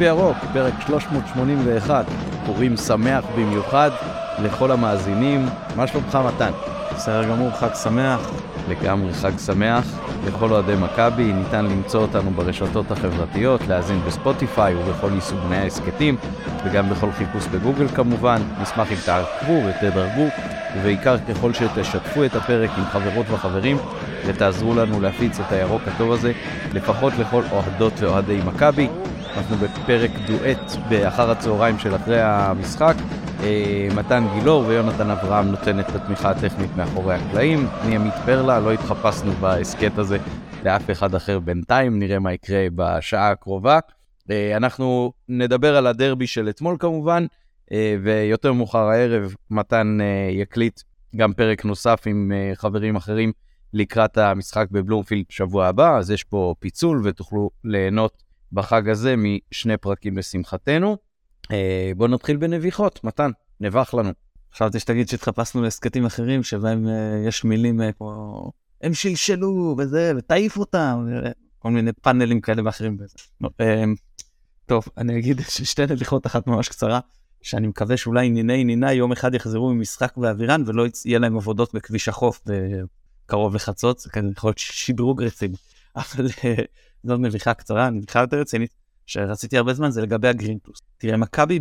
בירוק, 0.00 0.36
פרק 0.52 0.74
381, 0.86 2.04
פורים 2.46 2.76
שמח 2.76 3.24
במיוחד 3.36 3.90
לכל 4.42 4.70
המאזינים. 4.70 5.46
מה 5.76 5.86
שלומך 5.86 6.18
מתן? 6.26 6.50
בסדר 6.94 7.24
גמור, 7.24 7.50
חג 7.50 7.74
שמח. 7.82 8.30
לגמרי 8.68 9.12
חג 9.14 9.38
שמח 9.46 9.84
לכל 10.26 10.50
אוהדי 10.50 10.74
מכבי, 10.80 11.32
ניתן 11.32 11.64
למצוא 11.64 12.00
אותנו 12.02 12.30
ברשתות 12.30 12.90
החברתיות, 12.90 13.60
להאזין 13.68 14.00
בספוטיפיי 14.06 14.74
ובכל 14.74 15.10
יישומי 15.14 15.56
ההסכתים 15.56 16.16
וגם 16.64 16.90
בכל 16.90 17.12
חיפוש 17.12 17.46
בגוגל 17.46 17.88
כמובן. 17.88 18.42
נשמח 18.62 18.92
אם 18.92 18.96
תעקבו 19.04 19.62
ותדרגו 19.66 20.28
ובעיקר 20.76 21.16
ככל 21.28 21.52
שתשתפו 21.52 22.24
את 22.24 22.36
הפרק 22.36 22.70
עם 22.78 22.84
חברות 22.84 23.26
וחברים 23.30 23.76
ותעזרו 24.26 24.74
לנו 24.74 25.00
להפיץ 25.00 25.40
את 25.40 25.52
הירוק 25.52 25.82
הטוב 25.86 26.12
הזה 26.12 26.32
לפחות 26.72 27.12
לכל 27.18 27.42
אוהדות 27.52 27.92
ואוהדי 28.00 28.40
מכבי. 28.46 28.88
אנחנו 29.36 29.56
בפרק 29.56 30.10
דואט 30.26 30.88
באחר 30.88 31.30
הצהריים 31.30 31.78
של 31.78 31.96
אחרי 31.96 32.20
המשחק. 32.22 32.94
אה, 33.42 33.88
מתן 33.96 34.24
גילאור 34.34 34.66
ויונתן 34.66 35.10
אברהם 35.10 35.48
נותן 35.48 35.80
את 35.80 35.88
התמיכה 35.88 36.30
הטכנית 36.30 36.70
מאחורי 36.76 37.14
הקלעים. 37.14 37.66
אני 37.82 37.96
עמית 37.96 38.14
פרלה, 38.26 38.60
לא 38.60 38.72
התחפשנו 38.72 39.32
בהסכת 39.32 39.98
הזה 39.98 40.18
לאף 40.64 40.90
אחד 40.90 41.14
אחר 41.14 41.38
בינתיים, 41.38 41.98
נראה 41.98 42.18
מה 42.18 42.32
יקרה 42.32 42.66
בשעה 42.74 43.30
הקרובה. 43.30 43.78
אה, 44.30 44.56
אנחנו 44.56 45.12
נדבר 45.28 45.76
על 45.76 45.86
הדרבי 45.86 46.26
של 46.26 46.48
אתמול 46.48 46.76
כמובן, 46.78 47.26
אה, 47.72 47.96
ויותר 48.02 48.52
מאוחר 48.52 48.88
הערב 48.88 49.34
מתן 49.50 49.98
יקליט 50.30 50.80
גם 51.16 51.32
פרק 51.32 51.64
נוסף 51.64 52.02
עם 52.06 52.32
חברים 52.54 52.96
אחרים 52.96 53.32
לקראת 53.74 54.18
המשחק 54.18 54.66
בבלומפילד 54.70 55.24
שבוע 55.28 55.66
הבא, 55.66 55.98
אז 55.98 56.10
יש 56.10 56.24
פה 56.24 56.54
פיצול 56.58 57.00
ותוכלו 57.04 57.50
ליהנות 57.64 58.29
בחג 58.52 58.88
הזה 58.88 59.14
משני 59.16 59.76
פרקים 59.76 60.18
לשמחתנו. 60.18 60.96
אה, 61.52 61.92
בואו 61.96 62.08
נתחיל 62.08 62.36
בנביחות, 62.36 63.04
מתן, 63.04 63.30
נבח 63.60 63.94
לנו. 63.94 64.12
חשבתי 64.54 64.80
שתגיד 64.80 65.08
שהתחפשנו 65.08 65.62
להסכתים 65.62 66.06
אחרים 66.06 66.42
שבהם 66.42 66.86
uh, 66.86 67.28
יש 67.28 67.44
מילים 67.44 67.80
uh, 67.80 67.84
כמו 67.98 68.52
הם 68.80 68.94
שלשלו 68.94 69.76
וזה 69.78 70.12
ותעיף 70.16 70.56
אותם 70.56 71.06
כל 71.58 71.70
מיני 71.70 71.92
פאנלים 71.92 72.40
כאלה 72.40 72.62
ואחרים. 72.64 72.96
טוב 74.66 74.84
אני 74.98 75.18
אגיד 75.18 75.40
שתי 75.70 75.82
נביחות 75.86 76.26
אחת 76.26 76.46
ממש 76.46 76.68
קצרה 76.68 77.00
שאני 77.42 77.66
מקווה 77.66 77.96
שאולי 77.96 78.28
ניני 78.30 78.64
ניני 78.64 78.92
יום 78.92 79.12
אחד 79.12 79.34
יחזרו 79.34 79.74
ממשחק 79.74 80.16
באווירן 80.16 80.62
ולא 80.66 80.86
יהיה 81.04 81.18
להם 81.18 81.36
עבודות 81.36 81.74
בכביש 81.74 82.08
החוף 82.08 82.44
קרוב 83.26 83.54
לחצות 83.54 83.98
זה 83.98 84.10
כזה 84.10 84.28
יכול 84.36 84.48
להיות 84.48 84.58
שדרוג 84.58 85.22
רציני 85.22 85.56
אבל 85.96 86.26
זאת 87.04 87.20
נביחה 87.20 87.54
קצרה 87.54 87.90
נביחה 87.90 88.20
יותר 88.20 88.40
רצינית 88.40 88.74
שרציתי 89.06 89.58
הרבה 89.58 89.74
זמן 89.74 89.90
זה 89.90 90.02
לגבי 90.02 90.28
הגרין 90.28 90.58
פלוס. 90.62 90.78
תראה 90.98 91.16
מכבי 91.16 91.60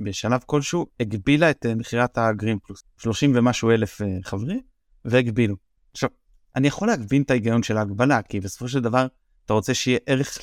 בשלב 0.00 0.40
כלשהו 0.46 0.86
הגבילה 1.00 1.50
את 1.50 1.66
אה, 1.66 1.74
מכירת 1.74 2.18
הגרין 2.18 2.58
פלוס 2.66 2.82
30 2.98 3.32
ומשהו 3.34 3.70
אלף 3.70 4.02
אה, 4.02 4.06
חברים 4.22 4.60
והגבילו. 5.04 5.56
עכשיו 5.92 6.08
אני 6.56 6.68
יכול 6.68 6.88
להגבין 6.88 7.22
את 7.22 7.30
ההיגיון 7.30 7.62
של 7.62 7.76
ההגבלה 7.76 8.22
כי 8.22 8.40
בסופו 8.40 8.68
של 8.68 8.80
דבר 8.80 9.06
אתה 9.44 9.52
רוצה 9.52 9.74
שיהיה 9.74 9.98
ערך 10.06 10.38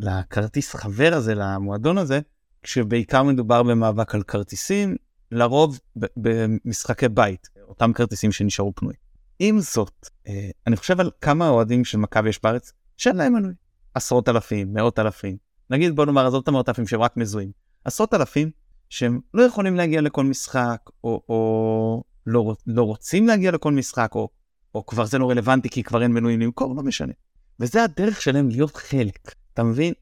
לכרטיס 0.00 0.74
חבר 0.74 1.10
הזה 1.14 1.34
למועדון 1.34 1.98
הזה 1.98 2.20
כשבעיקר 2.62 3.22
מדובר 3.22 3.62
במאבק 3.62 4.14
על 4.14 4.22
כרטיסים 4.22 4.96
לרוב 5.32 5.80
במשחקי 6.16 7.08
בית 7.08 7.48
אותם 7.68 7.92
כרטיסים 7.92 8.32
שנשארו 8.32 8.72
פנויים. 8.74 8.98
עם 9.38 9.60
זאת 9.60 10.08
אה, 10.28 10.50
אני 10.66 10.76
חושב 10.76 11.00
על 11.00 11.10
כמה 11.20 11.48
אוהדים 11.48 11.84
של 11.84 11.98
מכבי 11.98 12.28
יש 12.28 12.42
בארץ 12.42 12.72
שאין 12.96 13.16
להם 13.16 13.32
מנוי. 13.32 13.52
עשרות 13.94 14.28
אלפים 14.28 14.72
מאות 14.72 14.98
אלפים. 14.98 15.36
נגיד 15.70 15.96
בוא 15.96 16.04
נאמר 16.04 16.26
עזוב 16.26 16.42
את 16.42 16.48
המאות 16.48 16.68
אלפים 16.68 16.86
שהם 16.86 17.00
רק 17.00 17.16
מזוהים. 17.16 17.50
עשרות 17.84 18.14
אלפים 18.14 18.50
שהם 18.88 19.20
לא 19.34 19.42
יכולים 19.42 19.76
להגיע 19.76 20.00
לכל 20.00 20.24
משחק 20.24 20.80
או, 21.04 21.22
או 21.28 22.02
לא, 22.26 22.54
לא 22.66 22.82
רוצים 22.82 23.26
להגיע 23.26 23.50
לכל 23.50 23.72
משחק 23.72 24.10
או, 24.14 24.28
או 24.74 24.86
כבר 24.86 25.04
זה 25.04 25.18
לא 25.18 25.30
רלוונטי 25.30 25.68
כי 25.68 25.82
כבר 25.82 26.02
אין 26.02 26.12
מנויים 26.12 26.40
למכור 26.40 26.76
לא 26.76 26.82
משנה. 26.82 27.12
וזה 27.60 27.82
הדרך 27.84 28.22
שלהם 28.22 28.48
להיות 28.48 28.76
חלק. 28.76 29.34
אתה 29.54 29.62
מבין? 29.62 29.92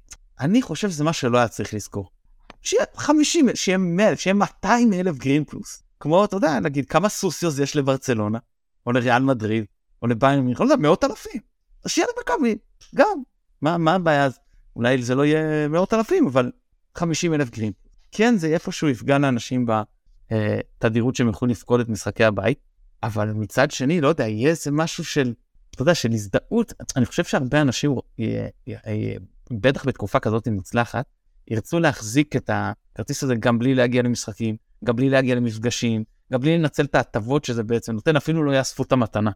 אני 0.41 0.63
חושב 0.63 0.91
שזה 0.91 1.05
מה 1.05 1.13
שלא 1.13 1.39
היה 1.39 1.49
צריך 1.49 1.75
לזכור. 1.75 2.11
שיהיה 2.63 2.85
50 2.95 3.47
שיהיה 3.55 3.79
100 3.79 4.17
שיהיה 4.17 4.35
200 4.35 4.93
אלף 4.93 5.17
גרין 5.17 5.45
פלוס 5.45 5.83
כמו 6.01 6.25
אתה 6.25 6.37
יודע 6.37 6.61
נגיד 6.61 6.87
כמה 6.87 7.09
סוסיוס 7.09 7.59
יש 7.59 7.77
לברצלונה 7.77 8.39
או 8.87 8.93
לריאל 8.93 9.23
מדריד 9.23 9.65
או 10.03 10.07
לביירן 10.07 10.41
מיכול 10.41 10.69
מאות 10.79 11.05
אלפים. 11.05 11.41
אז 11.85 11.91
שיהיה 11.91 12.09
למכבי 12.17 12.57
גם 12.95 13.23
מה 13.63 13.79
מה 13.79 13.95
הבעיה 13.95 14.25
אז 14.25 14.39
אולי 14.77 15.03
זה 15.03 15.15
לא 15.15 15.25
יהיה 15.25 15.69
מאות 15.69 15.95
אלפים, 15.95 16.27
אבל 16.27 16.51
50 16.95 17.35
אלף 17.35 17.51
גרים. 17.51 17.73
כן, 18.13 18.37
זה 18.37 18.47
איפשהו 18.47 18.89
יפגע 18.89 19.19
לאנשים 19.19 19.67
בתדירות 20.31 21.17
שהם 21.17 21.29
יכולים 21.29 21.51
לפקוד 21.51 21.81
את 21.81 21.89
משחקי 21.89 22.25
הבית, 22.25 22.59
אבל 23.03 23.33
מצד 23.33 23.71
שני, 23.71 24.01
לא 24.01 24.09
יודע, 24.09 24.29
יהיה 24.29 24.51
איזה 24.51 24.71
משהו 24.71 25.05
של, 25.05 25.35
אתה 25.71 25.83
יודע, 25.83 25.95
של 25.95 26.13
הזדהות. 26.13 26.73
אני 26.97 27.07
חושב 27.07 27.25
שהרבה 27.25 27.61
אנשים, 27.61 27.95
בטח 29.51 29.87
בתקופה 29.87 30.21
כזאת 30.21 30.49
מוצלחת, 30.49 31.05
ירצו 31.49 31.81
להחזיק 31.81 32.37
את 32.37 32.51
הכרטיס 32.53 33.23
הזה 33.23 33.35
גם 33.35 33.59
בלי 33.59 33.75
להגיע 33.75 34.03
למשחקים, 34.03 34.57
גם 34.85 34.97
בלי 34.97 35.11
להגיע 35.11 35.35
למפגשים, 35.35 36.05
גם 36.33 36.41
בלי 36.41 36.59
לנצל 36.59 36.85
את 36.85 36.95
ההטבות 36.95 37.45
שזה 37.45 37.63
בעצם 37.63 37.93
נותן, 37.93 38.17
אפילו 38.17 38.45
לא 38.45 38.53
יאספו 38.53 38.83
את 38.83 38.93
המתנה. 38.93 39.31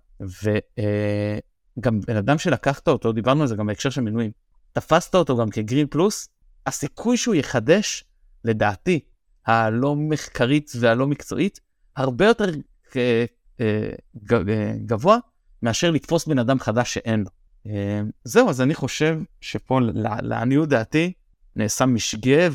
וגם 1.78 2.00
בן 2.00 2.16
אדם 2.16 2.39
שלקחת 2.39 2.89
אותו, 2.89 3.12
דיברנו 3.12 3.43
על 3.43 3.49
זה 3.49 3.56
גם 3.56 3.66
בהקשר 3.66 3.91
של 3.91 4.00
מינויים, 4.00 4.31
תפסת 4.72 5.15
אותו 5.15 5.37
גם 5.37 5.50
כגרין 5.50 5.87
פלוס, 5.87 6.28
הסיכוי 6.66 7.16
שהוא 7.16 7.34
יחדש, 7.34 8.05
לדעתי, 8.44 9.00
הלא 9.47 9.97
מחקרית 9.97 10.72
והלא 10.81 11.06
מקצועית, 11.06 11.61
הרבה 11.97 12.27
יותר 12.27 12.44
אה, 12.97 13.25
אה, 13.61 13.91
גבוה 14.87 15.19
מאשר 15.62 15.91
לתפוס 15.91 16.27
בן 16.27 16.39
אדם 16.39 16.61
חדש 16.61 16.94
שאין 16.94 17.21
לו. 17.21 17.31
אה, 17.66 18.00
זהו, 18.25 18.50
אז 18.50 18.60
אני 18.60 18.75
חושב 18.75 19.19
שפה, 19.41 19.81
לעניות 20.22 20.69
דעתי, 20.69 21.12
נעשה 21.56 21.87
משגה, 21.87 22.49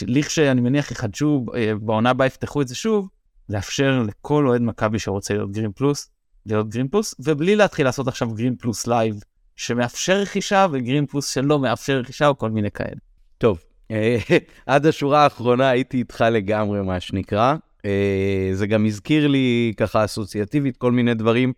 ולכשאני 0.00 0.60
מניח 0.60 0.90
יחדשו, 0.90 1.46
בעונה 1.80 2.10
הבאה 2.10 2.26
יפתחו 2.26 2.62
את 2.62 2.68
זה 2.68 2.74
שוב, 2.74 3.08
לאפשר 3.48 4.02
לכל 4.02 4.46
אוהד 4.48 4.62
מכבי 4.62 4.98
שרוצה 4.98 5.34
להיות 5.34 5.52
גרין 5.52 5.72
פלוס, 5.72 6.10
להיות 6.46 6.68
גרין 6.68 6.88
פלוס, 6.88 7.14
ובלי 7.18 7.56
להתחיל 7.56 7.86
לעשות 7.86 8.08
עכשיו 8.08 8.30
גרין 8.34 8.56
פלוס 8.56 8.86
לייב 8.86 9.14
שמאפשר 9.56 10.16
רכישה 10.16 10.66
וגרין 10.72 11.06
פלוס 11.06 11.34
שלא 11.34 11.58
מאפשר 11.58 11.98
רכישה 11.98 12.28
או 12.28 12.38
כל 12.38 12.50
מיני 12.50 12.70
כאלה. 12.70 12.96
טוב, 13.38 13.58
אה, 13.90 14.18
עד 14.66 14.86
השורה 14.86 15.24
האחרונה 15.24 15.68
הייתי 15.68 15.96
איתך 15.96 16.24
לגמרי, 16.30 16.82
מה 16.82 17.00
שנקרא. 17.00 17.54
אה, 17.84 18.50
זה 18.52 18.66
גם 18.66 18.86
הזכיר 18.86 19.28
לי 19.28 19.72
ככה 19.76 20.04
אסוציאטיבית 20.04 20.76
כל 20.76 20.92
מיני 20.92 21.14
דברים. 21.14 21.52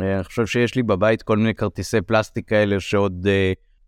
אה, 0.00 0.14
אני 0.14 0.24
חושב 0.24 0.46
שיש 0.46 0.74
לי 0.74 0.82
בבית 0.82 1.22
כל 1.22 1.36
מיני 1.36 1.54
כרטיסי 1.54 2.00
פלסטיק 2.00 2.48
כאלה 2.48 2.80
שעוד 2.80 3.26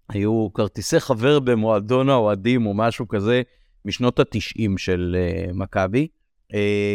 היו 0.08 0.48
כרטיסי 0.54 1.00
חבר 1.00 1.40
במועדון 1.40 2.08
האוהדים 2.08 2.66
או 2.66 2.74
משהו 2.74 3.08
כזה 3.08 3.42
משנות 3.84 4.18
התשעים 4.18 4.78
של 4.78 5.16
מכבי. 5.54 6.08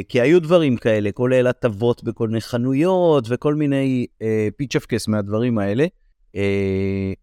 כי 0.10 0.22
היו 0.22 0.42
דברים 0.42 0.78
כאלה, 0.78 1.12
כולל 1.12 1.48
הטבות 1.48 2.04
בכל 2.04 2.28
מיני 2.28 2.42
חנויות 2.42 3.26
וכל 3.30 3.56
מיני 3.56 4.06
פיצ'פקס 4.58 5.08
מהדברים 5.08 5.58
האלה. 5.58 5.86
אה, 6.36 7.14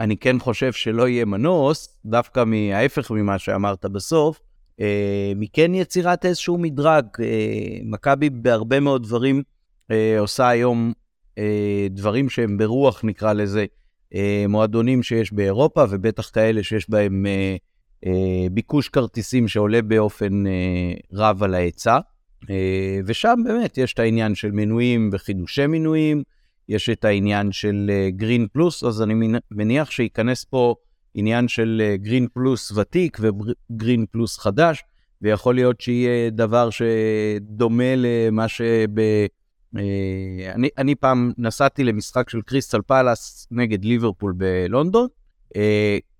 אני 0.00 0.16
כן 0.16 0.38
חושב 0.38 0.72
שלא 0.72 1.08
יהיה 1.08 1.24
מנוס, 1.24 1.98
דווקא 2.04 2.44
מההפך 2.44 3.10
ממה 3.10 3.38
שאמרת 3.38 3.86
בסוף, 3.86 4.40
אה, 4.80 5.32
מכן 5.36 5.74
יצירת 5.74 6.24
איזשהו 6.24 6.58
מדרג. 6.58 7.04
אה, 7.20 7.78
מכבי 7.84 8.30
בהרבה 8.30 8.80
מאוד 8.80 9.02
דברים 9.02 9.42
עושה 10.18 10.48
היום 10.48 10.92
דברים 11.90 12.28
שהם 12.28 12.58
ברוח, 12.58 13.04
נקרא 13.04 13.32
לזה, 13.32 13.64
מועדונים 14.48 15.02
שיש 15.02 15.32
באירופה, 15.32 15.84
ובטח 15.90 16.30
כאלה 16.30 16.62
שיש 16.62 16.90
בהם 16.90 17.26
ביקוש 18.50 18.88
כרטיסים 18.88 19.48
שעולה 19.48 19.82
באופן 19.82 20.44
רב 21.12 21.42
על 21.42 21.54
ההיצע. 21.54 21.98
ושם 23.06 23.40
באמת 23.44 23.78
יש 23.78 23.92
את 23.94 23.98
העניין 23.98 24.34
של 24.34 24.50
מנויים 24.50 25.10
וחידושי 25.12 25.66
מנויים, 25.66 26.22
יש 26.68 26.90
את 26.90 27.04
העניין 27.04 27.52
של 27.52 27.90
גרין 28.08 28.46
פלוס, 28.52 28.84
אז 28.84 29.02
אני 29.02 29.38
מניח 29.50 29.90
שייכנס 29.90 30.44
פה 30.44 30.74
עניין 31.14 31.48
של 31.48 31.82
גרין 31.94 32.26
פלוס 32.34 32.72
ותיק 32.72 33.18
וגרין 33.20 34.06
פלוס 34.10 34.38
חדש, 34.38 34.82
ויכול 35.22 35.54
להיות 35.54 35.80
שיהיה 35.80 36.30
דבר 36.30 36.68
שדומה 36.70 37.96
למה 37.96 38.48
שב... 38.48 38.88
אני, 40.54 40.68
אני 40.78 40.94
פעם 40.94 41.32
נסעתי 41.38 41.84
למשחק 41.84 42.30
של 42.30 42.40
קריסטל 42.42 42.80
פאלאס 42.86 43.48
נגד 43.50 43.84
ליברפול 43.84 44.34
בלונדון, 44.36 45.06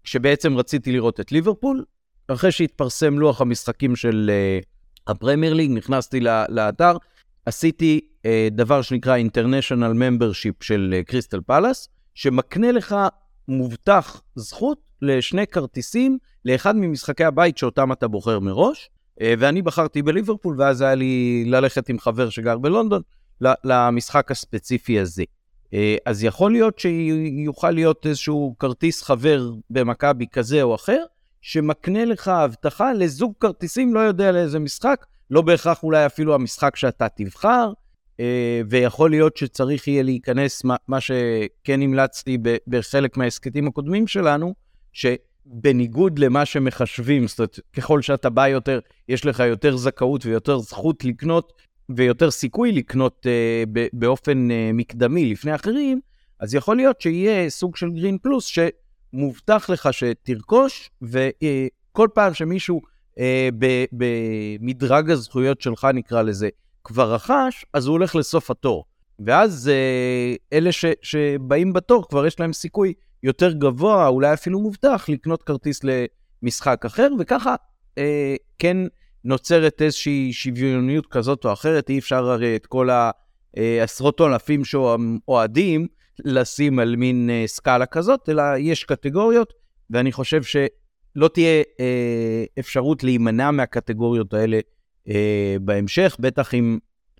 אה, 0.02 0.04
כשבעצם 0.04 0.56
רציתי 0.56 0.92
לראות 0.92 1.20
את 1.20 1.32
ליברפול. 1.32 1.84
אחרי 2.28 2.52
שהתפרסם 2.52 3.18
לוח 3.18 3.40
המשחקים 3.40 3.96
של 3.96 4.30
אה, 4.30 4.64
הפרמייר 5.06 5.54
ליג, 5.54 5.70
נכנסתי 5.70 6.20
לאתר, 6.48 6.96
עשיתי 7.46 8.00
uh, 8.22 8.26
דבר 8.50 8.82
שנקרא 8.82 9.18
International 9.18 9.94
Membership 9.94 10.54
של 10.60 11.00
קריסטל 11.06 11.38
uh, 11.38 11.42
פלאס, 11.42 11.88
שמקנה 12.14 12.72
לך 12.72 12.96
מובטח 13.48 14.22
זכות 14.36 14.78
לשני 15.02 15.46
כרטיסים 15.46 16.18
לאחד 16.44 16.76
ממשחקי 16.76 17.24
הבית 17.24 17.58
שאותם 17.58 17.92
אתה 17.92 18.08
בוחר 18.08 18.38
מראש, 18.38 18.90
אה, 19.20 19.34
ואני 19.38 19.62
בחרתי 19.62 20.02
בליברפול, 20.02 20.56
ואז 20.58 20.80
היה 20.80 20.94
לי 20.94 21.44
ללכת 21.46 21.88
עם 21.88 21.98
חבר 21.98 22.30
שגר 22.30 22.58
בלונדון 22.58 23.02
למשחק 23.40 24.30
הספציפי 24.30 25.00
הזה. 25.00 25.24
אה, 25.74 25.96
אז 26.06 26.24
יכול 26.24 26.52
להיות 26.52 26.78
שיוכל 26.78 27.70
להיות 27.70 28.06
איזשהו 28.06 28.54
כרטיס 28.58 29.02
חבר 29.02 29.50
במכבי 29.70 30.26
כזה 30.32 30.62
או 30.62 30.74
אחר, 30.74 31.04
שמקנה 31.40 32.04
לך 32.04 32.28
הבטחה 32.28 32.92
לזוג 32.92 33.32
כרטיסים, 33.40 33.94
לא 33.94 34.00
יודע 34.00 34.32
לאיזה 34.32 34.58
משחק, 34.58 35.06
לא 35.30 35.42
בהכרח 35.42 35.82
אולי 35.82 36.06
אפילו 36.06 36.34
המשחק 36.34 36.76
שאתה 36.76 37.08
תבחר, 37.08 37.72
אה, 38.20 38.60
ויכול 38.68 39.10
להיות 39.10 39.36
שצריך 39.36 39.88
יהיה 39.88 40.02
להיכנס, 40.02 40.64
מה, 40.64 40.76
מה 40.88 41.00
שכן 41.00 41.82
המלצתי 41.82 42.38
בחלק 42.66 43.16
מההסכתים 43.16 43.66
הקודמים 43.66 44.06
שלנו, 44.06 44.54
שבניגוד 44.92 46.18
למה 46.18 46.44
שמחשבים, 46.44 47.26
זאת 47.26 47.38
אומרת, 47.38 47.60
ככל 47.72 48.02
שאתה 48.02 48.30
בא 48.30 48.48
יותר, 48.48 48.80
יש 49.08 49.26
לך 49.26 49.40
יותר 49.40 49.76
זכאות 49.76 50.26
ויותר 50.26 50.58
זכות 50.58 51.04
לקנות, 51.04 51.52
ויותר 51.96 52.30
סיכוי 52.30 52.72
לקנות 52.72 53.26
uh, 53.26 53.88
באופן 53.92 54.48
uh, 54.50 54.52
מקדמי 54.74 55.32
לפני 55.32 55.54
אחרים, 55.54 56.00
אז 56.40 56.54
יכול 56.54 56.76
להיות 56.76 57.00
שיהיה 57.00 57.50
סוג 57.50 57.76
של 57.76 57.90
גרין 57.90 58.18
פלוס 58.18 58.44
שמובטח 58.44 59.70
לך 59.70 59.88
שתרכוש, 59.92 60.90
וכל 61.02 62.08
uh, 62.10 62.14
פעם 62.14 62.34
שמישהו 62.34 62.80
uh, 63.18 63.22
במדרג 63.92 65.10
הזכויות 65.10 65.60
שלך, 65.60 65.86
נקרא 65.94 66.22
לזה, 66.22 66.48
כבר 66.84 67.14
רכש, 67.14 67.64
אז 67.72 67.86
הוא 67.86 67.92
הולך 67.92 68.16
לסוף 68.16 68.50
התור. 68.50 68.84
ואז 69.26 69.70
uh, 69.70 70.38
אלה 70.52 70.72
ש, 70.72 70.84
שבאים 71.02 71.72
בתור, 71.72 72.08
כבר 72.08 72.26
יש 72.26 72.40
להם 72.40 72.52
סיכוי 72.52 72.94
יותר 73.22 73.52
גבוה, 73.52 74.08
אולי 74.08 74.32
אפילו 74.32 74.60
מובטח, 74.60 75.04
לקנות 75.08 75.42
כרטיס 75.42 75.80
למשחק 76.42 76.84
אחר, 76.84 77.08
וככה 77.18 77.54
uh, 77.94 77.98
כן 78.58 78.76
נוצרת 79.24 79.82
איזושהי 79.82 80.32
שוויוניות 80.32 81.06
כזאת 81.06 81.44
או 81.44 81.52
אחרת, 81.52 81.90
אי 81.90 81.98
אפשר 81.98 82.30
הרי 82.30 82.56
את 82.56 82.66
כל 82.66 82.88
העשרות 83.56 84.20
אה, 84.20 84.26
אלפים 84.26 84.64
שאוהדים 84.64 85.86
לשים 86.24 86.78
על 86.78 86.96
מין 86.96 87.30
uh, 87.30 87.48
סקאלה 87.48 87.86
כזאת, 87.86 88.28
אלא 88.28 88.42
יש 88.58 88.84
קטגוריות, 88.84 89.52
ואני 89.90 90.12
חושב 90.12 90.42
שלא 90.42 91.28
תהיה 91.28 91.62
uh, 91.62 92.58
אפשרות 92.58 93.04
להימנע 93.04 93.50
מהקטגוריות 93.50 94.34
האלה 94.34 94.60
אה, 95.08 95.56
בהמשך, 95.60 96.16
בטח 96.20 96.54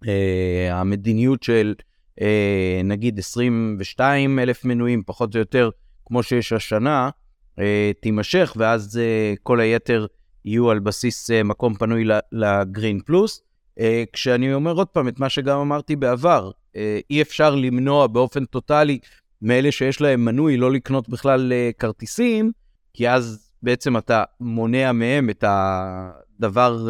אה, 0.08 0.80
המדיניות 0.80 1.42
של 1.42 1.74
אה, 2.20 2.80
נגיד 2.84 3.18
22 3.18 4.38
אלף 4.38 4.64
מנויים, 4.64 5.02
פחות 5.06 5.34
או 5.34 5.40
יותר 5.40 5.70
כמו 6.04 6.22
שיש 6.22 6.52
השנה, 6.52 7.10
אה, 7.58 7.90
תימשך, 8.00 8.54
ואז 8.56 8.98
אה, 8.98 9.34
כל 9.42 9.60
היתר 9.60 10.06
יהיו 10.44 10.70
על 10.70 10.78
בסיס 10.78 11.30
אה, 11.30 11.42
מקום 11.42 11.74
פנוי 11.74 12.04
לגרין 12.32 13.00
פלוס. 13.00 13.42
אה, 13.78 14.04
כשאני 14.12 14.54
אומר 14.54 14.72
עוד 14.72 14.88
פעם 14.88 15.08
את 15.08 15.20
מה 15.20 15.28
שגם 15.28 15.58
אמרתי 15.58 15.96
בעבר, 15.96 16.50
אה, 16.76 17.00
אי 17.10 17.22
אפשר 17.22 17.54
למנוע 17.54 18.06
באופן 18.06 18.44
טוטאלי 18.44 18.98
מאלה 19.42 19.72
שיש 19.72 20.00
להם 20.00 20.24
מנוי 20.24 20.56
לא 20.56 20.72
לקנות 20.72 21.08
בכלל 21.08 21.52
כרטיסים, 21.78 22.52
כי 22.94 23.08
אז 23.08 23.50
בעצם 23.62 23.96
אתה 23.96 24.24
מונע 24.40 24.92
מהם 24.92 25.30
את 25.30 25.44
הדבר 25.46 26.88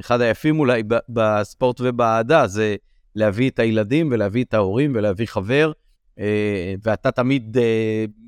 אחד 0.00 0.20
היפים 0.20 0.58
אולי 0.58 0.82
בספורט 1.08 1.80
ובאהדה 1.80 2.46
זה 2.46 2.76
להביא 3.14 3.50
את 3.50 3.58
הילדים 3.58 4.08
ולהביא 4.10 4.44
את 4.44 4.54
ההורים 4.54 4.92
ולהביא 4.94 5.26
חבר, 5.26 5.72
ואתה 6.82 7.10
תמיד 7.10 7.56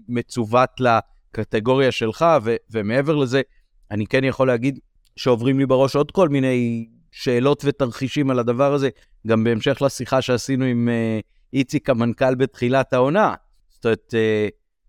מצוות 0.09 0.71
לקטגוריה 0.81 1.93
שלך, 1.93 2.25
ומעבר 2.71 3.17
לזה, 3.17 3.41
אני 3.91 4.07
כן 4.07 4.25
יכול 4.25 4.47
להגיד 4.47 4.79
שעוברים 5.17 5.59
לי 5.59 5.67
בראש 5.67 5.97
עוד 5.97 6.11
כל 6.11 6.29
מיני 6.29 6.89
שאלות 7.13 7.63
ותרחישים 7.67 8.31
על 8.31 8.39
הדבר 8.39 8.73
הזה, 8.75 8.89
גם 9.27 9.45
בהמשך 9.45 9.83
לשיחה 9.83 10.23
שעשינו 10.23 10.65
עם 10.65 10.89
אה, 10.89 11.21
איציק 11.53 11.91
המנכ"ל 11.91 12.35
בתחילת 12.35 12.93
העונה. 12.93 13.35
זאת 13.69 13.85
אומרת, 13.85 14.15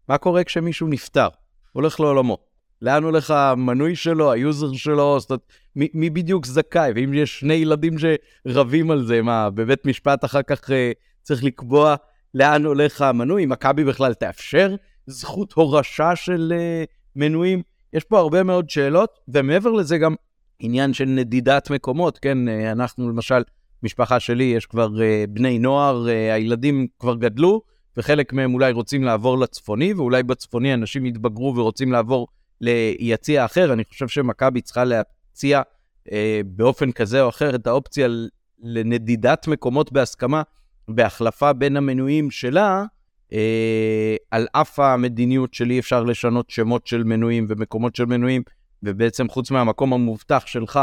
מה 0.10 0.18
קורה 0.18 0.44
כשמישהו 0.44 0.88
נפטר, 0.88 1.28
הולך 1.74 2.00
לעולמו? 2.00 2.38
לאן 2.82 3.04
הולך 3.04 3.32
המנוי 3.32 3.96
שלו, 3.96 4.32
היוזר 4.32 4.74
שלו, 4.74 5.20
זאת 5.20 5.30
אומרת, 5.30 5.42
מי, 5.76 5.88
מי 5.94 6.10
בדיוק 6.10 6.46
זכאי, 6.46 6.92
ואם 6.96 7.14
יש 7.14 7.40
שני 7.40 7.54
ילדים 7.54 7.96
שרבים 7.98 8.92
על 8.92 9.04
זה, 9.06 9.22
מה, 9.22 9.50
בבית 9.50 9.86
משפט 9.86 10.26
אחר 10.26 10.42
כך 10.42 10.70
אה, 10.70 10.74
צריך 11.22 11.44
לקבוע 11.44 11.96
לאן 12.34 12.66
הולך 12.66 13.02
המנוי, 13.02 13.46
מכבי 13.46 13.84
בכלל 13.84 14.14
תאפשר 14.14 14.76
זכות 15.08 15.54
הורשה 15.54 16.16
של 16.16 16.54
אה, 16.56 16.92
מנויים? 17.16 17.62
יש 17.94 18.04
פה 18.04 18.20
הרבה 18.20 18.44
מאוד 18.44 18.70
שאלות, 18.70 19.20
ומעבר 19.28 19.72
לזה 19.72 19.98
גם 19.98 20.16
עניין 20.60 20.94
של 20.94 21.06
נדידת 21.06 21.70
מקומות, 21.70 22.20
כן, 22.20 22.38
uh, 22.48 22.72
אנחנו 22.72 23.10
למשל, 23.10 23.42
משפחה 23.84 24.20
שלי, 24.20 24.44
יש 24.44 24.66
כבר 24.66 24.88
uh, 24.88 25.30
בני 25.30 25.60
נוער, 25.60 26.06
uh, 26.06 26.34
הילדים 26.34 26.88
כבר 27.00 27.16
גדלו, 27.16 27.62
וחלק 27.98 28.34
מהם 28.34 28.54
אולי 28.54 28.72
רוצים 28.72 29.04
לעבור 29.04 29.40
לצפוני, 29.40 29.94
ואולי 29.94 30.24
בצפוני 30.24 30.74
אנשים 30.74 31.06
יתבגרו 31.06 31.56
ורוצים 31.56 31.92
לעבור 31.92 32.28
ליציע 32.62 33.46
אחר, 33.46 33.74
אני 33.74 33.84
חושב 33.86 34.08
שמכבי 34.08 34.62
צריכה 34.62 34.84
להציע 34.84 35.62
אה, 36.12 36.42
באופן 36.46 36.92
כזה 36.92 37.22
או 37.22 37.30
אחר 37.30 37.56
את 37.56 37.68
האופציה 37.68 38.08
לנדידת 38.60 39.48
מקומות 39.48 39.92
בהסכמה 39.92 40.42
בהחלפה 40.88 41.54
בין 41.54 41.78
המנויים 41.78 42.32
שלה, 42.32 42.80
אה, 42.80 42.86
על 44.32 44.48
אף 44.52 44.80
המדיניות 44.80 45.54
של 45.54 45.70
אי 45.70 45.80
אפשר 45.80 46.04
לשנות 46.04 46.50
שמות 46.50 46.88
של 46.88 47.04
מנויים 47.04 47.46
ומקומות 47.50 47.96
של 47.96 48.06
מנויים, 48.06 48.42
ובעצם 48.84 49.30
חוץ 49.30 49.52
מהמקום 49.52 49.94
המובטח 49.94 50.44
שלך, 50.46 50.80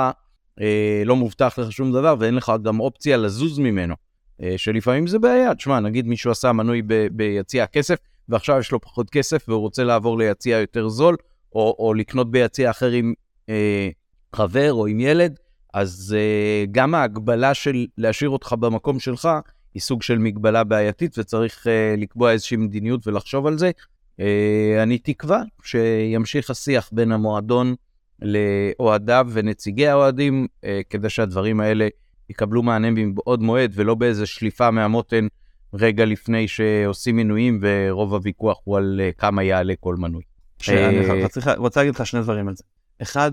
אה, 0.60 1.02
לא 1.04 1.16
מובטח 1.16 1.58
לך 1.58 1.72
שום 1.72 1.92
דבר 1.92 2.14
ואין 2.18 2.34
לך 2.34 2.52
גם 2.62 2.80
אופציה 2.80 3.16
לזוז 3.16 3.58
ממנו. 3.58 3.94
אה, 4.42 4.54
שלפעמים 4.56 5.06
זה 5.06 5.18
בעיה, 5.18 5.54
תשמע, 5.54 5.80
נגיד 5.80 6.06
מישהו 6.06 6.30
עשה 6.30 6.52
מנוי 6.52 6.82
ב- 6.86 7.06
ביציע 7.12 7.64
הכסף, 7.64 7.98
ועכשיו 8.28 8.58
יש 8.58 8.72
לו 8.72 8.80
פחות 8.80 9.10
כסף 9.10 9.44
והוא 9.48 9.60
רוצה 9.60 9.84
לעבור 9.84 10.18
ליציע 10.18 10.58
יותר 10.58 10.88
זול, 10.88 11.16
או, 11.54 11.76
או 11.78 11.94
לקנות 11.94 12.30
ביציע 12.30 12.70
אחר 12.70 12.90
עם 12.90 13.14
אה, 13.48 13.88
חבר 14.36 14.72
או 14.72 14.86
עם 14.86 15.00
ילד, 15.00 15.38
אז 15.74 16.16
אה, 16.18 16.64
גם 16.72 16.94
ההגבלה 16.94 17.54
של 17.54 17.87
להשאיר 17.99 18.30
אותך 18.30 18.54
במקום 18.61 19.00
שלך 19.00 19.28
היא 19.78 19.82
סוג 19.82 20.02
של 20.02 20.18
מגבלה 20.18 20.64
בעייתית, 20.64 21.18
וצריך 21.18 21.66
אה, 21.66 21.94
לקבוע 21.99 22.32
איזושהי 22.32 22.56
מדיניות 22.56 23.06
ולחשוב 23.06 23.47
על 23.47 23.58
זה. 23.58 23.70
אה, 24.20 24.82
אני 24.82 24.99
תקווה 24.99 25.42
שימשיך 25.62 26.50
השיח 26.50 26.90
בין 26.92 27.12
המועדון 27.12 27.75
לאוהדיו 28.23 29.26
ונציגי 29.32 29.87
האוהדים, 29.88 30.47
אה, 30.64 30.80
כדי 30.90 31.11
שהדברים 31.11 31.61
האלה 31.61 31.88
יקבלו 32.30 32.62
מענה 32.62 32.90
מבעוד 32.90 33.42
מועד, 33.42 33.73
ולא 33.75 33.94
באיזה 33.94 34.26
שליפה 34.26 34.70
מהמותן 34.70 35.26
רגע 35.75 36.04
לפני 36.04 36.49
שעושים 36.49 37.16
מינויים, 37.16 37.61
ורוב 37.62 38.14
הוויכוח 38.14 38.58
הוא 38.64 38.76
על 38.76 39.00
אה, 39.04 39.11
כמה 39.18 39.42
יעלה 39.42 39.75
כל 39.80 39.97
מנוי. 39.97 40.23
שאני 40.58 41.11
אה, 41.11 41.54
רוצה 41.56 41.80
להגיד 41.80 41.94
לך 41.94 42.06
שני 42.06 42.20
דברים 42.20 42.49
על 42.49 42.56
זה. 42.56 42.64
אחד, 43.02 43.32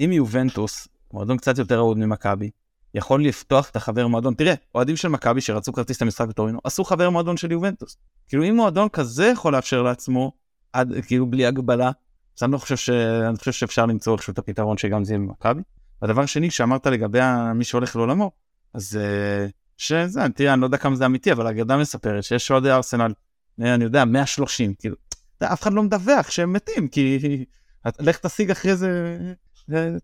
אם 0.00 0.12
יובנטוס, 0.12 0.88
מועדון 1.12 1.36
קצת 1.36 1.58
יותר 1.58 1.76
אהוד 1.78 1.98
ממכבי, 1.98 2.50
יכול 2.94 3.24
לפתוח 3.24 3.70
את 3.70 3.76
החבר 3.76 4.06
מועדון, 4.06 4.34
תראה, 4.34 4.54
אוהדים 4.74 4.96
של 4.96 5.08
מכבי 5.08 5.40
שרצו 5.40 5.72
כרטיס 5.72 6.02
למשחק 6.02 6.28
בטורינו, 6.28 6.58
עשו 6.64 6.84
חבר 6.84 7.10
מועדון 7.10 7.36
של 7.36 7.52
יובנטוס. 7.52 7.96
כאילו 8.28 8.44
אם 8.44 8.56
מועדון 8.56 8.88
כזה 8.88 9.26
יכול 9.26 9.52
לאפשר 9.52 9.82
לעצמו, 9.82 10.32
עד, 10.72 10.92
כאילו 11.06 11.26
בלי 11.26 11.46
הגבלה, 11.46 11.90
אז 12.38 12.42
אני 12.42 12.52
לא 12.52 12.58
חושב, 12.58 12.76
ש... 12.76 12.90
אני 13.28 13.36
חושב 13.36 13.52
שאפשר 13.52 13.86
למצוא 13.86 14.12
איכשהו 14.12 14.32
את 14.32 14.38
הפתרון 14.38 14.78
שגם 14.78 15.04
זה 15.04 15.12
יהיה 15.12 15.18
במכבי. 15.18 15.62
והדבר 16.02 16.26
שני, 16.26 16.50
שאמרת 16.50 16.86
לגבי 16.86 17.18
מי 17.54 17.64
שהולך 17.64 17.96
לעולמו, 17.96 18.30
אז 18.74 18.96
אה, 19.00 19.46
שזה, 19.76 20.20
תראה, 20.34 20.52
אני 20.52 20.60
לא 20.60 20.66
יודע 20.66 20.76
כמה 20.76 20.96
זה 20.96 21.06
אמיתי, 21.06 21.32
אבל 21.32 21.46
האגדה 21.46 21.76
מספרת 21.76 22.24
שיש 22.24 22.50
אוהדי 22.50 22.70
ארסנל, 22.70 23.12
אני 23.60 23.84
יודע, 23.84 24.04
130, 24.04 24.74
כאילו, 24.74 24.96
אף 25.42 25.62
אחד 25.62 25.72
לא 25.72 25.82
מדווח 25.82 26.30
שהם 26.30 26.52
מתים, 26.52 26.88
כי 26.88 27.44
לך 28.00 28.18
תשיג 28.18 28.50
אחרי 28.50 28.76
זה, 28.76 29.18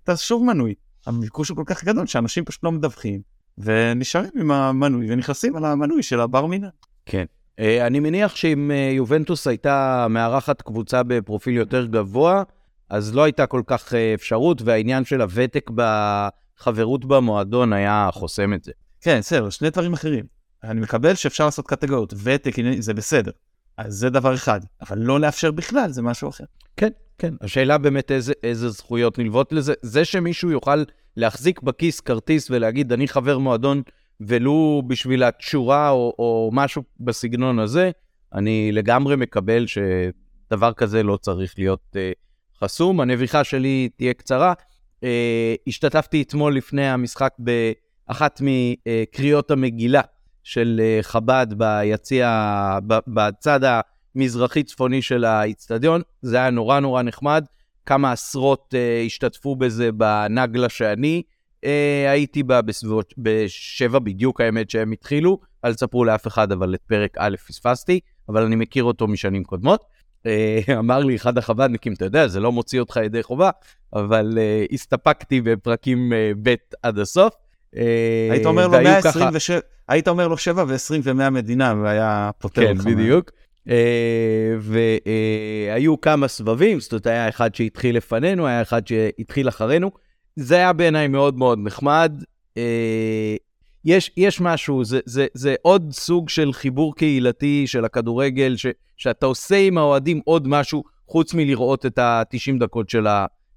אתה 0.03 0.17
שוב 0.17 0.45
מנוי. 0.45 0.75
הביקוש 1.07 1.49
הוא 1.49 1.57
כל 1.57 1.63
כך 1.67 1.85
גדול 1.85 2.07
שאנשים 2.07 2.45
פשוט 2.45 2.65
לא 2.65 2.73
מדווחים, 2.73 3.21
ונשארים 3.59 4.31
עם 4.37 4.51
המנוי 4.51 5.13
ונכנסים 5.13 5.57
על 5.57 5.65
המנוי 5.65 6.03
של 6.03 6.21
הבר 6.21 6.47
מינן. 6.47 6.69
כן. 7.07 7.25
אה, 7.59 7.87
אני 7.87 8.01
מניח 8.01 8.37
שאם 8.37 8.71
אה, 8.71 8.91
יובנטוס 8.93 9.47
הייתה 9.47 10.07
מארחת 10.11 10.63
קבוצה 10.63 11.03
בפרופיל 11.03 11.55
יותר 11.55 11.87
גבוה, 11.87 12.43
אז 12.91 13.15
לא 13.15 13.23
הייתה 13.23 13.47
כל 13.47 13.63
כך 13.67 13.95
אה, 13.95 14.15
אפשרות, 14.15 14.63
והעניין 14.63 15.05
של 15.05 15.21
הוותק 15.21 15.71
בחברות 15.75 17.05
במועדון 17.05 17.73
היה 17.73 18.09
חוסם 18.13 18.55
את 18.55 18.65
זה. 18.65 18.73
כן, 19.01 19.19
בסדר, 19.19 19.51
שני 19.51 19.71
דברים 19.71 19.93
אחרים. 19.93 20.25
אני 20.65 20.81
מקבל 20.81 21.15
שאפשר 21.15 21.45
לעשות 21.45 21.67
קטגוריות, 21.67 22.15
ותק 22.23 22.55
זה 22.79 22.95
בסדר. 22.95 23.31
אז 23.77 23.95
זה 23.95 24.11
דבר 24.11 24.35
אחד, 24.35 24.61
אבל 24.81 24.99
לא 24.99 25.21
לאפשר 25.21 25.51
בכלל 25.51 25.91
זה 25.91 26.03
משהו 26.03 26.29
אחר. 26.29 26.45
כן, 26.77 26.89
כן. 27.19 27.35
השאלה 27.41 27.79
באמת 27.79 28.11
איזה, 28.11 28.33
איזה 28.43 28.69
זכויות 28.69 29.19
נלוות 29.19 29.53
לזה. 29.53 29.75
זה 29.83 30.05
שמישהו 30.05 30.51
יוכל 30.51 30.85
להחזיק 31.17 31.63
בכיס 31.63 32.01
כרטיס 32.01 32.51
ולהגיד, 32.51 32.93
אני 32.93 33.09
חבר 33.09 33.39
מועדון, 33.39 33.83
ולו 34.21 34.83
בשביל 34.87 35.23
התשורה 35.23 35.91
או, 35.91 36.15
או 36.19 36.51
משהו 36.53 36.83
בסגנון 37.01 37.59
הזה, 37.59 37.91
אני 38.35 38.73
לגמרי 38.73 39.17
מקבל 39.17 39.65
דבר 40.51 40.73
כזה 40.73 41.03
לא 41.03 41.17
צריך 41.17 41.55
להיות 41.59 41.97
חסום. 42.61 43.01
הנביכה 43.01 43.45
שלי 43.45 43.89
תהיה 43.97 44.15
קצרה. 44.15 44.53
השתתפתי 45.67 46.23
אתמול 46.23 46.57
לפני 46.57 46.89
המשחק 46.89 47.33
באחת 47.39 48.41
מקריאות 48.45 49.51
המגילה 49.51 50.01
של 50.43 50.81
חב"ד 51.03 51.47
ביציע, 51.57 52.79
בצד 52.87 53.61
המזרחי-צפוני 54.17 55.03
של 55.03 55.25
האיצטדיון. 55.25 56.03
זה 56.23 56.37
היה 56.37 56.51
נורא 56.51 56.81
נורא 56.81 57.03
נחמד. 57.03 57.45
כמה 57.87 58.13
עשרות 58.13 58.75
uh, 58.75 59.07
השתתפו 59.07 59.57
בזה 59.57 59.93
בנגלה 59.93 60.69
שאני 60.69 61.23
uh, 61.65 61.69
הייתי 62.09 62.43
בה 62.43 62.63
בסביבות, 62.63 63.15
בשבע 63.19 63.99
בדיוק 63.99 64.41
האמת 64.41 64.71
שהם 64.71 64.93
התחילו, 64.93 65.39
אל 65.65 65.75
תספרו 65.75 66.05
לאף 66.05 66.27
אחד, 66.27 66.53
אבל 66.53 66.75
את 66.75 66.81
פרק 66.87 67.17
א' 67.19 67.37
פספסתי, 67.47 68.01
אבל 68.29 68.43
אני 68.43 68.57
מכיר 68.57 68.85
אותו 68.85 69.09
משנים 69.09 69.45
קודמות. 69.45 69.85
Uh, 70.23 70.27
אמר 70.79 70.99
לי 70.99 71.17
אחד 71.17 71.39
החב"דניקים, 71.39 71.93
אתה 71.93 72.05
יודע, 72.05 72.29
זה 72.29 72.41
לא 72.41 72.53
מוציא 72.53 72.81
אותך 72.81 73.01
ידי 73.05 73.23
חובה, 73.23 73.51
אבל 73.93 74.33
uh, 74.33 74.75
הסתפקתי 74.75 75.41
בפרקים 75.41 76.13
uh, 76.13 76.39
ב' 76.43 76.55
עד 76.83 76.99
הסוף. 76.99 77.35
Uh, 77.75 77.79
היית 78.31 78.47
אומר 78.47 78.67
לו 78.67 78.73
127, 78.83 79.61
ככה... 79.61 79.69
היית 79.89 80.09
אומר 80.09 80.29
לו 80.29 80.37
7 80.37 80.65
ו-20 80.69 81.01
ו-100 81.03 81.31
מדינה, 81.31 81.75
והיה 81.83 82.31
פותר 82.39 82.63
כן, 82.63 82.71
אותך. 82.71 82.85
כן, 82.85 82.95
בדיוק. 82.95 83.31
אה, 83.31 83.44
והיו 84.61 86.01
כמה 86.01 86.29
סבבים, 86.29 86.81
זאת 86.81 86.93
אומרת, 86.93 87.07
היה 87.07 87.29
אחד 87.29 87.55
שהתחיל 87.55 87.97
לפנינו, 87.97 88.47
היה 88.47 88.63
אחד 88.63 88.87
שהתחיל 88.87 89.49
אחרינו. 89.49 89.91
זה 90.37 90.57
היה 90.57 90.73
בעיניי 90.73 91.09
מאוד 91.09 91.39
מאוד 91.39 91.59
נחמד. 91.63 92.23
אה, 92.57 93.37
יש, 93.85 94.11
יש 94.17 94.41
משהו, 94.41 94.85
זה, 94.85 95.01
זה, 95.05 95.27
זה 95.35 95.55
עוד 95.63 95.93
סוג 95.93 96.29
של 96.29 96.53
חיבור 96.53 96.95
קהילתי 96.95 97.67
של 97.67 97.85
הכדורגל, 97.85 98.57
ש, 98.57 98.67
שאתה 98.97 99.27
עושה 99.27 99.57
עם 99.57 99.79
האוהדים 99.79 100.21
עוד 100.25 100.49
משהו 100.49 100.85
חוץ 101.09 101.35
מלראות 101.35 101.87
את 101.87 101.99
ה-90 101.99 102.59
דקות 102.61 102.91
של 102.91 103.07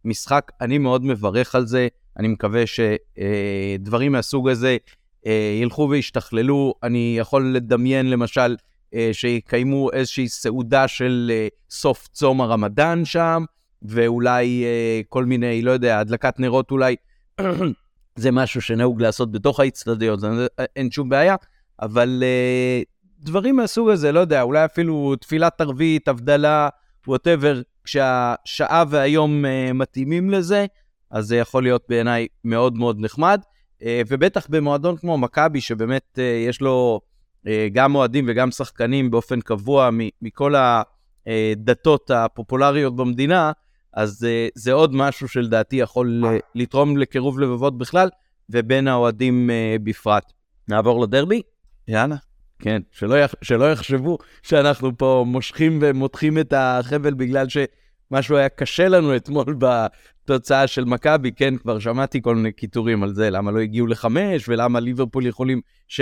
המשחק. 0.06 0.52
אני 0.62 0.78
מאוד 0.78 1.06
מברך 1.06 1.56
על 1.56 1.66
זה, 1.68 1.88
אני 2.18 2.28
מקווה 2.28 2.64
שדברים 2.68 4.12
מהסוג 4.12 4.50
הזה 4.50 4.78
ילכו 5.62 5.88
וישתכללו. 5.92 6.74
אני 6.84 7.16
יכול 7.20 7.56
לדמיין 7.56 8.10
למשל 8.10 8.42
אה, 8.42 8.56
שיקיימו 9.12 9.92
איזושהי 9.92 10.28
סעודה 10.28 10.88
של 10.88 11.32
אה, 11.34 11.48
סוף 11.70 12.08
צום 12.08 12.42
הרמדאן 12.42 13.06
שם, 13.06 13.44
ואולי 13.82 14.64
אה, 14.64 15.02
כל 15.10 15.26
מיני, 15.26 15.62
לא 15.62 15.72
יודע, 15.72 16.00
הדלקת 16.00 16.40
נרות 16.40 16.72
אולי, 16.72 16.96
זה 18.16 18.32
משהו 18.32 18.62
שנהוג 18.62 19.02
לעשות 19.02 19.32
בתוך 19.32 19.60
האצטדיון, 19.60 20.20
אין 20.76 20.92
שום 20.92 21.10
בעיה, 21.10 21.36
אבל 21.82 22.24
דברים 23.20 23.56
מהסוג 23.56 23.90
הזה, 23.90 24.12
לא 24.12 24.20
יודע, 24.20 24.42
אולי 24.42 24.66
אפילו 24.66 25.16
תפילת 25.16 25.62
ערבית, 25.62 26.08
הבדלה, 26.08 26.70
ווטאבר, 27.08 27.62
כשהשעה 27.84 28.84
והיום 28.90 29.46
מתאימים 29.74 30.30
לזה, 30.30 30.66
אז 31.12 31.26
זה 31.26 31.38
יכול 31.38 31.64
להיות 31.64 31.86
בעיניי 31.90 32.28
מאוד 32.44 32.78
מאוד 32.78 32.98
נחמד. 33.00 33.42
ובטח 34.08 34.48
במועדון 34.50 34.98
כמו 34.98 35.18
מכבי, 35.18 35.62
שבאמת 35.62 36.20
יש 36.48 36.62
לו 36.62 37.02
אה, 37.04 37.08
גם 37.74 37.96
אוהדים 37.96 38.26
וגם 38.28 38.52
שחקנים 38.52 39.12
באופן 39.12 39.42
קבוע 39.42 39.90
מכל 40.22 40.54
הדתות 41.28 42.12
הפופולריות 42.12 42.96
במדינה, 42.96 43.52
אז 43.94 44.26
אה, 44.30 44.48
זה 44.56 44.74
עוד 44.74 44.96
משהו 44.96 45.28
שלדעתי 45.28 45.76
יכול 45.76 46.24
אה, 46.26 46.38
לתרום 46.56 46.98
לקירוב 46.98 47.40
לבבות 47.40 47.78
בכלל, 47.78 48.10
ובין 48.50 48.88
האוהדים 48.88 49.50
בפרט. 49.84 50.32
נעבור 50.68 51.02
לדרבי? 51.02 51.42
יאללה. 51.88 52.16
כן, 52.60 52.82
שלא, 52.92 53.16
יח, 53.16 53.34
שלא 53.42 53.72
יחשבו 53.72 54.18
שאנחנו 54.44 54.98
פה 54.98 55.24
מושכים 55.28 55.80
ומותחים 55.82 56.40
את 56.40 56.54
החבל 56.58 57.14
בגלל 57.14 57.50
שמשהו 58.10 58.38
היה 58.38 58.50
קשה 58.50 58.88
לנו 58.88 59.16
אתמול 59.16 59.58
בתוצאה 59.64 60.68
של 60.68 60.86
מכבי, 60.86 61.32
כן, 61.32 61.58
כבר 61.58 61.80
שמעתי 61.80 62.22
כל 62.22 62.36
מיני 62.36 62.52
קיטורים 62.52 63.04
על 63.04 63.14
זה, 63.14 63.30
למה 63.30 63.52
לא 63.52 63.60
הגיעו 63.60 63.88
לחמש, 63.88 64.50
ולמה 64.50 64.80
ליברפול 64.80 65.26
יכולים 65.26 65.62
7-0 65.90 65.94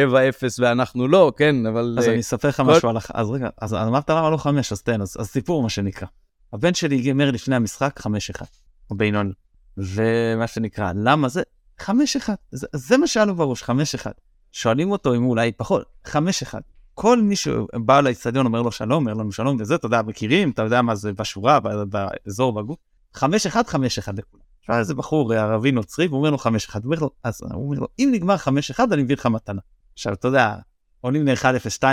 ואנחנו 0.59 1.07
לא, 1.07 1.31
כן, 1.37 1.65
אבל... 1.65 1.95
אז 1.99 2.07
uh, 2.07 2.09
אני 2.09 2.19
אספר 2.19 2.47
לך 2.47 2.59
משהו 2.59 2.89
על... 2.89 2.97
אז 3.13 3.29
רגע, 3.29 3.49
אז 3.61 3.73
אמרת 3.73 4.09
למה 4.09 4.29
לא 4.29 4.37
חמש, 4.37 4.71
אז 4.71 4.81
תן, 4.81 5.01
אז, 5.01 5.17
סיפור 5.21 5.63
מה 5.63 5.69
שנקרא. 5.69 6.07
הבן 6.53 6.73
שלי 6.73 7.01
גימר 7.01 7.31
לפני 7.31 7.55
המשחק 7.55 7.99
5-1, 7.99 8.07
או 8.91 8.95
בינוני. 8.97 9.33
ומה 9.77 10.47
שנקרא, 10.47 10.91
למה 10.95 11.29
זה? 11.29 11.41
5-1, 11.81 11.87
זה, 12.51 12.67
זה 12.73 12.97
מה 12.97 13.07
שהיה 13.07 13.25
לו 13.25 13.35
בראש, 13.35 13.63
5-1. 13.63 13.67
שואלים 14.51 14.91
אותו 14.91 15.15
אם 15.15 15.21
הוא 15.21 15.29
אולי 15.29 15.51
פחות, 15.51 15.85
5-1. 16.07 16.11
כל 16.95 17.21
מי 17.21 17.35
שבא 17.35 18.01
לאצטדיון 18.01 18.45
אומר 18.45 18.61
לו 18.61 18.71
שלום, 18.71 19.07
אומר 19.07 19.13
לנו 19.13 19.31
שלום 19.31 19.57
וזה, 19.59 19.75
אתה 19.75 19.85
יודע, 19.85 20.01
מכירים, 20.01 20.49
אתה 20.49 20.61
יודע 20.61 20.81
מה 20.81 20.95
זה 20.95 21.13
בשורה, 21.13 21.59
באזור, 21.89 22.53
בגוף. 22.53 22.77
5-1, 23.15 23.19
5-1 23.19 23.23
לכולם. 24.17 24.45
איזה 24.69 24.95
בחור 24.95 25.33
ערבי 25.33 25.71
נוצרי, 25.71 26.07
והוא 26.07 26.17
אומר 26.17 26.29
לו 26.29 26.37
5-1, 26.37 26.41
הוא 26.47 26.81
אומר 26.85 26.99
לו, 26.99 27.09
אז 27.23 27.41
הוא 27.41 27.65
אומר 27.65 27.79
לו, 27.79 27.87
אם 27.99 28.09
נגמר 28.11 28.35
5-1 28.35 28.79
אני 28.91 29.03
מביא 29.03 29.15
לך 29.15 29.25
מתנה. 29.25 29.61
עכשיו, 29.93 30.13
אתה 30.13 30.27
יודע, 30.27 30.55
עולים 31.01 31.27
ל-1-0, 31.27 31.79
2-0, 31.79 31.83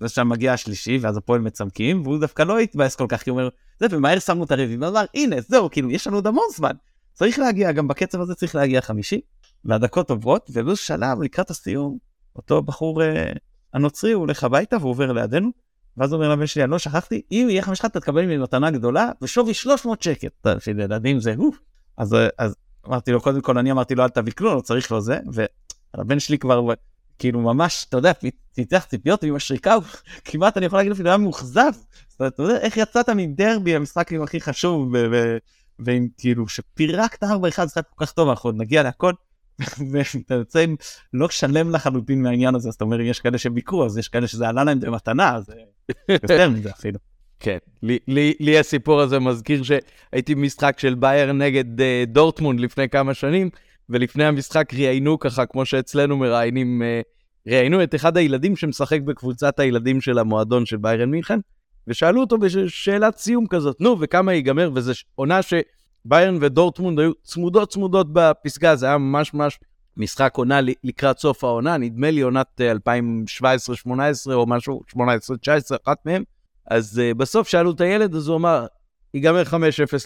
ושם 0.00 0.28
מגיע 0.28 0.52
השלישי, 0.52 0.98
ואז 1.02 1.16
הפועל 1.16 1.40
מצמקים, 1.40 2.02
והוא 2.02 2.18
דווקא 2.18 2.42
לא 2.42 2.58
התבאס 2.58 2.96
כל 2.96 3.06
כך, 3.08 3.22
כי 3.22 3.30
הוא 3.30 3.38
אומר, 3.38 3.48
זה, 3.80 3.86
ומהר 3.90 4.18
שמנו 4.18 4.44
את 4.44 4.50
הרביעי, 4.50 4.76
ואמר, 4.76 5.04
הנה, 5.14 5.36
זהו, 5.40 5.70
כאילו, 5.70 5.90
יש 5.90 6.06
לנו 6.06 6.16
עוד 6.16 6.26
המון 6.26 6.44
זמן. 6.56 6.72
צריך 7.12 7.38
להגיע, 7.38 7.72
גם 7.72 7.88
בקצב 7.88 8.20
הזה 8.20 8.34
צריך 8.34 8.54
להגיע 8.54 8.80
חמישי, 8.80 9.20
והדקות 9.64 10.10
עוברות, 10.10 10.50
ובאיזשהו 10.52 10.86
שלב, 10.86 11.22
לקראת 11.22 11.50
הסיום, 11.50 11.98
אותו 12.36 12.62
בחור 12.62 13.02
אה, 13.02 13.32
הנוצרי, 13.74 14.12
הוא 14.12 14.20
הולך 14.20 14.44
הביתה 14.44 14.76
והוא 14.76 14.90
עובר 14.90 15.12
לידינו, 15.12 15.50
ואז 15.96 16.12
אומר 16.12 16.28
לבן 16.28 16.46
שלי, 16.46 16.62
אני 16.62 16.70
לא 16.70 16.78
שכחתי, 16.78 17.22
אם 17.32 17.46
יהיה 17.50 17.62
חמש 17.62 17.80
אתה 17.80 18.00
תקבל 18.00 18.22
ממני 18.22 18.38
מתנה 18.38 18.70
גדולה, 18.70 19.10
ושווי 19.22 19.54
300 19.54 20.02
שקל. 20.02 20.28
בשביל 20.44 20.80
ילדים 20.80 21.20
זה 21.20 21.34
הוא. 21.36 21.52
אז, 21.96 22.16
אז 22.38 22.54
אמרתי 22.88 23.12
לו, 23.12 23.20
קודם 23.20 23.40
כל, 23.40 23.58
אני 23.58 23.72
אמרתי 23.72 23.94
לו, 23.94 24.04
אל 24.04 24.08
תביא 24.08 24.32
כלום, 24.32 24.56
לא 24.56 24.60
צריך 24.60 24.92
לו 24.92 25.00
זה, 25.00 25.18
והבן 25.94 26.20
שלי 26.20 26.38
כבר 26.38 26.60
כאילו 27.18 27.40
ממש, 27.40 27.86
אתה 27.88 27.96
יודע, 27.96 28.12
פיתח 28.54 28.84
ציפיות 28.88 29.22
עם 29.22 29.34
השריקה, 29.34 29.76
כמעט 30.24 30.56
אני 30.56 30.66
יכול 30.66 30.78
להגיד 30.78 30.92
אפילו 30.92 31.08
היה 31.08 31.18
מאוכזב. 31.18 31.72
זאת 32.08 32.20
אומרת, 32.20 32.34
אתה 32.34 32.42
יודע, 32.42 32.58
איך 32.58 32.76
יצאת 32.76 33.08
מדרבי, 33.08 33.74
המשחק 33.74 34.12
הכי 34.12 34.40
חשוב, 34.40 34.92
ועם 35.78 36.08
כאילו, 36.18 36.48
שפירקת 36.48 37.22
4-1, 37.24 37.26
זה 37.26 37.64
משחק 37.64 37.82
כל 37.94 38.06
כך 38.06 38.12
טוב, 38.12 38.28
אנחנו 38.28 38.48
עוד 38.48 38.56
נגיע 38.58 38.82
להכל. 38.82 39.12
ואתה 39.92 40.34
יוצא 40.34 40.64
לא 41.14 41.28
שלם 41.28 41.70
לחלוטין 41.70 42.22
מהעניין 42.22 42.54
הזה, 42.54 42.68
אז 42.68 42.74
אתה 42.74 42.84
אומר, 42.84 43.00
יש 43.00 43.20
כאלה 43.20 43.38
שביקרו, 43.38 43.84
אז 43.84 43.98
יש 43.98 44.08
כאלה 44.08 44.26
שזה 44.26 44.48
עלה 44.48 44.64
להם 44.64 44.80
במתנה, 44.80 45.34
אז 45.34 45.50
יותר 46.08 46.50
מזה 46.54 46.70
אפילו. 46.70 46.98
כן, 47.40 47.58
לי, 47.82 47.98
לי, 48.08 48.34
לי 48.40 48.58
הסיפור 48.58 49.00
הזה 49.00 49.18
מזכיר 49.18 49.62
שהייתי 49.62 50.34
במשחק 50.34 50.78
של 50.78 50.94
בייר 50.94 51.32
נגד 51.32 51.80
uh, 51.80 51.82
דורטמונד 52.06 52.60
לפני 52.60 52.88
כמה 52.88 53.14
שנים, 53.14 53.50
ולפני 53.88 54.24
המשחק 54.24 54.74
ראיינו 54.74 55.18
ככה, 55.18 55.46
כמו 55.46 55.66
שאצלנו 55.66 56.16
מראיינים, 56.16 56.82
uh, 56.82 57.52
ראיינו 57.52 57.82
את 57.82 57.94
אחד 57.94 58.16
הילדים 58.16 58.56
שמשחק 58.56 59.00
בקבוצת 59.00 59.60
הילדים 59.60 60.00
של 60.00 60.18
המועדון 60.18 60.66
של 60.66 60.76
ביירן 60.76 61.10
מינכן, 61.10 61.38
ושאלו 61.86 62.20
אותו 62.20 62.38
בשאלת 62.38 63.16
סיום 63.16 63.46
כזאת, 63.46 63.80
נו, 63.80 63.96
וכמה 64.00 64.32
ייגמר, 64.32 64.70
וזו 64.74 64.92
עונה 65.14 65.40
שביירן 66.08 66.38
ודורטמונד 66.40 66.98
היו 66.98 67.12
צמודות 67.22 67.72
צמודות 67.72 68.06
בפסגה, 68.12 68.76
זה 68.76 68.86
היה 68.86 68.98
ממש 68.98 69.34
ממש 69.34 69.58
משחק 69.96 70.32
עונה 70.36 70.60
לקראת 70.84 71.18
סוף 71.18 71.44
העונה, 71.44 71.76
נדמה 71.76 72.10
לי 72.10 72.20
עונת 72.20 72.60
2017-2018 72.60 73.90
אה, 74.30 74.34
או 74.34 74.46
משהו, 74.46 74.80
18-19, 74.96 74.98
אחת 75.84 76.06
מהם. 76.06 76.22
אז 76.70 77.00
uh, 77.00 77.14
בסוף 77.14 77.48
שאלו 77.48 77.70
את 77.70 77.80
הילד, 77.80 78.14
אז 78.14 78.28
הוא 78.28 78.36
אמר, 78.36 78.66
ייגמר 79.14 79.42
5-0 79.42 79.54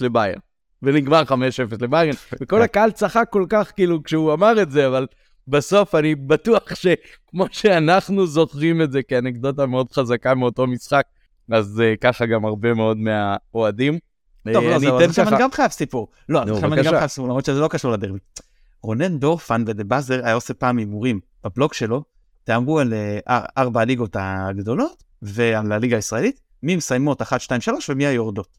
לביירן. 0.00 0.38
ונגמר 0.82 1.22
5-0 1.22 1.32
לביירן, 1.80 2.14
וכל 2.40 2.62
הקהל 2.62 2.90
צחק 2.90 3.26
כל 3.30 3.46
כך 3.48 3.72
כאילו 3.76 4.02
כשהוא 4.02 4.32
אמר 4.32 4.62
את 4.62 4.70
זה, 4.70 4.86
אבל 4.86 5.06
בסוף 5.48 5.94
אני 5.94 6.14
בטוח 6.14 6.74
שכמו 6.74 7.46
שאנחנו 7.50 8.26
זוכרים 8.26 8.82
את 8.82 8.92
זה 8.92 9.02
כאנקדוטה 9.02 9.66
מאוד 9.66 9.92
חזקה 9.92 10.34
מאותו 10.34 10.66
משחק, 10.66 11.04
אז 11.52 11.82
uh, 11.82 11.96
ככה 12.00 12.26
גם 12.26 12.44
הרבה 12.44 12.74
מאוד 12.74 12.96
מהאוהדים. 12.96 13.98
טוב, 14.52 14.64
לא, 14.64 14.78
זהו, 14.78 14.98
עכשיו 14.98 15.28
אני 15.28 15.36
גם 15.40 15.52
חייב 15.52 15.70
סיפור. 15.70 16.08
לא, 16.28 16.38
עכשיו 16.42 16.72
אני 16.72 16.82
גם 16.82 16.90
חייב 16.90 17.06
סיפור, 17.06 17.28
למרות 17.28 17.44
שזה 17.44 17.60
לא 17.60 17.68
קשור 17.68 17.92
לדרבי. 17.92 18.18
רונן 18.82 19.18
דורפן 19.18 19.64
ב"דה 19.64 19.84
באזר" 19.84 20.24
היה 20.24 20.34
עושה 20.34 20.54
פעם 20.54 20.78
הימורים 20.78 21.20
בבלוג 21.44 21.74
שלו, 21.74 22.02
תאמרו 22.44 22.78
על 22.78 22.94
ארבע 23.28 23.80
הליגות 23.80 24.16
הגדולות 24.18 25.04
ועל 25.22 25.72
הליגה 25.72 25.96
הישראלית, 25.96 26.40
מי 26.62 26.76
מסיימות 26.76 27.22
1, 27.22 27.40
2, 27.40 27.60
3 27.60 27.90
ומי 27.90 28.06
היורדות. 28.06 28.58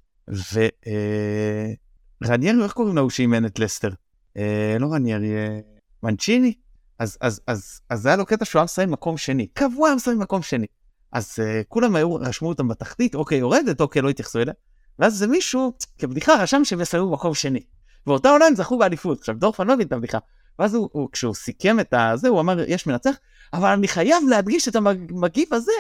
ורניירי, 2.22 2.64
איך 2.64 2.72
קוראים 2.74 2.96
להוא 2.96 3.10
שאימן 3.10 3.46
את 3.46 3.60
לסטר? 3.60 3.90
אה, 4.38 4.78
לא 4.80 4.88
רניירי, 4.94 5.36
אה, 5.36 5.60
מנצ'יני? 6.04 6.54
אז, 7.00 7.18
אז, 7.22 7.42
אז, 7.48 7.82
אז 7.90 8.02
זה 8.02 8.10
היה 8.10 8.16
לו 8.16 8.26
קטע 8.26 8.46
שהוא 8.46 8.60
היה 8.60 8.64
מסיים 8.64 8.92
מקום 8.92 9.18
שני, 9.18 9.48
קבוע 9.48 9.88
היה 9.88 9.96
מסיים 9.96 10.20
מקום 10.20 10.42
שני. 10.42 10.66
אז 11.12 11.36
uh, 11.40 11.64
כולם 11.68 11.96
היו, 11.96 12.16
רשמו 12.16 12.50
אותם 12.50 12.68
בתחתית, 12.68 13.16
אוקיי, 13.16 13.38
יורדת, 13.38 13.82
אוקיי, 13.82 14.02
לא 14.02 14.10
התייחסו 14.10 14.40
אליה. 14.40 14.54
ואז 15.00 15.18
זה 15.18 15.28
מישהו, 15.28 15.74
כבדיחה, 15.98 16.44
רשם 16.44 16.66
שהם 16.66 16.82
יסיימו 16.82 17.10
במקום 17.10 17.34
שני. 17.34 17.60
ואותה 18.08 18.30
עונה 18.30 18.46
הם 18.46 18.56
זכו 18.56 18.78
באליפות. 18.78 19.20
עכשיו, 19.20 19.36
דורפן 19.36 19.68
לא 19.68 19.74
מבין 19.74 19.88
את 19.88 19.92
הבדיחה. 19.92 20.18
ואז 20.60 20.76
הוא, 20.76 20.90
הוא, 20.92 21.10
כשהוא 21.12 21.36
סיכם 21.36 21.80
את 21.80 21.94
הזה, 21.98 22.30
הוא 22.30 22.40
אמר, 22.40 22.60
יש 22.68 22.88
מנצח, 22.88 23.16
אבל 23.54 23.70
אני 23.70 23.88
חייב 23.88 24.24
להדגיש 24.30 24.68
את 24.68 24.76
המגיב 24.76 25.54
הזה, 25.54 25.72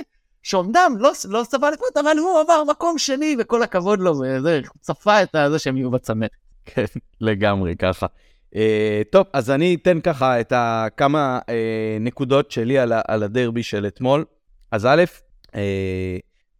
שאומנם 0.43 0.96
לא, 1.00 1.12
לא 1.29 1.43
סבל 1.43 1.67
אליפות, 1.67 1.98
אבל 1.98 2.17
הוא 2.17 2.39
עבר 2.39 2.63
מקום 2.70 2.98
שני, 2.98 3.36
וכל 3.39 3.63
הכבוד 3.63 4.00
לו, 4.00 4.12
וזה, 4.12 4.62
צפה 4.82 5.24
את 5.24 5.36
זה 5.50 5.60
שהם 5.60 5.77
יהיו 5.77 5.91
בצמרת. 5.91 6.29
כן, 6.65 6.86
לגמרי 7.22 7.75
ככה. 7.75 8.05
Uh, 8.53 8.55
טוב, 9.12 9.25
אז 9.34 9.51
אני 9.51 9.77
אתן 9.82 10.01
ככה 10.01 10.39
את 10.39 10.53
כמה 10.98 11.39
uh, 11.41 11.50
נקודות 12.00 12.51
שלי 12.51 12.79
על, 12.79 12.93
על 13.08 13.24
הדרבי 13.24 13.63
של 13.63 13.88
אתמול. 13.88 14.25
אז 14.72 14.86
א', 14.86 15.03
uh, 15.48 15.53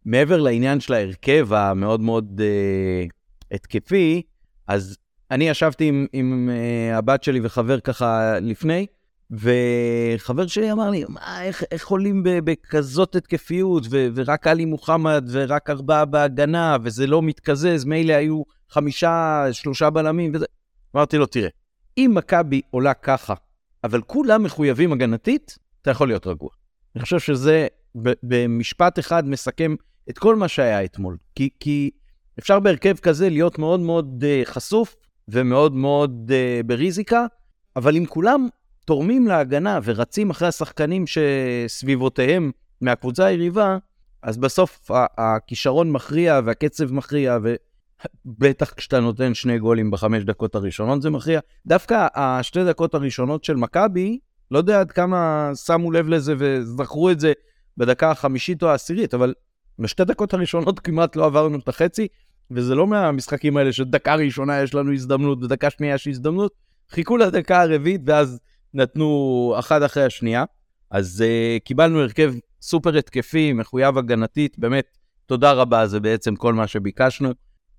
מעבר 0.04 0.40
לעניין 0.40 0.80
של 0.80 0.92
ההרכב 0.92 1.52
המאוד 1.52 2.00
מאוד 2.00 2.40
uh, 2.40 3.54
התקפי, 3.54 4.22
אז 4.68 4.96
אני 5.30 5.48
ישבתי 5.48 5.84
עם, 5.88 6.06
עם 6.12 6.50
uh, 6.50 6.96
הבת 6.96 7.22
שלי 7.22 7.40
וחבר 7.42 7.80
ככה 7.80 8.38
לפני, 8.40 8.86
וחבר 9.30 10.46
שלי 10.46 10.72
אמר 10.72 10.90
לי, 10.90 11.04
מה, 11.08 11.42
איך, 11.42 11.62
איך 11.70 11.88
עולים 11.88 12.22
בכזאת 12.24 13.16
התקפיות, 13.16 13.86
ו, 13.90 14.06
ורק 14.14 14.46
עלי 14.46 14.64
מוחמד 14.64 15.28
ורק 15.30 15.70
ארבעה 15.70 16.04
בהגנה, 16.04 16.76
וזה 16.82 17.06
לא 17.06 17.22
מתקזז, 17.22 17.84
מילא 17.84 18.12
היו 18.12 18.42
חמישה, 18.70 19.44
שלושה 19.52 19.90
בלמים 19.90 20.32
וזה. 20.34 20.46
אמרתי 20.96 21.18
לו, 21.18 21.26
תראה, 21.26 21.48
אם 21.98 22.10
מכבי 22.14 22.60
עולה 22.70 22.94
ככה, 22.94 23.34
אבל 23.84 24.00
כולם 24.02 24.42
מחויבים 24.42 24.92
הגנתית, 24.92 25.58
אתה 25.82 25.90
יכול 25.90 26.08
להיות 26.08 26.26
רגוע. 26.26 26.50
אני 26.96 27.02
חושב 27.02 27.18
שזה 27.18 27.66
במשפט 28.22 28.98
אחד 28.98 29.28
מסכם 29.28 29.74
את 30.10 30.18
כל 30.18 30.36
מה 30.36 30.48
שהיה 30.48 30.84
אתמול. 30.84 31.16
כי, 31.34 31.48
כי 31.60 31.90
אפשר 32.38 32.60
בהרכב 32.60 32.96
כזה 32.96 33.28
להיות 33.28 33.58
מאוד 33.58 33.80
מאוד 33.80 34.24
uh, 34.24 34.48
חשוף 34.48 34.96
ומאוד 35.28 35.74
מאוד 35.74 36.30
uh, 36.30 36.66
בריזיקה, 36.66 37.26
אבל 37.76 37.96
אם 37.96 38.06
כולם 38.06 38.48
תורמים 38.84 39.26
להגנה 39.26 39.78
ורצים 39.84 40.30
אחרי 40.30 40.48
השחקנים 40.48 41.04
שסביבותיהם 41.06 42.50
מהקבוצה 42.80 43.24
היריבה, 43.24 43.78
אז 44.22 44.36
בסוף 44.36 44.90
הכישרון 45.18 45.92
מכריע 45.92 46.40
והקצב 46.44 46.92
מכריע, 46.92 47.38
ובטח 48.26 48.72
כשאתה 48.72 49.00
נותן 49.00 49.34
שני 49.34 49.58
גולים 49.58 49.90
בחמש 49.90 50.24
דקות 50.24 50.54
הראשונות 50.54 51.02
זה 51.02 51.10
מכריע. 51.10 51.40
דווקא 51.66 52.06
השתי 52.14 52.64
דקות 52.64 52.94
הראשונות 52.94 53.44
של 53.44 53.56
מכבי, 53.56 54.18
לא 54.50 54.58
יודע 54.58 54.80
עד 54.80 54.92
כמה 54.92 55.50
שמו 55.66 55.92
לב 55.92 56.08
לזה 56.08 56.34
וזכרו 56.38 57.10
את 57.10 57.20
זה 57.20 57.32
בדקה 57.76 58.10
החמישית 58.10 58.62
או 58.62 58.68
העשירית, 58.68 59.14
אבל 59.14 59.34
בשתי 59.78 60.04
דקות 60.04 60.34
הראשונות 60.34 60.80
כמעט 60.80 61.16
לא 61.16 61.24
עברנו 61.24 61.58
את 61.58 61.68
החצי, 61.68 62.08
וזה 62.50 62.74
לא 62.74 62.86
מהמשחקים 62.86 63.56
האלה 63.56 63.72
שדקה 63.72 64.14
ראשונה 64.14 64.62
יש 64.62 64.74
לנו 64.74 64.92
הזדמנות 64.92 65.44
ודקה 65.44 65.70
שנייה 65.70 65.94
יש 65.94 66.08
הזדמנות, 66.08 66.52
חיכו 66.90 67.16
לדקה 67.16 67.62
הרביעית 67.62 68.00
ואז 68.06 68.40
נתנו 68.74 69.54
אחת 69.58 69.82
אחרי 69.84 70.04
השנייה. 70.04 70.44
אז 70.90 71.24
uh, 71.26 71.60
קיבלנו 71.64 72.00
הרכב 72.00 72.34
סופר 72.62 72.96
התקפי, 72.96 73.52
מחויב 73.52 73.98
הגנתית, 73.98 74.58
באמת, 74.58 74.98
תודה 75.26 75.52
רבה, 75.52 75.86
זה 75.86 76.00
בעצם 76.00 76.36
כל 76.36 76.54
מה 76.54 76.66
שביקשנו. 76.66 77.30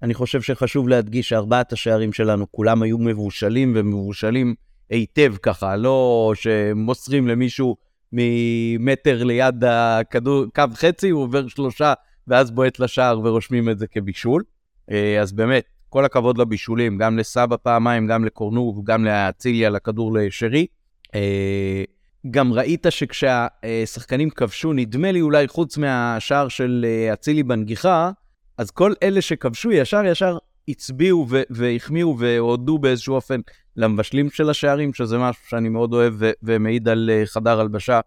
אני 0.01 0.13
חושב 0.13 0.41
שחשוב 0.41 0.89
להדגיש 0.89 1.29
שארבעת 1.29 1.73
השערים 1.73 2.13
שלנו, 2.13 2.51
כולם 2.51 2.81
היו 2.81 2.97
מבושלים 2.97 3.73
ומבושלים 3.75 4.55
היטב 4.89 5.35
ככה, 5.41 5.75
לא 5.75 6.31
שמוסרים 6.35 7.27
למישהו 7.27 7.75
ממטר 8.11 9.23
ליד 9.23 9.63
הכדור, 9.67 10.45
קו 10.55 10.63
חצי, 10.73 11.09
הוא 11.09 11.23
עובר 11.23 11.47
שלושה, 11.47 11.93
ואז 12.27 12.51
בועט 12.51 12.79
לשער 12.79 13.19
ורושמים 13.23 13.69
את 13.69 13.79
זה 13.79 13.87
כבישול. 13.87 14.43
אה, 14.91 15.21
אז 15.21 15.31
באמת, 15.31 15.63
כל 15.89 16.05
הכבוד 16.05 16.37
לבישולים, 16.37 16.97
גם 16.97 17.17
לסבא 17.17 17.55
פעמיים, 17.63 18.07
גם 18.07 18.25
לקורנו 18.25 18.75
וגם 18.79 19.05
לאציליה, 19.05 19.69
לכדור 19.69 20.13
לשרי. 20.13 20.67
אה, 21.15 21.83
גם 22.31 22.53
ראית 22.53 22.85
שכשהשחקנים 22.89 24.29
כבשו, 24.29 24.73
נדמה 24.73 25.11
לי 25.11 25.21
אולי 25.21 25.47
חוץ 25.47 25.77
מהשער 25.77 26.47
של 26.47 26.85
אה, 26.87 27.13
אצילי 27.13 27.43
בנגיחה, 27.43 28.11
אז 28.57 28.71
כל 28.71 28.93
אלה 29.03 29.21
שכבשו 29.21 29.71
ישר 29.71 30.05
ישר 30.05 30.37
הצביעו 30.67 31.27
והחמיאו 31.49 32.19
והודו 32.19 32.77
באיזשהו 32.77 33.15
אופן 33.15 33.39
למבשלים 33.77 34.29
של 34.29 34.49
השערים, 34.49 34.93
שזה 34.93 35.17
משהו 35.17 35.43
שאני 35.47 35.69
מאוד 35.69 35.93
אוהב 35.93 36.13
ומעיד 36.43 36.87
על 36.87 37.09
אה, 37.13 37.25
חדר 37.25 37.59
הלבשה, 37.59 37.99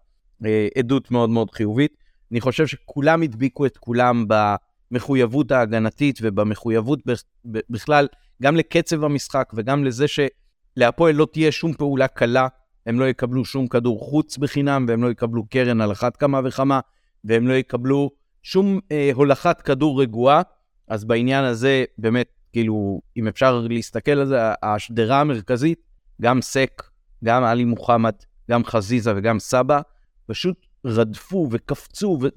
עדות 0.77 1.11
מאוד 1.11 1.29
מאוד 1.29 1.51
חיובית. 1.51 1.97
אני 2.31 2.41
חושב 2.41 2.67
שכולם 2.67 3.21
הדביקו 3.21 3.65
את 3.65 3.77
כולם 3.77 4.25
במחויבות 4.27 5.51
ההגנתית 5.51 6.19
ובמחויבות 6.21 6.99
בכלל, 7.45 8.07
גם 8.41 8.55
לקצב 8.55 9.03
המשחק 9.03 9.51
וגם 9.53 9.85
לזה 9.85 10.05
שלהפועל 10.07 11.15
לא 11.15 11.27
תהיה 11.31 11.51
שום 11.51 11.73
פעולה 11.73 12.07
קלה 12.07 12.47
הם 12.85 12.99
לא 12.99 13.05
יקבלו 13.05 13.45
שום 13.45 13.67
כדור 13.67 13.99
חוץ 13.99 14.37
בחינם, 14.37 14.85
והם 14.87 15.03
לא 15.03 15.11
יקבלו 15.11 15.45
קרן 15.45 15.81
על 15.81 15.91
אחת 15.91 16.17
כמה 16.17 16.41
וכמה, 16.45 16.79
והם 17.23 17.47
לא 17.47 17.53
יקבלו 17.53 18.09
שום 18.43 18.79
אה, 18.91 19.11
הולכת 19.13 19.61
כדור 19.61 20.01
רגועה. 20.01 20.41
אז 20.87 21.05
בעניין 21.05 21.45
הזה, 21.45 21.85
באמת, 21.97 22.27
כאילו, 22.53 23.01
אם 23.17 23.27
אפשר 23.27 23.65
להסתכל 23.69 24.11
על 24.11 24.27
זה, 24.27 24.37
השדרה 24.63 25.21
המרכזית, 25.21 25.79
גם 26.21 26.41
סק, 26.41 26.83
גם 27.23 27.43
עלי 27.43 27.65
מוחמד, 27.65 28.13
גם 28.51 28.65
חזיזה 28.65 29.13
וגם 29.15 29.39
סבא, 29.39 29.81
פשוט 30.25 30.65
רדפו 30.85 31.47
וקפצו. 31.51 32.17
ו... 32.21 32.27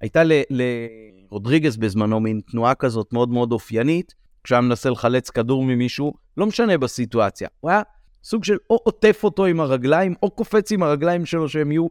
הייתה 0.00 0.22
לרודריגז 0.50 1.76
בזמנו 1.76 2.20
מין 2.20 2.40
תנועה 2.50 2.74
כזאת 2.74 3.12
מאוד 3.12 3.28
מאוד 3.28 3.52
אופיינית, 3.52 4.14
כשהיה 4.44 4.60
מנסה 4.60 4.90
לחלץ 4.90 5.30
כדור 5.30 5.64
ממישהו, 5.64 6.12
לא 6.36 6.46
משנה 6.46 6.78
בסיטואציה. 6.78 7.48
הוא 7.60 7.70
היה 7.70 7.82
סוג 8.24 8.44
של 8.44 8.56
או 8.70 8.78
עוטף 8.84 9.20
אותו 9.24 9.44
עם 9.44 9.60
הרגליים, 9.60 10.14
או 10.22 10.30
קופץ 10.30 10.72
עם 10.72 10.82
הרגליים 10.82 11.26
שלו 11.26 11.48
שהם 11.48 11.72
יהיו 11.72 11.86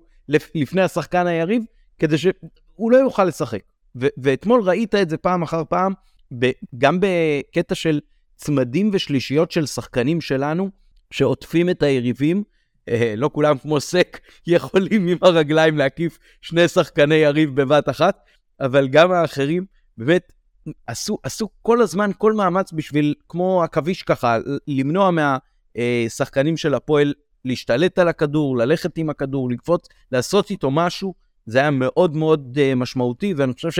לפני 0.55 0.81
השחקן 0.81 1.27
היריב, 1.27 1.63
כדי 1.99 2.17
שהוא 2.17 2.91
לא 2.91 2.97
יוכל 2.97 3.25
לשחק. 3.25 3.61
ו- 3.95 4.07
ואתמול 4.17 4.61
ראית 4.61 4.95
את 4.95 5.09
זה 5.09 5.17
פעם 5.17 5.41
אחר 5.41 5.63
פעם, 5.69 5.93
ב- 6.39 6.51
גם 6.77 6.99
בקטע 7.01 7.75
של 7.75 7.99
צמדים 8.35 8.89
ושלישיות 8.93 9.51
של 9.51 9.65
שחקנים 9.65 10.21
שלנו, 10.21 10.69
שעוטפים 11.11 11.69
את 11.69 11.83
היריבים. 11.83 12.43
אה, 12.89 13.13
לא 13.17 13.29
כולם 13.33 13.57
כמו 13.57 13.79
סק 13.79 14.19
יכולים 14.47 15.07
עם 15.07 15.17
הרגליים 15.21 15.77
להקיף 15.77 16.19
שני 16.41 16.67
שחקני 16.67 17.15
יריב 17.15 17.61
בבת 17.61 17.89
אחת, 17.89 18.23
אבל 18.61 18.87
גם 18.87 19.11
האחרים 19.11 19.65
באמת 19.97 20.31
עשו, 20.87 21.17
עשו 21.23 21.49
כל 21.61 21.81
הזמן 21.81 22.11
כל 22.17 22.33
מאמץ 22.33 22.73
בשביל, 22.73 23.15
כמו 23.29 23.63
עכביש 23.63 24.03
ככה, 24.03 24.37
למנוע 24.67 25.11
מה... 25.11 25.37
אה, 25.77 26.05
של 26.55 26.73
הפועל 26.73 27.13
להשתלט 27.45 27.99
על 27.99 28.07
הכדור, 28.07 28.57
ללכת 28.57 28.97
עם 28.97 29.09
הכדור, 29.09 29.49
לקפוץ, 29.49 29.87
לעשות 30.11 30.49
איתו 30.49 30.71
משהו, 30.71 31.13
זה 31.45 31.59
היה 31.59 31.71
מאוד 31.71 32.15
מאוד 32.15 32.57
אה, 32.61 32.75
משמעותי, 32.75 33.33
ואני 33.33 33.53
חושב 33.53 33.71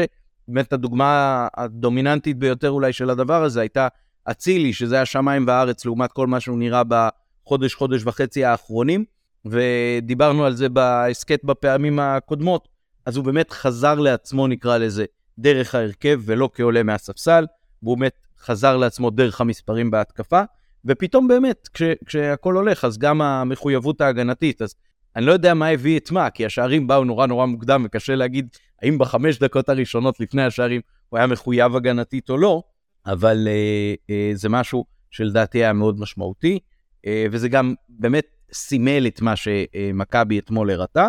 שבאמת 0.52 0.74
הדוגמה 0.74 1.48
הדומיננטית 1.58 2.38
ביותר 2.38 2.70
אולי 2.70 2.94
של 2.94 3.10
הדבר 3.10 3.44
הזה 3.44 3.62
הייתה 3.62 3.88
אצילי, 4.32 4.74
שזה 4.74 5.02
השמיים 5.02 5.48
והארץ 5.48 5.86
לעומת 5.86 6.12
כל 6.12 6.28
מה 6.28 6.40
שהוא 6.40 6.58
נראה 6.58 6.82
בחודש, 6.88 7.74
חודש 7.74 8.02
וחצי 8.06 8.46
האחרונים, 8.46 9.06
ודיברנו 9.46 10.46
על 10.46 10.54
זה 10.54 10.70
בהסכת 10.70 11.44
בפעמים 11.44 12.00
הקודמות, 12.00 12.68
אז 13.06 13.18
הוא 13.18 13.26
באמת 13.26 13.52
חזר 13.52 13.96
לעצמו, 13.96 14.48
נקרא 14.48 14.78
לזה, 14.78 15.06
דרך 15.40 15.76
ההרכב 15.76 16.22
ולא 16.26 16.50
כעולה 16.54 16.84
מהספסל, 16.84 17.46
והוא 17.84 17.98
באמת 17.98 18.16
חזר 18.40 18.78
לעצמו 18.78 19.10
דרך 19.10 19.42
המספרים 19.42 19.92
בהתקפה. 19.92 20.42
ופתאום 20.86 21.28
באמת, 21.28 21.70
כש, 21.74 21.84
כשהכול 22.06 22.56
הולך, 22.56 22.86
אז 22.86 22.98
גם 22.98 23.22
המחויבות 23.22 24.02
ההגנתית, 24.02 24.62
אז 24.62 24.76
אני 25.16 25.26
לא 25.26 25.32
יודע 25.32 25.54
מה 25.54 25.68
הביא 25.68 26.00
את 26.00 26.12
מה, 26.12 26.30
כי 26.30 26.46
השערים 26.46 26.88
באו 26.88 27.04
נורא 27.04 27.28
נורא 27.28 27.46
מוקדם, 27.46 27.84
וקשה 27.86 28.16
להגיד 28.16 28.48
האם 28.82 28.98
בחמש 28.98 29.40
דקות 29.40 29.70
הראשונות 29.70 30.20
לפני 30.20 30.44
השערים 30.44 30.82
הוא 31.10 31.18
היה 31.18 31.28
מחויב 31.28 31.76
הגנתית 31.76 32.30
או 32.30 32.38
לא, 32.38 32.64
אבל 33.06 33.48
אה, 33.48 33.94
אה, 34.10 34.32
זה 34.34 34.50
משהו 34.50 34.86
שלדעתי 35.12 35.58
היה 35.58 35.74
מאוד 35.74 36.00
משמעותי, 36.00 36.60
אה, 37.08 37.26
וזה 37.32 37.50
גם 37.50 37.74
באמת 37.90 38.26
סימל 38.54 39.08
את 39.08 39.22
מה 39.22 39.36
שמכבי 39.36 40.40
אתמול 40.40 40.72
הראתה. 40.72 41.08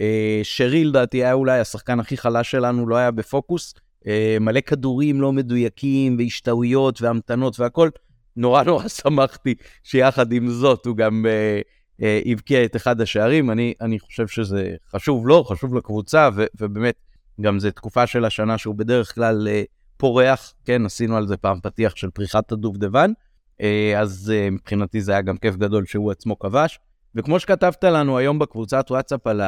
אה, 0.00 0.40
שרי 0.42 0.84
לדעתי 0.84 1.24
היה 1.24 1.32
אולי 1.32 1.60
השחקן 1.60 2.00
הכי 2.00 2.16
חלש 2.16 2.50
שלנו, 2.50 2.88
לא 2.88 2.96
היה 2.96 3.10
בפוקוס. 3.10 3.74
אה, 4.06 4.36
מלא 4.40 4.60
כדורים 4.60 5.20
לא 5.20 5.32
מדויקים 5.32 6.16
והשתהויות 6.18 7.02
והמתנות 7.02 7.60
והכל. 7.60 7.88
נורא 8.36 8.62
נורא 8.62 8.88
שמחתי 8.88 9.54
שיחד 9.82 10.32
עם 10.32 10.48
זאת 10.48 10.86
הוא 10.86 10.96
גם 10.96 11.26
אה, 11.28 11.60
הבקיע 12.00 12.64
את 12.64 12.76
אחד 12.76 13.00
השערים. 13.00 13.50
אני, 13.50 13.74
אני 13.80 13.98
חושב 13.98 14.28
שזה 14.28 14.74
חשוב 14.90 15.28
לו, 15.28 15.44
חשוב 15.44 15.74
לקבוצה, 15.74 16.28
ו, 16.34 16.44
ובאמת, 16.60 16.94
גם 17.40 17.58
זו 17.58 17.70
תקופה 17.70 18.06
של 18.06 18.24
השנה 18.24 18.58
שהוא 18.58 18.74
בדרך 18.74 19.14
כלל 19.14 19.48
אה, 19.48 19.62
פורח, 19.96 20.54
כן, 20.64 20.86
עשינו 20.86 21.16
על 21.16 21.26
זה 21.26 21.36
פעם 21.36 21.60
פתיח 21.62 21.96
של 21.96 22.10
פריחת 22.10 22.52
הדובדבן, 22.52 23.12
אה, 23.60 24.00
אז 24.00 24.32
אה, 24.34 24.50
מבחינתי 24.50 25.00
זה 25.00 25.12
היה 25.12 25.22
גם 25.22 25.36
כיף 25.36 25.56
גדול 25.56 25.86
שהוא 25.86 26.10
עצמו 26.10 26.38
כבש. 26.38 26.78
וכמו 27.14 27.40
שכתבת 27.40 27.84
לנו 27.84 28.18
היום 28.18 28.38
בקבוצת 28.38 28.86
וואטסאפ 28.90 29.26
על 29.26 29.40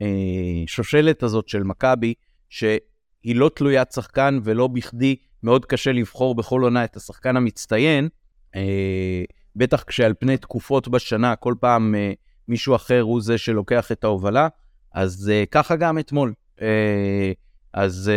השושלת 0.00 1.22
הזאת 1.22 1.48
של 1.48 1.62
מכבי, 1.62 2.14
שהיא 2.48 2.80
לא 3.24 3.50
תלוית 3.54 3.92
שחקן 3.92 4.40
ולא 4.44 4.66
בכדי 4.66 5.16
מאוד 5.42 5.64
קשה 5.64 5.92
לבחור 5.92 6.34
בכל 6.34 6.62
עונה 6.62 6.84
את 6.84 6.96
השחקן 6.96 7.36
המצטיין, 7.36 8.08
אה, 8.54 9.24
בטח 9.56 9.82
כשעל 9.82 10.14
פני 10.18 10.36
תקופות 10.36 10.88
בשנה, 10.88 11.36
כל 11.36 11.54
פעם 11.60 11.94
אה, 11.94 12.12
מישהו 12.48 12.74
אחר 12.74 13.00
הוא 13.00 13.20
זה 13.22 13.38
שלוקח 13.38 13.92
את 13.92 14.04
ההובלה, 14.04 14.48
אז 14.94 15.30
אה, 15.32 15.44
ככה 15.50 15.76
גם 15.76 15.98
אתמול. 15.98 16.32
אה, 16.62 17.32
אז 17.72 18.10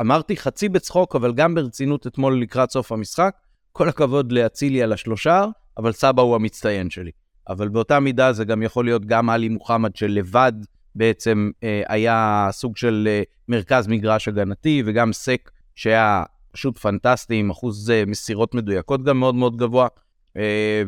אמרתי 0.00 0.36
חצי 0.36 0.68
בצחוק, 0.68 1.16
אבל 1.16 1.32
גם 1.32 1.54
ברצינות 1.54 2.06
אתמול 2.06 2.42
לקראת 2.42 2.70
סוף 2.70 2.92
המשחק, 2.92 3.34
כל 3.72 3.88
הכבוד 3.88 4.32
לאצילי 4.32 4.82
על 4.82 4.92
השלושה, 4.92 5.44
אבל 5.78 5.92
סבא 5.92 6.22
הוא 6.22 6.34
המצטיין 6.34 6.90
שלי. 6.90 7.10
אבל 7.48 7.68
באותה 7.68 8.00
מידה 8.00 8.32
זה 8.32 8.44
גם 8.44 8.62
יכול 8.62 8.84
להיות 8.84 9.04
גם 9.04 9.30
עלי 9.30 9.48
מוחמד 9.48 9.96
שלבד 9.96 10.52
בעצם 10.94 11.50
uh, 11.54 11.64
היה 11.88 12.48
סוג 12.52 12.76
של 12.76 13.08
uh, 13.08 13.26
מרכז 13.48 13.86
מגרש 13.86 14.28
הגנתי, 14.28 14.82
וגם 14.86 15.12
סק 15.12 15.50
שהיה 15.74 16.22
פשוט 16.52 16.78
פנטסטי, 16.78 17.34
עם 17.34 17.50
אחוז 17.50 17.90
uh, 17.90 18.10
מסירות 18.10 18.54
מדויקות 18.54 19.04
גם 19.04 19.18
מאוד 19.18 19.34
מאוד 19.34 19.56
גבוה. 19.56 19.88
Uh, 20.38 20.40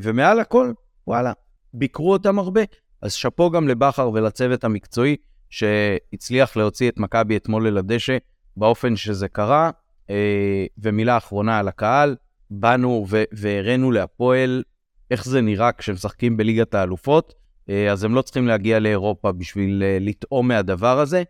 ומעל 0.02 0.40
הכל, 0.40 0.72
וואלה, 1.06 1.32
ביקרו 1.74 2.12
אותם 2.12 2.38
הרבה. 2.38 2.60
אז 3.02 3.12
שאפו 3.12 3.50
גם 3.50 3.68
לבכר 3.68 4.10
ולצוות 4.14 4.64
המקצועי, 4.64 5.16
שהצליח 5.50 6.56
להוציא 6.56 6.88
את 6.88 6.98
מכבי 6.98 7.36
אתמול 7.36 7.66
אל 7.66 7.78
הדשא 7.78 8.16
באופן 8.56 8.96
שזה 8.96 9.28
קרה. 9.28 9.70
אה, 10.10 10.66
ומילה 10.78 11.16
אחרונה 11.16 11.58
על 11.58 11.68
הקהל, 11.68 12.16
באנו 12.50 13.06
והראינו 13.32 13.90
להפועל 13.90 14.62
איך 15.10 15.24
זה 15.24 15.40
נראה 15.40 15.72
כשמשחקים 15.72 16.36
בליגת 16.36 16.74
האלופות, 16.74 17.34
אה, 17.68 17.92
אז 17.92 18.04
הם 18.04 18.14
לא 18.14 18.22
צריכים 18.22 18.46
להגיע 18.46 18.78
לאירופה 18.78 19.32
בשביל 19.32 19.82
אה, 19.82 19.98
לטעום 20.00 20.48
מהדבר 20.48 20.98
הזה. 20.98 21.22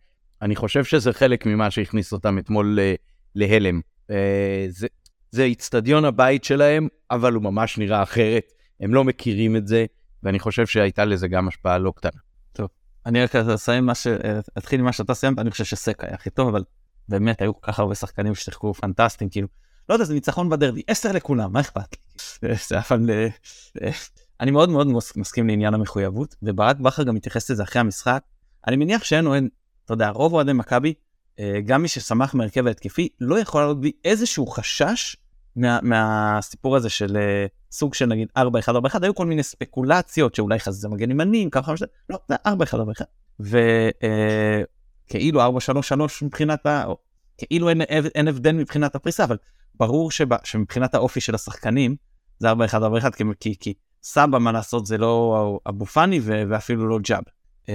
אני 0.42 0.56
חושב 0.56 0.84
שזה 0.84 1.12
חלק 1.12 1.46
ממה 1.46 1.70
שהכניס 1.70 2.12
אותם 2.12 2.38
אתמול 2.38 2.78
להלם. 3.34 3.80
זה, 4.68 4.86
זה 5.30 5.44
איצטדיון 5.44 6.04
הבית 6.04 6.44
שלהם, 6.44 6.88
אבל 7.10 7.32
הוא 7.32 7.42
ממש 7.42 7.78
נראה 7.78 8.02
אחרת. 8.02 8.52
הם 8.80 8.94
לא 8.94 9.04
מכירים 9.04 9.56
את 9.56 9.66
זה, 9.66 9.86
ואני 10.22 10.38
חושב 10.38 10.66
שהייתה 10.66 11.04
לזה 11.04 11.28
גם 11.28 11.48
השפעה 11.48 11.78
לא 11.78 11.92
קטנה. 11.96 12.20
אני 13.06 13.22
רק 13.22 13.36
אסיים 13.36 13.86
מה 13.86 13.94
ש... 13.94 14.06
אתחיל 14.58 14.80
ממה 14.80 14.92
שאתה 14.92 15.14
סיימת, 15.14 15.38
אני 15.38 15.50
חושב 15.50 15.64
שסק 15.64 16.04
היה 16.04 16.14
הכי 16.14 16.30
טוב, 16.30 16.48
אבל 16.48 16.64
באמת 17.08 17.42
היו 17.42 17.60
כל 17.60 17.72
כך 17.72 17.78
הרבה 17.78 17.94
שחקנים 17.94 18.34
ששיחקו 18.34 18.74
פנטסטיים, 18.74 19.30
כאילו, 19.30 19.48
לא 19.88 19.94
יודע, 19.94 20.04
זה 20.04 20.14
ניצחון 20.14 20.48
בדרבי, 20.48 20.82
עשר 20.86 21.12
לכולם, 21.12 21.52
מה 21.52 21.60
אכפת 21.60 21.96
לי? 22.42 22.48
אבל 22.90 23.10
אה, 23.10 23.90
אני 24.40 24.50
מאוד 24.50 24.68
מאוד 24.68 24.86
מסכים 25.16 25.48
לעניין 25.48 25.74
המחויבות, 25.74 26.34
וברק 26.42 26.76
בכר 26.76 27.02
גם 27.02 27.14
מתייחס 27.14 27.50
לזה 27.50 27.62
אחרי 27.62 27.80
המשחק. 27.80 28.22
אני 28.66 28.76
מניח 28.76 29.04
שאין 29.04 29.26
אוהד, 29.26 29.44
אתה 29.84 29.94
יודע, 29.94 30.10
רוב 30.10 30.32
אוהדי 30.32 30.52
מכבי, 30.52 30.94
אה, 31.38 31.60
גם 31.64 31.82
מי 31.82 31.88
ששמח 31.88 32.34
מהרכב 32.34 32.66
ההתקפי, 32.66 33.08
לא 33.20 33.38
יכול 33.38 33.60
לעלות 33.60 33.80
בי 33.80 33.92
איזשהו 34.04 34.46
חשש 34.46 35.16
מה, 35.56 35.78
מהסיפור 35.82 36.76
הזה 36.76 36.90
של 36.90 37.16
uh, 37.16 37.50
סוג 37.72 37.94
של 37.94 38.06
נגיד 38.06 38.28
4-1-4-1, 38.38 38.42
היו 39.02 39.14
כל 39.14 39.26
מיני 39.26 39.42
ספקולציות 39.42 40.34
שאולי 40.34 40.60
חזיזה 40.60 40.88
מגן 40.88 41.10
ימנים, 41.10 41.50
ככה 41.50 41.74
לא, 42.10 42.18
זה 42.28 42.36
4-1-4-1. 43.40 43.50
וכאילו 45.10 45.46
uh, 45.46 45.50
4-3-3 45.50 46.00
מבחינת 46.22 46.66
ה... 46.66 46.84
כאילו 47.38 47.68
אין, 47.68 47.80
אין 48.14 48.28
הבדל 48.28 48.52
מבחינת 48.52 48.94
הפריסה, 48.94 49.24
אבל 49.24 49.36
ברור 49.74 50.10
שבא, 50.10 50.36
שמבחינת 50.44 50.94
האופי 50.94 51.20
של 51.20 51.34
השחקנים, 51.34 51.96
זה 52.38 52.52
4-1-4-1, 52.52 52.56
כי, 53.16 53.24
כי, 53.40 53.54
כי 53.60 53.74
סבא, 54.02 54.38
מה 54.38 54.52
לעשות, 54.52 54.86
זה 54.86 54.98
לא 54.98 55.60
אבו 55.68 55.86
פאני 55.86 56.20
ואפילו 56.24 56.88
לא 56.88 56.98
ג'אב. 56.98 57.22
Uh, 57.66 57.70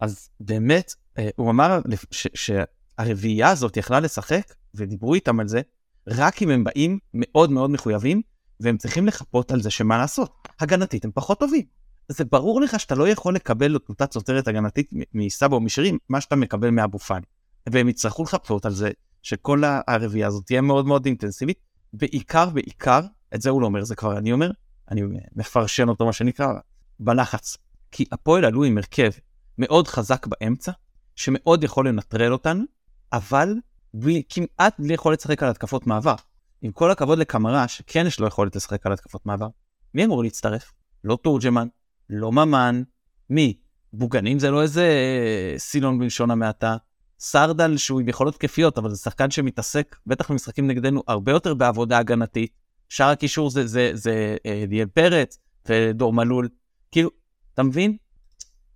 אז 0.00 0.30
באמת, 0.40 0.92
uh, 0.92 1.20
הוא 1.36 1.50
אמר 1.50 1.80
שהרביעייה 2.12 3.50
הזאת 3.50 3.76
יכלה 3.76 4.00
לשחק, 4.00 4.54
ודיברו 4.74 5.14
איתם 5.14 5.40
על 5.40 5.48
זה, 5.48 5.60
רק 6.06 6.42
אם 6.42 6.50
הם 6.50 6.64
באים 6.64 6.98
מאוד 7.14 7.50
מאוד 7.50 7.70
מחויבים, 7.70 8.22
והם 8.60 8.76
צריכים 8.76 9.06
לחפות 9.06 9.52
על 9.52 9.62
זה 9.62 9.70
שמה 9.70 9.98
לעשות. 9.98 10.48
הגנתית 10.60 11.04
הם 11.04 11.10
פחות 11.14 11.40
טובים. 11.40 11.62
זה 12.08 12.24
ברור 12.24 12.60
לך 12.60 12.80
שאתה 12.80 12.94
לא 12.94 13.08
יכול 13.08 13.34
לקבל 13.34 13.76
את 13.76 13.88
אותה 13.88 14.06
צוצרת 14.06 14.48
הגנתית 14.48 14.90
מסבא 15.14 15.56
או 15.56 15.60
משירים, 15.60 15.98
מה 16.08 16.20
שאתה 16.20 16.36
מקבל 16.36 16.70
מאבו 16.70 16.98
פאני. 16.98 17.26
והם 17.68 17.88
יצטרכו 17.88 18.22
לחפות 18.22 18.66
על 18.66 18.72
זה 18.72 18.90
שכל 19.22 19.62
הרביעייה 19.88 20.26
הזאת 20.26 20.46
תהיה 20.46 20.60
מאוד 20.60 20.86
מאוד 20.86 21.06
אינטנסיבית, 21.06 21.58
בעיקר 21.92 22.50
בעיקר, 22.50 23.00
את 23.34 23.42
זה 23.42 23.50
הוא 23.50 23.60
לא 23.60 23.66
אומר, 23.66 23.84
זה 23.84 23.94
כבר 23.94 24.18
אני 24.18 24.32
אומר, 24.32 24.50
אני 24.90 25.02
מפרשן 25.36 25.88
אותו 25.88 26.06
מה 26.06 26.12
שנקרא, 26.12 26.52
בלחץ. 27.00 27.56
כי 27.90 28.04
הפועל 28.12 28.44
עלו 28.44 28.64
עם 28.64 28.78
הרכב 28.78 29.10
מאוד 29.58 29.88
חזק 29.88 30.26
באמצע, 30.26 30.72
שמאוד 31.16 31.64
יכול 31.64 31.88
לנטרל 31.88 32.32
אותנו, 32.32 32.64
אבל 33.12 33.54
בלי, 33.94 34.22
כמעט 34.28 34.74
בלי 34.78 34.94
יכולת 34.94 35.18
לשחק 35.18 35.42
על 35.42 35.48
התקפות 35.48 35.86
מעבר. 35.86 36.14
עם 36.62 36.72
כל 36.72 36.90
הכבוד 36.90 37.18
לקמרה, 37.18 37.68
שכן 37.68 38.06
יש 38.06 38.20
לו 38.20 38.26
יכולת 38.26 38.56
לשחק 38.56 38.86
על 38.86 38.92
התקפות 38.92 39.26
מעבר, 39.26 39.48
מי 39.94 40.04
אמור 40.04 40.22
להצטרף? 40.22 40.72
לא 41.04 41.18
תורג'מן, 41.22 41.68
לא 42.10 42.32
ממן, 42.32 42.82
מי? 43.30 43.58
בוגנים 43.92 44.38
זה 44.38 44.50
לא 44.50 44.62
איזה 44.62 44.82
אה, 44.82 45.58
סילון 45.58 45.98
בלשון 45.98 46.30
המעטה. 46.30 46.76
סרדל 47.18 47.76
שהוא 47.76 48.00
עם 48.00 48.08
יכולות 48.08 48.34
תקפיות, 48.34 48.78
אבל 48.78 48.90
זה 48.90 48.96
שחקן 48.96 49.30
שמתעסק, 49.30 49.96
בטח 50.06 50.30
במשחקים 50.30 50.66
נגדנו, 50.66 51.02
הרבה 51.08 51.32
יותר 51.32 51.54
בעבודה 51.54 51.98
הגנתית. 51.98 52.52
שאר 52.88 53.08
הקישור 53.08 53.50
זה, 53.50 53.66
זה, 53.66 53.90
זה 53.94 54.36
אה, 54.46 54.64
ליאל 54.68 54.86
פרץ 54.86 55.38
ודור 55.68 56.12
מלול. 56.12 56.48
כאילו, 56.92 57.10
אתה 57.54 57.62
מבין? 57.62 57.96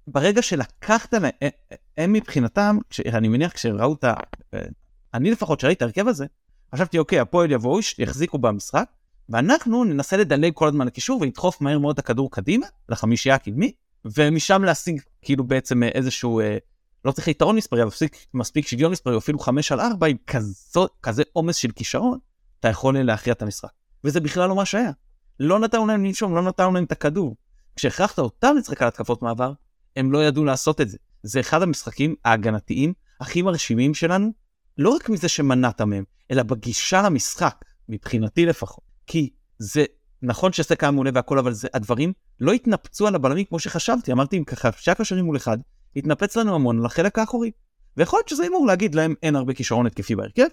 ברגע 0.07 0.43
שלקחת 0.43 1.13
להם, 1.15 1.25
אה, 1.43 1.49
הם 1.97 2.13
מבחינתם, 2.13 2.79
אני 3.07 3.29
מניח 3.29 3.53
כשראו 3.53 3.95
את 3.95 4.05
ה... 4.05 4.15
אני 5.15 5.31
לפחות 5.31 5.61
שראיתי 5.61 5.77
את 5.77 5.83
ההרכב 5.83 6.09
הזה, 6.09 6.27
חשבתי 6.75 6.99
אוקיי, 6.99 7.21
הפועל 7.21 7.51
יבואו, 7.51 7.79
יחזיקו 7.99 8.39
במשחק, 8.39 8.85
ואנחנו 9.29 9.85
ננסה 9.85 10.17
לדלג 10.17 10.53
כל 10.55 10.69
הזמן 10.69 10.87
לקישור 10.87 11.21
ולדחוף 11.21 11.61
מהר 11.61 11.79
מאוד 11.79 11.93
את 11.93 11.99
הכדור 11.99 12.31
קדימה, 12.31 12.67
לחמישייה 12.89 13.35
הקדמי, 13.35 13.73
ומשם 14.05 14.65
להשיג 14.65 15.01
כאילו 15.23 15.45
בעצם 15.45 15.83
אה, 15.83 15.89
איזשהו, 15.89 16.41
אה, 16.41 16.59
לא 17.05 17.13
צריך 17.13 17.29
יתרון 17.29 17.57
מספרי, 17.57 17.83
אבל 17.83 17.89
מספיק, 17.89 18.17
מספיק 18.35 18.67
שוויון 18.67 18.93
מספרי, 18.93 19.17
אפילו 19.17 19.39
5 19.39 19.73
על 19.73 19.81
4, 19.81 20.07
עם 20.07 20.17
כזו, 20.27 20.87
כזה 21.03 21.23
עומס 21.33 21.57
של 21.57 21.71
כישרון, 21.71 22.19
אתה 22.61 22.69
יכול 22.69 22.99
להכריע 22.99 23.33
את 23.33 23.43
המשחק. 23.43 23.69
וזה 24.05 24.21
בכלל 24.21 24.49
לא 24.49 24.57
מה 24.57 24.65
שהיה. 24.65 24.91
לא 25.41 25.59
נתנו 25.59 25.87
להם 25.87 26.05
לנשום, 26.05 26.35
לא 26.35 26.43
נתנו 26.43 26.73
להם 26.73 26.85
את 26.85 26.93
הכדור. 26.93 27.37
כשהכרחת 27.77 28.19
אותם 28.19 28.55
לשחק 28.59 28.83
על 28.83 28.89
התקפות 28.89 29.23
מעבר, 29.23 29.53
הם 29.97 30.13
לא 30.13 30.25
ידעו 30.25 30.45
לעשות 30.45 30.81
את 30.81 30.89
זה. 30.89 30.97
זה 31.23 31.41
אחד 31.41 31.63
המשחקים 31.63 32.15
ההגנתיים 32.25 32.93
הכי 33.21 33.43
מרשימים 33.43 33.95
שלנו, 33.95 34.33
לא 34.79 34.91
רק 34.91 35.09
מזה 35.09 35.29
שמנעת 35.29 35.81
מהם, 35.81 36.05
אלא 36.31 36.43
בגישה 36.43 37.03
למשחק, 37.03 37.65
מבחינתי 37.89 38.47
לפחות. 38.47 38.85
כי 39.07 39.31
זה 39.59 39.85
נכון 40.23 40.53
שסק 40.53 40.85
היה 40.85 40.91
מעולה 40.91 41.11
והכל, 41.15 41.39
אבל 41.39 41.53
זה, 41.53 41.69
הדברים 41.75 42.13
לא 42.41 42.53
התנפצו 42.53 43.07
על 43.07 43.15
הבלמים 43.15 43.45
כמו 43.45 43.59
שחשבתי. 43.59 44.13
אמרתי, 44.13 44.39
אם 44.39 44.45
ככה, 44.45 44.71
שהיה 44.77 44.95
קשרים 44.95 45.25
מול 45.25 45.37
אחד, 45.37 45.59
התנפץ 45.97 46.37
לנו 46.37 46.55
המון 46.55 46.79
על 46.79 46.87
החלק 46.87 47.19
האחורי. 47.19 47.51
ויכול 47.97 48.19
להיות 48.19 48.29
שזה 48.29 48.47
אמור 48.47 48.67
להגיד 48.67 48.95
להם 48.95 49.15
אין 49.23 49.37
הרבה 49.37 49.55
כישרון 49.55 49.87
התקפי 49.87 50.15
בהרכב, 50.17 50.47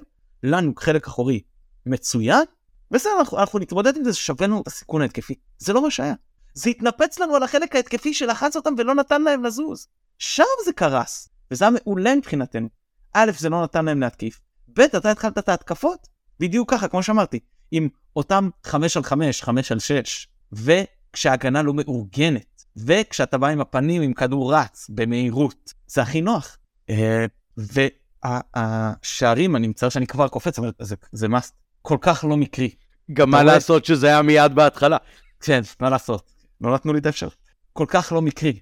לנו 0.43 0.73
חלק 0.77 1.07
אחורי 1.07 1.41
מצוין, 1.85 2.43
בסדר, 2.91 3.13
אנחנו, 3.19 3.37
אנחנו 3.39 3.59
נתמודד 3.59 3.97
עם 3.97 4.03
זה, 4.03 4.13
שווה 4.13 4.47
לנו 4.47 4.61
את 4.61 4.67
הסיכון 4.67 5.01
ההתקפי. 5.01 5.35
זה 5.57 5.73
לא 5.73 5.83
מה 5.83 5.91
שהיה. 5.91 6.13
זה 6.53 6.69
התנפץ 6.69 7.19
לנו 7.19 7.35
על 7.35 7.43
החלק 7.43 7.75
ההתקפי 7.75 8.13
שלחץ 8.13 8.55
אותם 8.55 8.73
ולא 8.77 8.95
נתן 8.95 9.21
להם 9.21 9.43
לזוז. 9.43 9.87
שם 10.17 10.43
זה 10.65 10.73
קרס, 10.73 11.29
וזה 11.51 11.65
היה 11.65 11.71
מעולה 11.71 12.15
מבחינתנו. 12.15 12.69
א', 13.13 13.31
זה 13.37 13.49
לא 13.49 13.63
נתן 13.63 13.85
להם 13.85 13.99
להתקיף, 13.99 14.39
ב', 14.73 14.79
אתה 14.79 15.11
התחלת 15.11 15.37
את 15.37 15.49
ההתקפות, 15.49 16.07
בדיוק 16.39 16.71
ככה, 16.71 16.87
כמו 16.87 17.03
שאמרתי, 17.03 17.39
עם 17.71 17.87
אותם 18.15 18.49
5 18.63 18.97
על 18.97 19.03
5, 19.03 19.41
5 19.41 19.71
על 19.71 19.79
6, 19.79 20.27
וכשההגנה 20.51 21.61
לא 21.61 21.73
מאורגנת, 21.73 22.63
וכשאתה 22.77 23.37
בא 23.37 23.47
עם 23.47 23.61
הפנים 23.61 24.01
עם 24.01 24.13
כדור 24.13 24.53
רץ 24.53 24.89
במהירות, 24.89 25.73
זה 25.87 26.01
הכי 26.01 26.21
נוח. 26.21 26.57
אה, 26.89 27.25
והשערים, 28.25 29.55
אני 29.55 29.67
מצטער 29.67 29.89
שאני 29.89 30.07
כבר 30.07 30.27
קופץ, 30.27 30.59
אבל 30.59 30.71
זה, 30.81 30.95
זה 31.11 31.27
מס 31.27 31.51
כל 31.81 31.97
כך 32.01 32.25
לא 32.29 32.37
מקרי. 32.37 32.69
גם 33.13 33.29
מה 33.29 33.43
לעשות 33.43 33.85
שזה 33.85 34.07
היה 34.07 34.21
מיד 34.21 34.55
בהתחלה. 34.55 34.97
כן, 35.39 35.61
מה 35.79 35.89
לעשות, 35.89 36.31
לא 36.61 36.73
נתנו 36.73 36.93
לי 36.93 36.99
את 36.99 37.05
האפשר. 37.05 37.27
כל 37.73 37.85
כך 37.87 38.11
לא 38.11 38.21
מקרי. 38.21 38.59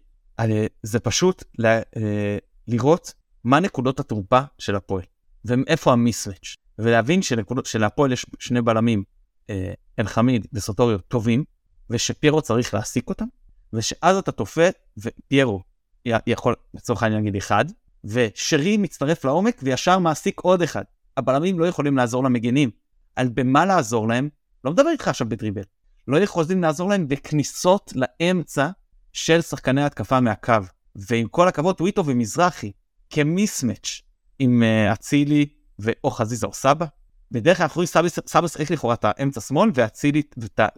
זה 0.83 0.99
פשוט 0.99 1.43
אה, 1.65 2.37
לראות 2.67 3.13
מה 3.43 3.59
נקודות 3.59 3.99
התורפה 3.99 4.41
של 4.57 4.75
הפועל, 4.75 5.03
ואיפה 5.45 5.93
המיסוויץ', 5.93 6.57
ולהבין 6.79 7.21
שלהפועל 7.63 8.11
יש 8.11 8.25
שני 8.39 8.61
בלמים, 8.61 9.03
אה, 9.49 9.73
אלחמיד 9.99 10.47
וסוטוריו 10.53 10.99
טובים, 10.99 11.43
ושפיירו 11.89 12.41
צריך 12.41 12.73
להעסיק 12.73 13.09
אותם, 13.09 13.25
ושאז 13.73 14.17
אתה 14.17 14.31
תופת, 14.31 14.75
ופיירו 14.97 15.61
יכול 16.05 16.55
לצורך 16.73 17.03
העניין 17.03 17.23
להגיד 17.23 17.35
אחד, 17.35 17.65
ושרי 18.03 18.77
מצטרף 18.77 19.25
לעומק 19.25 19.59
וישר 19.63 19.99
מעסיק 19.99 20.39
עוד 20.39 20.61
אחד. 20.61 20.83
הבלמים 21.17 21.59
לא 21.59 21.67
יכולים 21.67 21.97
לעזור 21.97 22.23
למגנים. 22.23 22.69
על 23.15 23.29
במה 23.33 23.65
לעזור 23.65 24.07
להם, 24.07 24.29
לא 24.63 24.71
מדבר 24.71 24.89
איתך 24.89 25.07
עכשיו 25.07 25.29
בדריבל, 25.29 25.61
לא 26.07 26.17
יכולים 26.17 26.61
לעזור 26.61 26.89
להם 26.89 27.07
בכניסות 27.07 27.93
לאמצע 27.95 28.69
של 29.13 29.41
שחקני 29.41 29.83
התקפה 29.83 30.19
מהקו. 30.19 30.53
ועם 30.95 31.27
כל 31.27 31.47
הכבוד, 31.47 31.75
טוויטו 31.75 32.05
ומזרחי, 32.05 32.71
כמיסמץ' 33.11 34.01
עם 34.39 34.63
אה, 34.63 34.93
אצילי 34.93 35.45
ואו 35.79 36.11
חזיזה 36.11 36.47
או 36.47 36.53
סבא. 36.53 36.85
בדרך 37.31 37.57
כלל 37.57 37.63
אנחנו 37.63 37.79
רואים 37.79 38.07
סבא 38.27 38.47
שיחק 38.47 38.71
לכאורה 38.71 38.93
את 38.93 39.05
האמצע 39.05 39.41
שמאל 39.41 39.71
ואצילי 39.73 40.21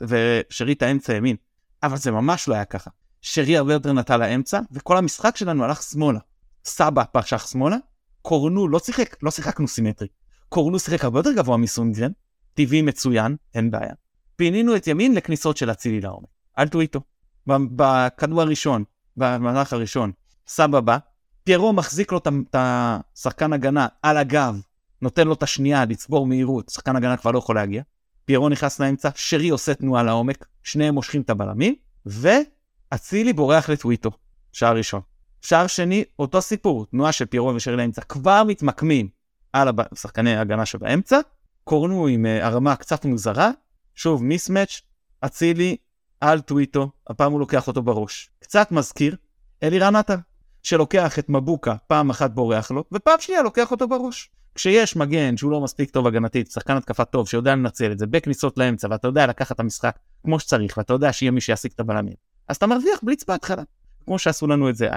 ושרי 0.02 0.74
את 0.74 0.82
האמצע 0.82 1.14
ימין. 1.14 1.36
אבל 1.84 1.98
זה 1.98 2.12
ממש 2.12 2.48
לא 2.48 2.54
היה 2.54 2.66
ככה. 2.66 2.90
שרי 3.22 3.58
הרבה 3.58 3.74
יותר 3.74 3.94
נטה 3.94 4.18
לאמצע 4.18 4.60
וכל 4.72 4.98
המשחק 4.98 5.38
שלנו 5.38 5.64
הלך 5.64 5.84
שמאלה. 5.84 6.20
סבא 6.66 7.04
פשח 7.12 7.48
שמאלה, 7.48 7.78
קורנו 8.22 8.68
לא 8.68 8.80
שיחק, 8.80 9.24
לא 9.24 9.32
שיחקנו 9.32 9.68
סימטרי. 9.68 10.08
קורנו 10.50 10.80
שיחק 10.80 11.04
הרבה 11.04 11.20
יותר 11.20 11.34
גבוה 11.34 11.58
מסונגרן, 11.58 12.12
טבעי 12.54 12.82
מצוין, 12.82 13.36
אין 13.54 13.72
בעיה. 13.72 13.94
פינינו 14.36 14.76
את 14.76 14.88
ימין 14.88 15.16
לכניסות 15.16 15.58
של 15.58 15.72
אצילי 15.72 16.02
לעומק. 16.02 16.30
אל 16.60 16.68
תהיו 16.68 16.82
איתו. 16.82 17.02
בכדור 17.48 18.42
הראשון, 18.42 18.84
במהלך 19.18 19.74
הראשון, 19.74 20.12
סבבה, 20.48 20.98
פיירו 21.44 21.74
מחזיק 21.74 22.12
לו 22.12 22.18
את 22.18 22.28
השחקן 22.54 23.54
הגנה 23.54 23.88
על 24.02 24.18
הגב, 24.18 24.62
נותן 25.02 25.28
לו 25.28 25.34
את 25.34 25.44
השנייה 25.44 25.86
לצבור 25.86 26.28
מהירות, 26.28 26.70
שחקן 26.70 26.96
הגנה 26.96 27.18
כבר 27.18 27.32
לא 27.32 27.38
יכול 27.38 27.56
להגיע. 27.56 27.84
פיירו 28.26 28.50
נכנס 28.50 28.80
לאמצע, 28.80 29.10
שרי 29.16 29.50
עושה 29.50 29.74
תנועה 29.74 30.04
לעומק, 30.04 30.46
שניהם 30.64 30.94
מושכים 30.94 31.22
את 31.22 31.30
הבלמים, 31.30 31.76
ואצילי 32.06 33.34
בורח 33.34 33.70
לטוויטו, 33.70 34.12
שער 34.52 34.78
ראשון. 34.78 35.02
שער 35.42 35.68
שני, 35.68 36.04
אותו 36.20 36.42
סיפור, 36.42 36.86
תנועה 36.86 37.12
של 37.12 37.26
פיירו 37.26 37.56
ושרי 37.56 37.76
לאמצע, 37.76 38.02
כבר 38.02 38.44
מתמקמים 38.48 39.10
על 39.54 39.70
שחקני 39.96 40.36
ההגנה 40.36 40.66
שבאמצע, 40.66 41.20
קורנו 41.64 42.08
עם 42.08 42.26
uh, 42.26 42.44
הרמה 42.44 42.76
קצת 42.76 43.06
מוזרה, 43.06 43.52
שוב 43.96 44.24
מיסמץ', 44.24 44.82
אצילי 45.26 45.78
על 46.22 46.42
טוויטו, 46.42 46.92
הפעם 47.08 47.32
הוא 47.32 47.40
לוקח 47.40 47.68
אותו 47.68 47.82
בראש. 47.82 48.30
קצת 48.40 48.72
מזכיר 48.72 49.16
אלירן 49.64 49.96
עטר, 49.96 50.16
שלוקח 50.64 51.20
את 51.20 51.30
מבוקה, 51.30 51.76
פעם 51.88 52.10
אחת 52.10 52.32
בורח 52.32 52.72
לו, 52.72 52.84
ופעם 52.92 53.20
שנייה 53.20 53.42
לוקח 53.42 53.72
אותו 53.72 53.88
בראש. 53.88 54.30
כשיש 54.56 54.96
מגן 54.96 55.38
שהוא 55.38 55.52
לא 55.52 55.62
מספיק 55.62 55.90
טוב 55.90 56.08
הגנתית, 56.08 56.52
שחקן 56.52 56.78
התקפה 56.78 57.06
טוב 57.06 57.30
שיודע 57.30 57.56
לנצל 57.56 57.92
את 57.92 58.00
זה 58.00 58.08
בכניסות 58.08 58.58
לאמצע, 58.58 58.88
ואתה 58.92 59.08
יודע 59.08 59.28
לקחת 59.28 59.56
את 59.56 59.60
המשחק 59.60 60.00
כמו 60.24 60.40
שצריך, 60.40 60.78
ואתה 60.78 60.94
יודע 60.94 61.14
שיהיה 61.14 61.32
מי 61.32 61.42
שיעסיק 61.42 61.74
את 61.74 61.80
הבלמים, 61.80 62.14
אז 62.48 62.56
אתה 62.56 62.68
מרוויח 62.68 63.00
בליץ 63.04 63.24
בהתחלה. 63.24 63.64
כמו 64.06 64.20
שעשו 64.20 64.48
לנו 64.48 64.70
את 64.70 64.76
זה, 64.76 64.90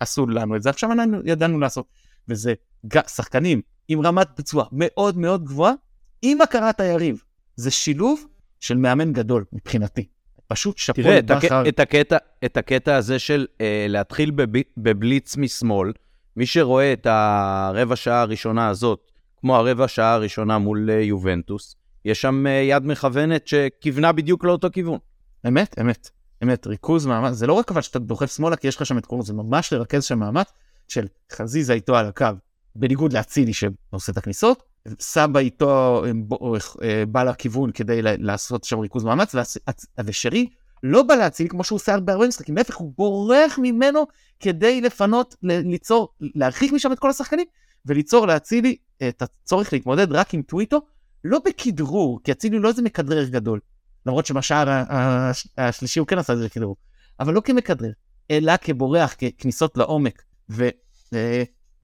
עשו 0.00 0.26
לנו 0.26 0.56
את 0.56 0.62
זה, 0.62 0.70
עכשיו 0.70 0.92
אנחנו 0.92 1.18
ידענו 1.24 1.58
לעשות. 1.58 1.86
וזה 2.28 2.54
שחקנים 3.06 3.60
עם 3.88 4.06
רמת 4.06 4.28
ביצוע 4.36 4.64
מאוד 4.72 5.18
מאוד 5.18 5.44
גבוהה, 5.44 5.72
עם 6.22 6.40
הכרת 6.40 6.80
היריב. 6.80 7.22
זה 7.56 7.70
שילוב 7.70 8.26
של 8.60 8.76
מאמן 8.76 9.12
גדול 9.12 9.44
מבחינתי. 9.52 10.06
פשוט 10.52 10.78
שאפו 10.78 11.02
תראה, 11.02 11.18
את, 11.18 11.30
הק... 11.30 11.44
את, 11.68 11.80
הקטע, 11.80 12.16
את 12.44 12.56
הקטע 12.56 12.96
הזה 12.96 13.18
של 13.18 13.46
uh, 13.52 13.60
להתחיל 13.88 14.30
בב... 14.30 14.60
בבליץ 14.76 15.36
משמאל, 15.36 15.92
מי 16.36 16.46
שרואה 16.46 16.92
את 16.92 17.06
הרבע 17.06 17.96
שעה 17.96 18.20
הראשונה 18.20 18.68
הזאת, 18.68 19.10
כמו 19.40 19.56
הרבע 19.56 19.88
שעה 19.88 20.14
הראשונה 20.14 20.58
מול 20.58 20.90
uh, 20.90 20.92
יובנטוס, 20.92 21.76
יש 22.04 22.20
שם 22.20 22.46
uh, 22.46 22.48
יד 22.48 22.86
מכוונת 22.86 23.48
שכיוונה 23.48 24.12
בדיוק 24.12 24.44
לאותו 24.44 24.68
כיוון. 24.72 24.98
אמת, 25.48 25.78
אמת. 25.80 26.10
אמת, 26.42 26.66
ריכוז 26.66 27.06
מאמץ, 27.06 27.34
זה 27.34 27.46
לא 27.46 27.52
רק 27.52 27.70
אבל 27.70 27.80
שאתה 27.80 27.98
דוחף 27.98 28.36
שמאלה 28.36 28.56
כי 28.56 28.68
יש 28.68 28.76
לך 28.76 28.86
שם 28.86 28.98
את 28.98 29.06
קורנו, 29.06 29.22
זה 29.22 29.32
ממש 29.32 29.72
לרכז 29.72 30.04
שם 30.04 30.18
מאמץ 30.18 30.52
של 30.88 31.06
חזיזה 31.32 31.72
איתו 31.72 31.96
על 31.96 32.06
הקו, 32.06 32.26
בניגוד 32.76 33.12
לאצילי 33.12 33.52
שעושה 33.52 34.12
את 34.12 34.16
הכניסות, 34.16 34.62
סבא 35.00 35.40
איתו 35.40 36.04
אה, 36.82 37.04
בא 37.06 37.22
לכיוון 37.22 37.72
כדי 37.72 38.02
לעשות 38.02 38.64
שם 38.64 38.78
ריכוז 38.78 39.04
מאמץ, 39.04 39.34
ושרי 40.04 40.48
לא 40.82 41.02
בא 41.02 41.14
להציל 41.14 41.48
כמו 41.48 41.64
שהוא 41.64 41.76
עושה 41.76 42.00
בהרבה 42.00 42.28
משחקים, 42.28 42.56
להפך 42.56 42.76
הוא 42.76 42.92
בורח 42.96 43.58
ממנו 43.62 44.06
כדי 44.40 44.80
לפנות, 44.80 45.34
ליצור, 45.42 46.08
להרחיק 46.20 46.72
משם 46.72 46.92
את 46.92 46.98
כל 46.98 47.10
השחקנים, 47.10 47.46
וליצור 47.86 48.26
לאצילי 48.26 48.76
את 49.08 49.22
הצורך 49.22 49.72
להתמודד 49.72 50.12
רק 50.12 50.34
עם 50.34 50.42
טוויטו, 50.42 50.80
לא 51.24 51.38
בכדרור, 51.44 52.20
כי 52.24 52.32
אצילי 52.32 52.58
לא 52.58 52.68
איזה 52.68 52.82
מכדרר 52.82 53.24
גדול, 53.24 53.60
למרות 54.06 54.26
שבשער 54.26 54.82
השלישי 55.58 56.00
הוא 56.00 56.06
כן 56.06 56.18
עשה 56.18 56.32
את 56.32 56.38
זה 56.38 56.44
לכדרור, 56.44 56.76
אבל 57.20 57.34
לא 57.34 57.40
כמכדרר, 57.40 57.90
אלא 58.30 58.56
כבורח, 58.56 59.14
ככניסות 59.14 59.76
לעומק. 59.76 60.22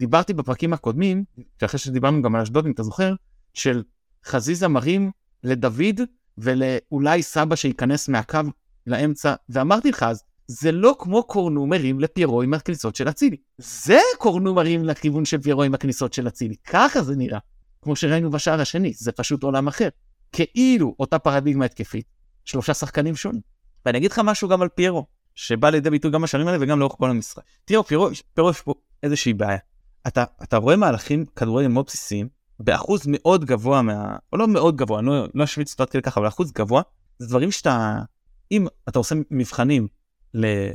ודיברתי 0.00 0.34
בפרקים 0.34 0.72
הקודמים, 0.72 1.24
שאחרי 1.60 1.78
שדיברנו 1.78 2.22
גם 2.22 2.34
על 2.34 2.40
אשדוד, 2.40 2.66
אם 2.66 2.72
אתה 2.72 2.82
זוכר, 2.82 3.14
של 3.54 3.82
חזיזה 4.24 4.68
מרים 4.68 5.10
לדוד 5.44 6.00
ולאולי 6.38 7.22
סבא 7.22 7.56
שייכנס 7.56 8.08
מהקו 8.08 8.40
לאמצע, 8.86 9.34
ואמרתי 9.48 9.90
לך 9.90 10.02
אז, 10.02 10.22
זה 10.46 10.72
לא 10.72 10.96
כמו 10.98 11.22
קורנומרים 11.22 12.00
לפיירו 12.00 12.42
עם 12.42 12.54
הכניסות 12.54 12.96
של 12.96 13.08
אצילי. 13.08 13.36
זה 13.58 13.98
קורנומרים 14.18 14.84
לכיוון 14.84 15.24
של 15.24 15.40
פיירו 15.42 15.62
עם 15.62 15.74
הכניסות 15.74 16.12
של 16.12 16.28
אצילי. 16.28 16.54
ככה 16.64 17.02
זה 17.02 17.16
נראה. 17.16 17.38
כמו 17.82 17.96
שראינו 17.96 18.30
בשער 18.30 18.60
השני, 18.60 18.92
זה 18.96 19.12
פשוט 19.12 19.42
עולם 19.42 19.68
אחר. 19.68 19.88
כאילו 20.32 20.94
אותה 21.00 21.18
פרדיגמה 21.18 21.64
התקפית, 21.64 22.06
שלושה 22.44 22.74
שחקנים 22.74 23.16
שונים. 23.16 23.40
ואני 23.86 23.98
אגיד 23.98 24.12
לך 24.12 24.18
משהו 24.18 24.48
גם 24.48 24.62
על 24.62 24.68
פיירו, 24.68 25.06
שבא 25.34 25.70
לידי 25.70 25.90
ביטוי 25.90 26.10
גם 26.10 26.22
בשנים 26.22 26.46
האלה 26.46 26.58
וגם 26.60 26.80
לאורך 26.80 26.94
כל 26.98 27.10
המשחק. 27.10 27.42
תראו, 27.64 27.84
פיירו, 27.84 28.08
פיירו 28.34 28.50
יש 28.50 28.60
פה 28.60 28.74
איזושהי 29.02 29.32
בעיה. 29.32 29.58
אתה, 30.06 30.24
אתה 30.42 30.56
רואה 30.56 30.76
מהלכים 30.76 31.24
כדורגל 31.36 31.68
מאוד 31.68 31.86
בסיסיים, 31.86 32.28
באחוז 32.60 33.02
מאוד 33.06 33.44
גבוה 33.44 33.82
מה... 33.82 34.16
או 34.32 34.38
לא 34.38 34.48
מאוד 34.48 34.76
גבוה, 34.76 34.98
אני 34.98 35.06
לא, 35.06 35.26
לא 35.34 35.44
אותו 35.70 35.82
עד 35.82 35.90
כדי 35.90 36.02
ככה, 36.02 36.20
אבל 36.20 36.28
אחוז 36.28 36.52
גבוה, 36.52 36.82
זה 37.18 37.26
דברים 37.28 37.50
שאתה... 37.50 37.98
אם 38.52 38.66
אתה 38.88 38.98
עושה 38.98 39.14
מבחנים 39.30 39.88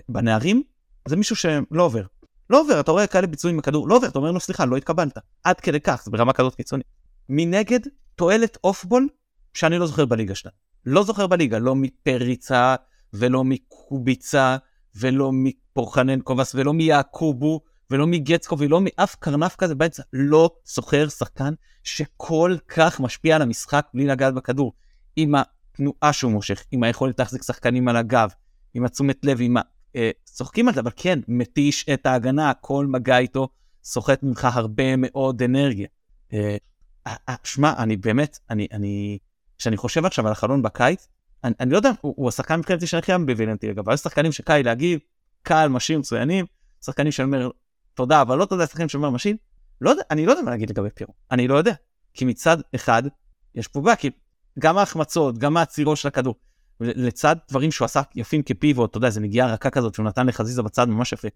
בנערים, 0.09 0.63
זה 1.07 1.15
מישהו 1.15 1.35
שלא 1.35 1.83
עובר. 1.83 2.05
לא 2.49 2.61
עובר, 2.61 2.79
אתה 2.79 2.91
רואה 2.91 3.07
כאלה 3.07 3.27
ביצועים 3.27 3.57
בכדור, 3.57 3.87
לא 3.87 3.95
עובר, 3.95 4.07
אתה 4.07 4.19
אומר 4.19 4.31
לו 4.31 4.39
סליחה, 4.39 4.65
לא 4.65 4.77
התקבלת. 4.77 5.17
עד 5.43 5.59
כדי 5.59 5.79
כך, 5.79 6.01
זה 6.05 6.11
ברמה 6.11 6.33
כזאת 6.33 6.55
קיצונית. 6.55 6.87
מנגד, 7.29 7.79
תועלת 8.15 8.57
אופבול 8.63 9.07
שאני 9.53 9.77
לא 9.77 9.87
זוכר 9.87 10.05
בליגה 10.05 10.35
שלנו. 10.35 10.55
לא 10.85 11.03
זוכר 11.03 11.27
בליגה, 11.27 11.59
לא 11.59 11.75
מפריצה 11.75 12.75
ולא 13.13 13.43
מקוביצה 13.43 14.57
ולא 14.95 15.31
מפורחנן 15.33 16.19
קובס 16.19 16.55
ולא 16.55 16.73
מיעקובו 16.73 17.61
ולא 17.91 18.07
מגצקו 18.07 18.57
ולא 18.59 18.81
מאף 18.83 19.15
קרנף 19.15 19.55
כזה 19.55 19.75
באמצע. 19.75 20.03
לא 20.13 20.49
זוכר 20.65 21.09
שחקן 21.09 21.53
שכל 21.83 22.55
כך 22.67 22.99
משפיע 22.99 23.35
על 23.35 23.41
המשחק 23.41 23.87
בלי 23.93 24.07
לגעת 24.07 24.33
בכדור. 24.33 24.73
עם 25.15 25.35
התנועה 25.35 26.13
שהוא 26.13 26.31
מושך, 26.31 26.63
עם 26.71 26.83
היכולת 26.83 27.19
להחזיק 27.19 27.43
שחקנים 27.43 27.87
על 27.87 27.95
הגב, 27.95 28.29
עם 28.73 28.85
התשומת 28.85 29.25
לב, 29.25 29.37
עם 29.41 29.57
ה... 29.57 29.61
אה, 29.95 30.11
צוחקים 30.23 30.67
על 30.67 30.73
זה, 30.73 30.79
אבל 30.79 30.91
כן, 30.95 31.19
מתיש 31.27 31.85
את 31.93 32.05
ההגנה, 32.05 32.51
כל 32.61 32.85
מגע 32.87 33.17
איתו 33.17 33.47
סוחט 33.83 34.23
ממך 34.23 34.47
הרבה 34.53 34.95
מאוד 34.97 35.41
אנרגיה. 35.41 35.87
אה, 36.33 36.57
אה, 37.07 37.15
אה 37.29 37.35
שמע, 37.43 37.73
אני 37.77 37.97
באמת, 37.97 38.39
אני, 38.49 38.67
אני, 38.71 39.17
כשאני 39.57 39.77
חושב 39.77 40.05
עכשיו 40.05 40.25
על 40.27 40.31
החלון 40.31 40.61
בקיץ, 40.61 41.07
אני, 41.43 41.53
אני 41.59 41.71
לא 41.71 41.77
יודע, 41.77 41.91
הוא, 42.01 42.13
הוא 42.17 42.29
השחקן 42.29 42.59
מבחינתי 42.59 42.87
שאני 42.87 42.99
הכי 42.99 43.15
אמביוולנטי 43.15 43.67
לגביו, 43.67 43.93
יש 43.93 43.99
שחקנים 43.99 44.31
שקל 44.31 44.61
להגיב, 44.61 44.99
קל, 45.41 45.67
משין, 45.67 45.99
מצוינים, 45.99 46.45
שחקנים 46.85 47.11
שאני 47.11 47.25
אומר 47.25 47.49
תודה, 47.93 48.21
אבל 48.21 48.37
לא 48.37 48.45
תודה, 48.45 48.67
שחקנים 48.67 48.89
שאומר 48.89 49.09
משין, 49.09 49.37
לא 49.81 49.89
יודע, 49.89 50.03
אני 50.11 50.25
לא 50.25 50.31
יודע 50.31 50.41
מה 50.41 50.51
להגיד 50.51 50.69
לגבי 50.69 50.89
פירו, 50.89 51.13
אני 51.31 51.47
לא 51.47 51.55
יודע, 51.55 51.73
כי 52.13 52.25
מצד 52.25 52.57
אחד, 52.75 53.03
יש 53.55 53.67
פה 53.67 53.81
בעיה, 53.81 53.95
כי 53.95 54.09
גם 54.59 54.77
ההחמצות, 54.77 55.37
גם 55.37 55.57
העצירות 55.57 55.97
של 55.97 56.07
הכדור, 56.07 56.35
לצד 56.79 57.35
דברים 57.49 57.71
שהוא 57.71 57.85
עשה 57.85 58.01
יפים 58.15 58.43
כפיבוט, 58.43 58.89
אתה 58.89 58.97
יודע, 58.97 59.09
זה 59.09 59.19
נגיעה 59.19 59.53
רכה 59.53 59.69
כזאת 59.69 59.95
שהוא 59.95 60.05
נתן 60.05 60.27
לחזיזה 60.27 60.63
בצד 60.63 60.89
ממש 60.89 61.13
יפה. 61.13 61.27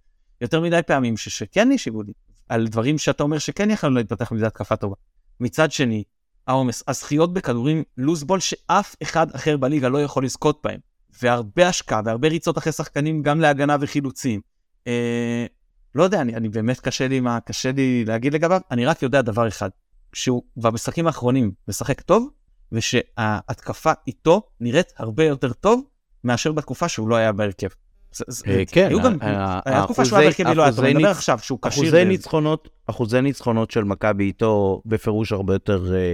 יותר 0.41 0.61
מדי 0.61 0.79
פעמים 0.87 1.17
ש- 1.17 1.29
שכן 1.29 1.71
השיבו 1.71 2.03
לי, 2.03 2.13
על 2.49 2.67
דברים 2.67 2.97
שאתה 2.97 3.23
אומר 3.23 3.37
שכן 3.37 3.71
יכולנו 3.71 3.95
להתפתח 3.95 4.31
מזה 4.31 4.47
התקפה 4.47 4.75
טובה. 4.75 4.95
מצד 5.39 5.71
שני, 5.71 6.03
העומס, 6.47 6.83
הזכיות 6.87 7.33
בכדורים 7.33 7.83
לוזבול 7.97 8.39
שאף 8.39 8.95
אחד 9.03 9.35
אחר 9.35 9.57
בליגה 9.57 9.89
לא 9.89 10.03
יכול 10.03 10.25
לזכות 10.25 10.59
בהם. 10.63 10.79
והרבה 11.21 11.67
השקעה 11.67 12.01
והרבה 12.05 12.27
ריצות 12.27 12.57
אחרי 12.57 12.73
שחקנים 12.73 13.21
גם 13.21 13.41
להגנה 13.41 13.77
וחילוצים. 13.81 14.41
אה, 14.87 15.45
לא 15.95 16.03
יודע, 16.03 16.21
אני, 16.21 16.35
אני 16.35 16.49
באמת 16.49 16.79
קשה 16.79 17.07
לי, 17.07 17.19
מה, 17.19 17.39
קשה 17.39 17.71
לי 17.71 18.05
להגיד 18.05 18.33
לגביו, 18.33 18.61
אני 18.71 18.85
רק 18.85 19.01
יודע 19.03 19.21
דבר 19.21 19.47
אחד, 19.47 19.69
שהוא 20.13 20.43
במשחקים 20.57 21.07
האחרונים 21.07 21.51
משחק 21.67 22.01
טוב, 22.01 22.29
ושההתקפה 22.71 23.91
איתו 24.07 24.41
נראית 24.59 24.93
הרבה 24.97 25.23
יותר 25.23 25.53
טוב 25.53 25.83
מאשר 26.23 26.51
בתקופה 26.51 26.89
שהוא 26.89 27.09
לא 27.09 27.15
היה 27.15 27.31
בהרכב. 27.31 27.67
אה, 28.47 28.63
כן, 28.67 28.89
היה 29.65 29.83
תקופה 29.83 30.05
שהוא 30.05 30.19
היה 30.19 30.27
בהרכב, 30.27 30.47
לא, 30.47 30.69
אתה 30.69 30.81
מדבר 30.81 31.09
עכשיו 31.09 31.39
שהוא 31.41 31.59
כשיר. 31.61 31.83
אחוזי 32.87 33.21
ניצחונות 33.21 33.71
של 33.71 33.83
מכבי 33.83 34.23
איתו 34.23 34.81
בפירוש 34.85 35.31
הרבה 35.31 35.53
יותר 35.53 35.95
אה, 35.95 36.13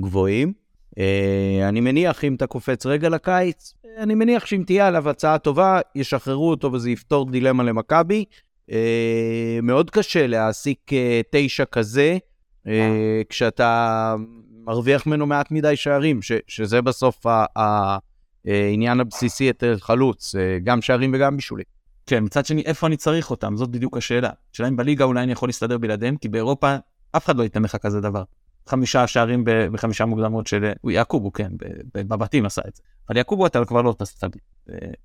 גבוהים. 0.00 0.52
אה, 0.98 1.68
אני 1.68 1.80
מניח, 1.80 2.24
אם 2.24 2.34
אתה 2.34 2.46
קופץ 2.46 2.86
רגע 2.86 3.08
לקיץ, 3.08 3.74
אני 3.98 4.14
מניח 4.14 4.46
שאם 4.46 4.62
תהיה 4.66 4.86
עליו 4.86 5.08
הצעה 5.08 5.38
טובה, 5.38 5.80
ישחררו 5.94 6.50
אותו 6.50 6.72
וזה 6.72 6.90
יפתור 6.90 7.30
דילמה 7.30 7.62
למכבי. 7.62 8.24
מאוד 9.62 9.90
קשה 9.90 10.26
להעסיק 10.26 10.90
תשע 11.30 11.64
כזה, 11.64 12.18
כשאתה 13.28 14.14
מרוויח 14.64 15.06
ממנו 15.06 15.26
מעט 15.26 15.50
מדי 15.50 15.76
שערים, 15.76 16.22
ש, 16.22 16.32
שזה 16.46 16.82
בסוף 16.82 17.26
העניין 17.56 19.00
הבסיסי 19.00 19.50
את 19.50 19.64
חלוץ, 19.80 20.34
גם 20.64 20.82
שערים 20.82 21.10
וגם 21.14 21.36
בישולים. 21.36 21.64
כן, 22.06 22.24
מצד 22.24 22.46
שני, 22.46 22.62
איפה 22.62 22.86
אני 22.86 22.96
צריך 22.96 23.30
אותם? 23.30 23.56
זאת 23.56 23.70
בדיוק 23.70 23.96
השאלה. 23.96 24.30
השאלה 24.54 24.68
אם 24.68 24.76
בליגה 24.76 25.04
אולי 25.04 25.22
אני 25.22 25.32
יכול 25.32 25.48
להסתדר 25.48 25.78
בלעדיהם, 25.78 26.16
כי 26.16 26.28
באירופה 26.28 26.76
אף 27.16 27.24
אחד 27.24 27.36
לא 27.36 27.42
ייתן 27.42 27.62
לך 27.62 27.76
כזה 27.76 28.00
דבר. 28.00 28.22
חמישה 28.66 29.06
שערים 29.06 29.44
בחמישה 29.46 30.04
מוקדמות 30.04 30.46
של... 30.46 30.72
יעקובו, 30.90 31.32
כן, 31.32 31.52
בבתים 31.94 32.46
עשה 32.46 32.62
את 32.68 32.76
זה. 32.76 32.82
אבל 33.08 33.16
יעקובו 33.16 33.46
אתה 33.46 33.64
כבר 33.64 33.82
לא 33.82 33.94
תביא. 34.18 34.40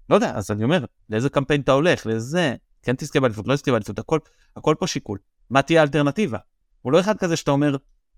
לא 0.10 0.16
יודע, 0.16 0.32
אז 0.36 0.52
אני 0.52 0.64
אומר, 0.64 0.86
לאיזה 1.10 1.30
קמפיין 1.30 1.62
אתה 1.62 1.72
הולך, 1.72 2.06
לאיזה... 2.06 2.56
כן 2.88 2.96
תזכה 2.96 3.20
באליפות, 3.20 3.48
לא 3.48 3.56
תזכה 3.56 3.72
באליפות, 3.72 4.00
הכל, 4.00 4.20
הכל 4.56 4.76
פה 4.80 4.88
שיקול. 4.88 5.18
מה 5.50 5.62
תהיה 5.62 5.80
האלטרנטיבה? 5.80 6.38
הוא 6.82 6.92
לא 6.92 7.00
אחד 7.00 7.18
כזה 7.18 7.36
שאתה 7.36 7.52
אומר, 7.52 7.76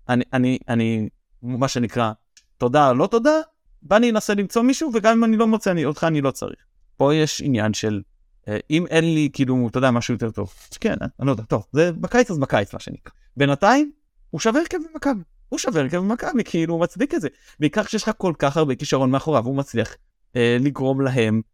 אני, 0.08 0.24
אני, 0.32 0.58
אני, 0.68 1.08
מה 1.42 1.68
שנקרא, 1.68 2.12
תודה, 2.58 2.92
לא 2.92 3.06
תודה, 3.06 3.34
בא 3.82 3.96
אני 3.96 4.10
אנסה 4.10 4.34
למצוא 4.34 4.62
מישהו, 4.62 4.90
וגם 4.94 5.12
אם 5.12 5.24
אני 5.24 5.36
לא 5.36 5.46
מוצא, 5.46 5.70
אני, 5.70 5.84
אותך 5.84 6.04
אני 6.04 6.20
לא 6.20 6.30
צריך. 6.30 6.60
פה 6.96 7.14
יש 7.14 7.42
עניין 7.44 7.74
של, 7.74 8.02
אה, 8.48 8.58
אם 8.70 8.86
אין 8.86 9.14
לי, 9.14 9.28
כאילו, 9.32 9.68
אתה 9.70 9.78
יודע, 9.78 9.90
משהו 9.90 10.14
יותר 10.14 10.30
טוב, 10.30 10.54
כן, 10.80 10.94
אני 11.20 11.26
לא 11.26 11.32
יודע, 11.32 11.42
טוב, 11.42 11.66
זה 11.72 11.92
בקיץ 11.92 12.30
אז 12.30 12.38
בקיץ, 12.38 12.74
מה 12.74 12.80
שנקרא. 12.80 13.12
בינתיים, 13.36 13.92
הוא 14.30 14.40
שווה 14.40 14.60
הרכב 14.60 14.78
במכבי. 14.92 15.22
הוא 15.48 15.58
שווה 15.58 15.80
הרכב 15.80 15.98
במכבי, 15.98 16.44
כאילו, 16.44 16.74
הוא 16.74 16.82
מצדיק 16.82 17.14
את 17.14 17.20
זה. 17.20 17.28
בעיקר 17.60 17.84
כשיש 17.84 18.02
לך 18.02 18.10
כל 18.16 18.32
כך 18.38 18.56
הרבה 18.56 18.74
כישרון 18.74 19.10
מאחוריו, 19.10 19.46
הוא 19.46 19.56
מצליח 19.56 19.96
אה, 20.36 20.56
לגרום 20.60 21.00
להם, 21.00 21.34
אה, 21.34 21.49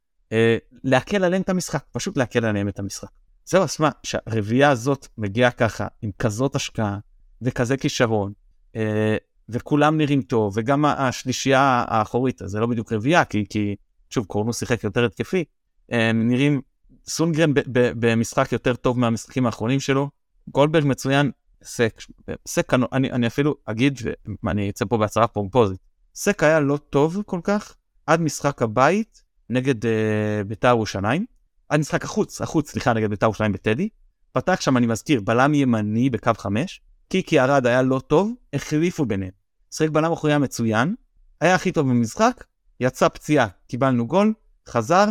להקל 0.85 1.25
עליהם 1.25 1.43
את 1.43 1.49
המשחק, 1.49 1.85
פשוט 1.93 2.17
להקל 2.17 2.45
עליהם 2.45 2.69
את 2.69 2.79
המשחק. 2.79 3.09
זהו, 3.45 3.63
אז 3.63 3.77
מה, 3.81 3.91
שהרביעייה 4.03 4.71
הזאת 4.71 5.07
מגיעה 5.19 5.51
ככה, 5.51 5.87
עם 6.03 6.11
כזאת 6.19 6.55
השקעה 6.55 6.99
וכזה 7.43 7.77
כישרון, 7.77 8.33
אה, 8.77 9.17
וכולם 9.49 9.99
נראים 9.99 10.23
טוב, 10.23 10.53
וגם 10.57 10.85
השלישייה 10.85 11.85
האחורית, 11.89 12.41
זה 12.45 12.61
לא 12.61 12.67
בדיוק 12.67 12.93
רביעייה, 12.93 13.25
כי, 13.25 13.45
כי 13.51 13.77
שוב, 14.11 14.27
קורנו 14.27 14.53
שיחק 14.53 14.85
יותר 14.85 15.05
התקפי, 15.05 15.45
הם 15.89 16.29
נראים, 16.29 16.61
סונגרן 17.09 17.51
במשחק 17.73 18.53
יותר 18.53 18.77
טוב 18.77 18.99
מהמשחקים 18.99 19.47
האחרונים 19.47 19.81
שלו, 19.81 20.11
גולדברג 20.49 20.85
מצוין, 20.87 21.31
סק, 21.63 22.01
סק, 22.49 22.75
אני, 22.93 23.11
אני 23.11 23.27
אפילו 23.27 23.55
אגיד, 23.65 23.99
ואני 24.43 24.71
אצא 24.71 24.85
פה 24.89 24.97
בהצהרה 24.97 25.27
פרומפוזית, 25.27 25.79
סק 26.15 26.43
היה 26.43 26.61
לא 26.61 26.77
טוב 26.77 27.23
כל 27.27 27.41
כך 27.45 27.77
עד 28.07 28.21
משחק 28.21 28.63
הבית 28.63 29.23
נגד 29.51 29.85
uh, 29.85 29.89
בית"ר 30.47 30.69
ירושלים, 30.69 31.25
עד 31.69 31.81
משחק 31.81 32.05
החוץ, 32.05 32.41
החוץ, 32.41 32.71
סליחה, 32.71 32.93
נגד 32.93 33.11
בית"ר 33.11 33.27
ירושלים 33.27 33.53
בטדי, 33.53 33.89
פתח 34.33 34.61
שם, 34.61 34.77
אני 34.77 34.87
מזכיר, 34.87 35.21
בלם 35.21 35.55
ימני 35.55 36.11
בקו 36.11 36.33
5, 36.39 36.81
קיקי 37.09 37.41
ארד 37.41 37.67
היה 37.67 37.83
לא 37.83 38.01
טוב, 38.07 38.33
החליפו 38.53 39.07
ביניהם. 39.07 39.33
שחק 39.71 39.89
בלם 39.89 40.13
אחורי 40.13 40.33
היה 40.33 40.39
מצוין, 40.39 40.95
היה 41.41 41.55
הכי 41.55 41.73
טוב 41.73 41.89
במשחק, 41.89 42.45
יצא 42.81 43.09
פציעה, 43.09 43.47
קיבלנו 43.67 44.07
גול, 44.07 44.35
חזר, 44.69 45.07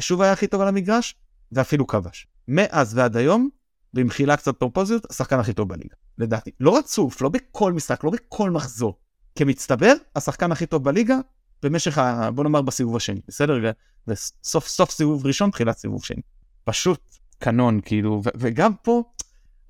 שוב 0.00 0.22
היה 0.22 0.32
הכי 0.32 0.46
טוב 0.46 0.60
על 0.60 0.68
המגרש, 0.68 1.14
ואפילו 1.52 1.86
כבש. 1.86 2.26
מאז 2.48 2.96
ועד 2.96 3.16
היום, 3.16 3.48
במחילה 3.94 4.36
קצת 4.36 4.56
פרופוזיות, 4.56 5.06
השחקן 5.10 5.38
הכי 5.38 5.52
טוב 5.52 5.68
בליגה, 5.68 5.94
לדעתי. 6.18 6.50
לא 6.60 6.78
רצוף, 6.78 7.22
לא 7.22 7.28
בכל 7.28 7.72
משחק, 7.72 8.04
לא 8.04 8.10
בכל 8.10 8.50
מחזור. 8.50 8.98
כמצטבר, 9.34 9.94
השחקן 10.16 10.52
הכי 10.52 10.66
טוב 10.66 10.84
בליגה, 10.84 11.18
במשך, 11.64 11.98
ה... 11.98 12.30
בוא 12.30 12.44
נאמר 12.44 12.62
בסיבוב 12.62 12.96
השני, 12.96 13.20
בסדר? 13.28 13.70
וסוף 14.08 14.68
סוף 14.68 14.90
סיבוב 14.90 15.26
ראשון, 15.26 15.50
תחילת 15.50 15.78
סיבוב 15.78 16.04
שני. 16.04 16.22
פשוט 16.64 17.00
קנון, 17.38 17.80
כאילו, 17.84 18.22
ו- 18.24 18.30
וגם 18.36 18.72
פה, 18.82 19.02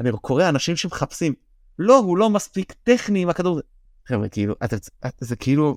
אני 0.00 0.10
קורא 0.22 0.48
אנשים 0.48 0.76
שמחפשים, 0.76 1.34
לא, 1.78 1.98
הוא 1.98 2.18
לא 2.18 2.30
מספיק 2.30 2.72
טכני 2.82 3.22
עם 3.22 3.28
הכדור. 3.28 3.60
חבר'ה, 4.08 4.28
כאילו, 4.28 4.54
את, 4.64 4.74
את, 4.74 4.88
את, 5.06 5.14
זה 5.20 5.36
כאילו, 5.36 5.76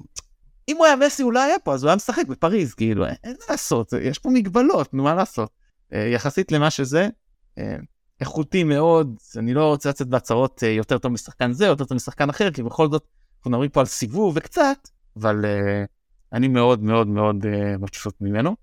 אם 0.70 0.78
הוא 0.78 0.86
היה 0.86 0.96
מסי 0.96 1.24
הוא 1.24 1.34
לא 1.34 1.44
היה 1.44 1.60
פה, 1.60 1.74
אז 1.74 1.84
הוא 1.84 1.90
היה 1.90 1.96
משחק 1.96 2.28
בפריז, 2.28 2.74
כאילו, 2.74 3.06
אין 3.06 3.36
מה 3.40 3.46
לעשות, 3.50 3.94
יש 4.02 4.20
פה 4.20 4.30
מגבלות, 4.30 4.94
נו 4.94 5.04
מה 5.04 5.16
לעשות. 5.16 5.50
אה, 5.94 6.00
יחסית 6.00 6.52
למה 6.52 6.70
שזה, 6.70 7.08
אה, 7.58 7.76
איכותי 8.22 8.64
מאוד, 8.64 9.18
אני 9.38 9.54
לא 9.54 9.66
רוצה 9.66 9.90
לצאת 9.90 10.08
בהצהרות 10.08 10.64
אה, 10.64 10.70
יותר 10.70 10.98
טוב 10.98 11.12
משחקן 11.12 11.54
זה, 11.54 11.66
יותר 11.66 11.86
טוב 11.86 11.96
משחקן 11.96 12.30
אחר, 12.30 12.52
כי 12.52 12.64
בכל 12.64 12.90
זאת, 12.90 13.08
אנחנו 13.38 13.52
מדברים 13.52 13.70
פה 13.70 13.80
על 13.80 13.86
סיבוב 13.86 14.34
וקצת, 14.38 14.88
אבל 15.18 15.46
אני 16.34 16.48
מאוד 16.48 16.84
מאוד 16.84 17.08
מאוד 17.08 17.46
מבסוט 17.80 18.16
ממנו. 18.22 18.56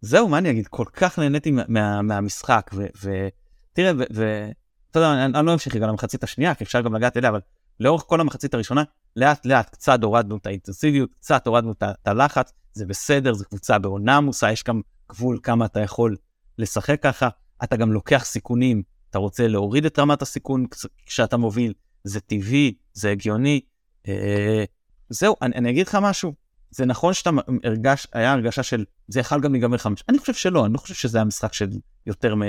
זהו, 0.00 0.28
מה 0.28 0.38
אני 0.38 0.50
אגיד, 0.50 0.66
כל 0.66 0.84
כך 0.92 1.18
נהניתי 1.18 1.50
מה, 1.68 2.02
מהמשחק, 2.02 2.70
ותראה, 2.74 3.92
ואתה 3.96 4.98
יודע, 4.98 5.12
אני, 5.12 5.38
אני 5.38 5.46
לא 5.46 5.52
אמשיך 5.52 5.76
רגע 5.76 5.86
למחצית 5.86 6.24
השנייה, 6.24 6.54
כי 6.54 6.64
אפשר 6.64 6.80
גם 6.80 6.94
לגעת 6.94 7.16
אליה, 7.16 7.30
אבל 7.30 7.40
לאורך 7.80 8.04
כל 8.06 8.20
המחצית 8.20 8.54
הראשונה, 8.54 8.82
לאט 9.16 9.46
לאט 9.46 9.70
קצת 9.70 10.02
הורדנו 10.02 10.36
את 10.36 10.46
האינטנסיביות, 10.46 11.14
קצת 11.14 11.46
הורדנו 11.46 11.72
את 11.72 12.08
הלחץ, 12.08 12.52
זה 12.72 12.86
בסדר, 12.86 13.34
זו 13.34 13.44
קבוצה 13.44 13.78
בעונה 13.78 14.16
עמוסה, 14.16 14.52
יש 14.52 14.64
גם 14.64 14.80
גבול 15.10 15.38
כמה 15.42 15.64
אתה 15.64 15.80
יכול 15.80 16.16
לשחק 16.58 17.02
ככה, 17.02 17.28
אתה 17.64 17.76
גם 17.76 17.92
לוקח 17.92 18.24
סיכונים, 18.24 18.82
אתה 19.10 19.18
רוצה 19.18 19.48
להוריד 19.48 19.84
את 19.84 19.98
רמת 19.98 20.22
הסיכון 20.22 20.66
כשאתה 21.06 21.36
מוביל, 21.36 21.72
זה 22.04 22.20
טבעי, 22.20 22.74
זה 22.92 23.10
הגיוני. 23.10 23.60
אה, 24.08 24.64
זהו, 25.10 25.36
אני, 25.42 25.54
אני 25.54 25.70
אגיד 25.70 25.86
לך 25.86 25.98
משהו, 26.02 26.32
זה 26.70 26.86
נכון 26.86 27.14
שאתה 27.14 27.30
הרגש, 27.64 28.06
היה 28.12 28.32
הרגשה 28.32 28.62
של 28.62 28.84
זה 29.08 29.20
יכול 29.20 29.40
גם 29.40 29.52
להיגמר 29.52 29.78
חמש, 29.78 30.04
אני 30.08 30.18
חושב 30.18 30.34
שלא, 30.34 30.66
אני 30.66 30.72
לא 30.72 30.78
חושב 30.78 30.94
שזה 30.94 31.18
היה 31.18 31.24
משחק 31.24 31.52
של 31.52 31.68
יותר 32.06 32.34
מ... 32.34 32.42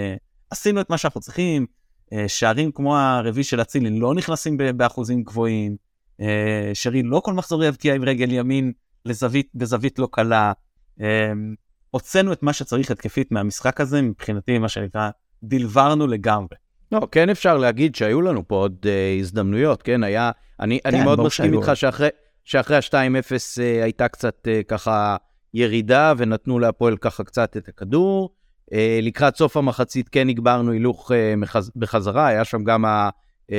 עשינו 0.49 0.81
את 0.81 0.89
מה 0.89 0.97
שאנחנו 0.97 1.21
צריכים, 1.21 1.65
אה, 2.13 2.27
שערים 2.27 2.71
כמו 2.71 2.97
הרביעי 2.97 3.43
של 3.43 3.61
אצילי 3.61 3.99
לא 3.99 4.15
נכנסים 4.15 4.57
באחוזים 4.77 5.23
גבוהים, 5.23 5.75
אה, 6.21 6.71
שרי 6.73 7.03
לא 7.03 7.19
כל 7.19 7.33
מחזור 7.33 7.63
יבקיע 7.63 7.95
עם 7.95 8.03
רגל 8.03 8.31
ימין 8.31 8.71
לזווית, 9.05 9.49
בזווית 9.55 9.99
לא 9.99 10.07
קלה. 10.11 10.51
אה, 11.01 11.31
הוצאנו 11.91 12.33
את 12.33 12.43
מה 12.43 12.53
שצריך 12.53 12.91
התקפית 12.91 13.31
מהמשחק 13.31 13.81
הזה, 13.81 14.01
מבחינתי 14.01 14.57
מה 14.57 14.69
שנקרא, 14.69 15.09
דלברנו 15.43 16.07
לגמרי. 16.07 16.55
לא, 16.91 17.07
כן 17.11 17.29
אפשר 17.29 17.57
להגיד 17.57 17.95
שהיו 17.95 18.21
לנו 18.21 18.47
פה 18.47 18.55
עוד 18.55 18.77
uh, 18.83 19.19
הזדמנויות, 19.19 19.81
כן? 19.81 20.03
היה, 20.03 20.31
אני, 20.59 20.79
כן, 20.83 20.89
אני 20.89 21.03
מאוד 21.03 21.21
מסכים 21.21 21.53
איתך 21.53 21.71
שאחרי, 21.75 22.07
שאחרי 22.47 22.75
ה-2-0 22.75 22.91
uh, 22.91 23.83
הייתה 23.83 24.07
קצת 24.07 24.47
uh, 24.47 24.63
ככה 24.67 25.15
ירידה, 25.53 26.13
ונתנו 26.17 26.59
להפועל 26.59 26.97
ככה 26.97 27.23
קצת 27.23 27.57
את 27.57 27.67
הכדור. 27.67 28.29
Uh, 28.71 28.75
לקראת 29.01 29.35
סוף 29.35 29.57
המחצית 29.57 30.09
כן 30.09 30.29
הגברנו 30.29 30.71
הילוך. 30.71 31.11
בחזרה, 31.75 32.27
היה 32.27 32.45
שם 32.45 32.63
גם 32.63 32.85
uh, 32.85 33.53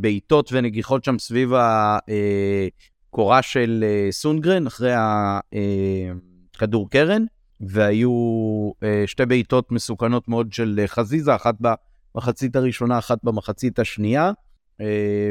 בעיטות 0.00 0.50
ונגיחות 0.52 1.04
שם 1.04 1.18
סביב 1.18 1.52
הקורה 3.10 3.42
של 3.42 3.84
סונגרן, 4.10 4.66
אחרי 4.66 4.92
הכדור 6.54 6.90
קרן, 6.90 7.24
והיו 7.60 8.10
שתי 9.06 9.26
בעיטות 9.26 9.72
מסוכנות 9.72 10.28
מאוד 10.28 10.52
של 10.52 10.80
חזיזה, 10.86 11.34
אחת 11.34 11.54
במחצית 11.60 12.56
הראשונה, 12.56 12.98
אחת 12.98 13.18
במחצית 13.24 13.78
השנייה, 13.78 14.32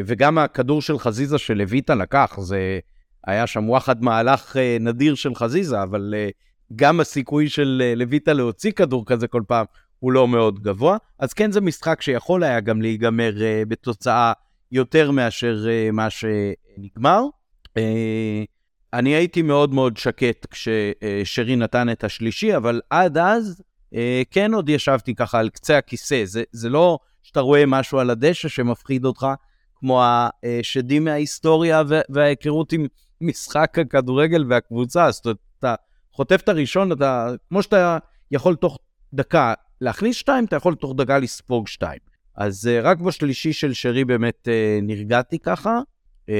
וגם 0.05 0.37
הכדור 0.37 0.81
של 0.81 0.99
חזיזה 0.99 1.37
שלויטה 1.37 1.95
לקח, 1.95 2.39
זה 2.39 2.79
היה 3.27 3.47
שם 3.47 3.69
וואחד 3.69 4.03
מהלך 4.03 4.55
uh, 4.55 4.59
נדיר 4.79 5.15
של 5.15 5.35
חזיזה, 5.35 5.83
אבל... 5.83 6.13
Uh, 6.17 6.51
גם 6.75 6.99
הסיכוי 6.99 7.49
של 7.49 7.81
אה, 7.85 7.95
לויטה 7.95 8.33
להוציא 8.33 8.71
כדור 8.71 9.05
כזה 9.05 9.27
כל 9.27 9.41
פעם 9.47 9.65
הוא 9.99 10.11
לא 10.11 10.27
מאוד 10.27 10.59
גבוה. 10.59 10.97
אז 11.19 11.33
כן, 11.33 11.51
זה 11.51 11.61
משחק 11.61 12.01
שיכול 12.01 12.43
היה 12.43 12.59
גם 12.59 12.81
להיגמר 12.81 13.33
בתוצאה 13.67 14.33
יותר 14.71 15.11
מאשר 15.11 15.65
מה 15.93 16.07
שנגמר. 16.09 17.23
אני 18.93 19.09
הייתי 19.09 19.41
מאוד 19.41 19.73
מאוד 19.73 19.97
שקט 19.97 20.45
כששרי 20.51 21.55
נתן 21.55 21.89
את 21.89 22.03
השלישי, 22.03 22.55
אבל 22.55 22.81
עד 22.89 23.17
אז 23.17 23.61
כן 24.31 24.53
עוד 24.53 24.69
ישבתי 24.69 25.15
ככה 25.15 25.39
על 25.39 25.49
קצה 25.49 25.77
הכיסא. 25.77 26.21
זה, 26.25 26.43
זה 26.51 26.69
לא 26.69 26.99
שאתה 27.23 27.39
רואה 27.39 27.65
משהו 27.65 27.99
על 27.99 28.09
הדשא 28.09 28.47
שמפחיד 28.47 29.05
אותך, 29.05 29.27
כמו 29.75 30.01
השדים 30.03 31.03
מההיסטוריה 31.03 31.81
וההיכרות 32.09 32.71
עם 32.73 32.87
משחק 33.21 33.79
הכדורגל 33.79 34.45
והקבוצה. 34.49 35.11
זאת 35.11 35.25
אומרת, 35.25 35.37
אתה 35.59 35.75
חוטף 36.13 36.41
את 36.43 36.49
הראשון, 36.49 36.91
אתה, 36.91 37.29
כמו 37.49 37.63
שאתה 37.63 37.97
יכול 38.31 38.55
תוך 38.55 38.77
דקה 39.13 39.53
להכניס 39.81 40.15
שתיים, 40.15 40.45
אתה 40.45 40.55
יכול 40.55 40.75
תוך 40.75 40.93
דקה 40.97 41.19
לספוג 41.19 41.67
שתיים. 41.67 41.99
אז 42.35 42.69
uh, 42.69 42.85
רק 42.85 42.99
בשלישי 42.99 43.53
של 43.53 43.73
שרי 43.73 44.05
באמת 44.05 44.47
uh, 44.47 44.83
נרגעתי 44.83 45.39
ככה, 45.39 45.79
uh, 46.25 46.31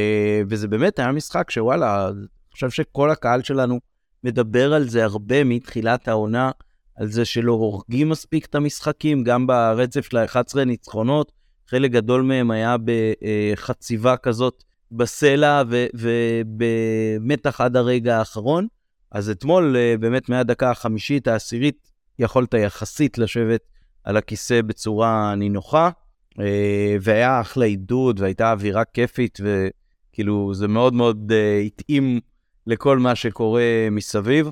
וזה 0.50 0.68
באמת 0.68 1.00
היה 1.00 1.12
משחק 1.12 1.52
שוואלה, 1.52 2.08
אני 2.08 2.26
חושב 2.52 2.70
שכל 2.70 3.12
הקהל 3.12 3.44
שלנו 3.44 3.80
מדבר 4.24 4.74
על 4.74 4.90
זה 4.90 5.04
הרבה 5.04 5.44
מתחילת 5.44 6.08
העונה, 6.08 6.52
על 7.02 7.08
זה 7.08 7.26
שלא 7.26 7.52
הורגים 7.52 8.10
מספיק 8.10 8.46
את 8.46 8.56
המשחקים, 8.56 9.24
גם 9.24 9.48
ברצף 9.48 10.10
של 10.10 10.18
ה-11 10.18 10.60
ניצחונות, 10.66 11.32
חלק 11.68 11.92
גדול 11.92 12.22
מהם 12.22 12.52
היה 12.52 12.76
בחציבה 12.86 14.18
כזאת 14.18 14.64
בסלע 14.92 15.64
ובמתח 15.94 17.62
עד 17.62 17.76
הרגע 17.76 18.18
האחרון. 18.18 18.68
אז 19.12 19.30
אתמול, 19.30 19.76
אה, 19.78 19.96
באמת 20.00 20.30
מהדקה 20.30 20.72
החמישית, 20.72 21.28
העשירית, 21.28 21.92
יכולת 22.20 22.54
יחסית 22.54 23.18
לשבת 23.18 23.62
על 24.04 24.18
הכיסא 24.18 24.62
בצורה 24.62 25.36
נינוחה, 25.36 25.90
אה, 26.40 26.96
והיה 27.02 27.42
אחלה 27.42 27.66
עידוד, 27.66 28.20
והייתה 28.20 28.52
אווירה 28.52 28.86
כיפית, 28.86 29.40
וכאילו, 29.44 30.54
זה 30.54 30.68
מאוד 30.68 30.94
מאוד 30.94 31.32
אה, 31.32 31.58
התאים 31.60 32.20
לכל 32.68 33.00
מה 33.00 33.16
שקורה 33.16 33.88
מסביב. 33.92 34.50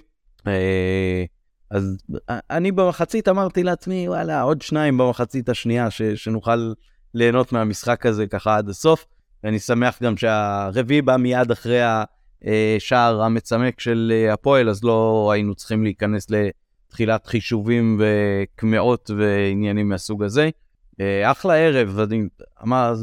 אז 1.71 1.97
אני 2.27 2.71
במחצית 2.71 3.27
אמרתי 3.27 3.63
לעצמי, 3.63 4.09
וואלה, 4.09 4.41
עוד 4.41 4.61
שניים 4.61 4.97
במחצית 4.97 5.49
השנייה, 5.49 5.91
ש, 5.91 6.01
שנוכל 6.01 6.73
ליהנות 7.13 7.51
מהמשחק 7.51 8.05
הזה 8.05 8.27
ככה 8.27 8.57
עד 8.57 8.69
הסוף. 8.69 9.05
ואני 9.43 9.59
שמח 9.59 10.03
גם 10.03 10.17
שהרביעי 10.17 11.01
בא 11.01 11.17
מיד 11.17 11.51
אחרי 11.51 11.81
ה... 11.81 12.03
אה, 12.45 12.77
המצמק 13.25 13.79
של 13.79 14.13
אה, 14.15 14.33
הפועל, 14.33 14.69
אז 14.69 14.83
לא 14.83 15.29
היינו 15.33 15.55
צריכים 15.55 15.83
להיכנס 15.83 16.27
לתחילת 16.29 17.27
חישובים 17.27 18.01
וקמעות 18.01 19.11
ועניינים 19.17 19.89
מהסוג 19.89 20.23
הזה. 20.23 20.49
אה, 21.01 21.31
אחלה 21.31 21.55
ערב, 21.55 21.99
אני 21.99 22.23
אמר, 22.63 22.93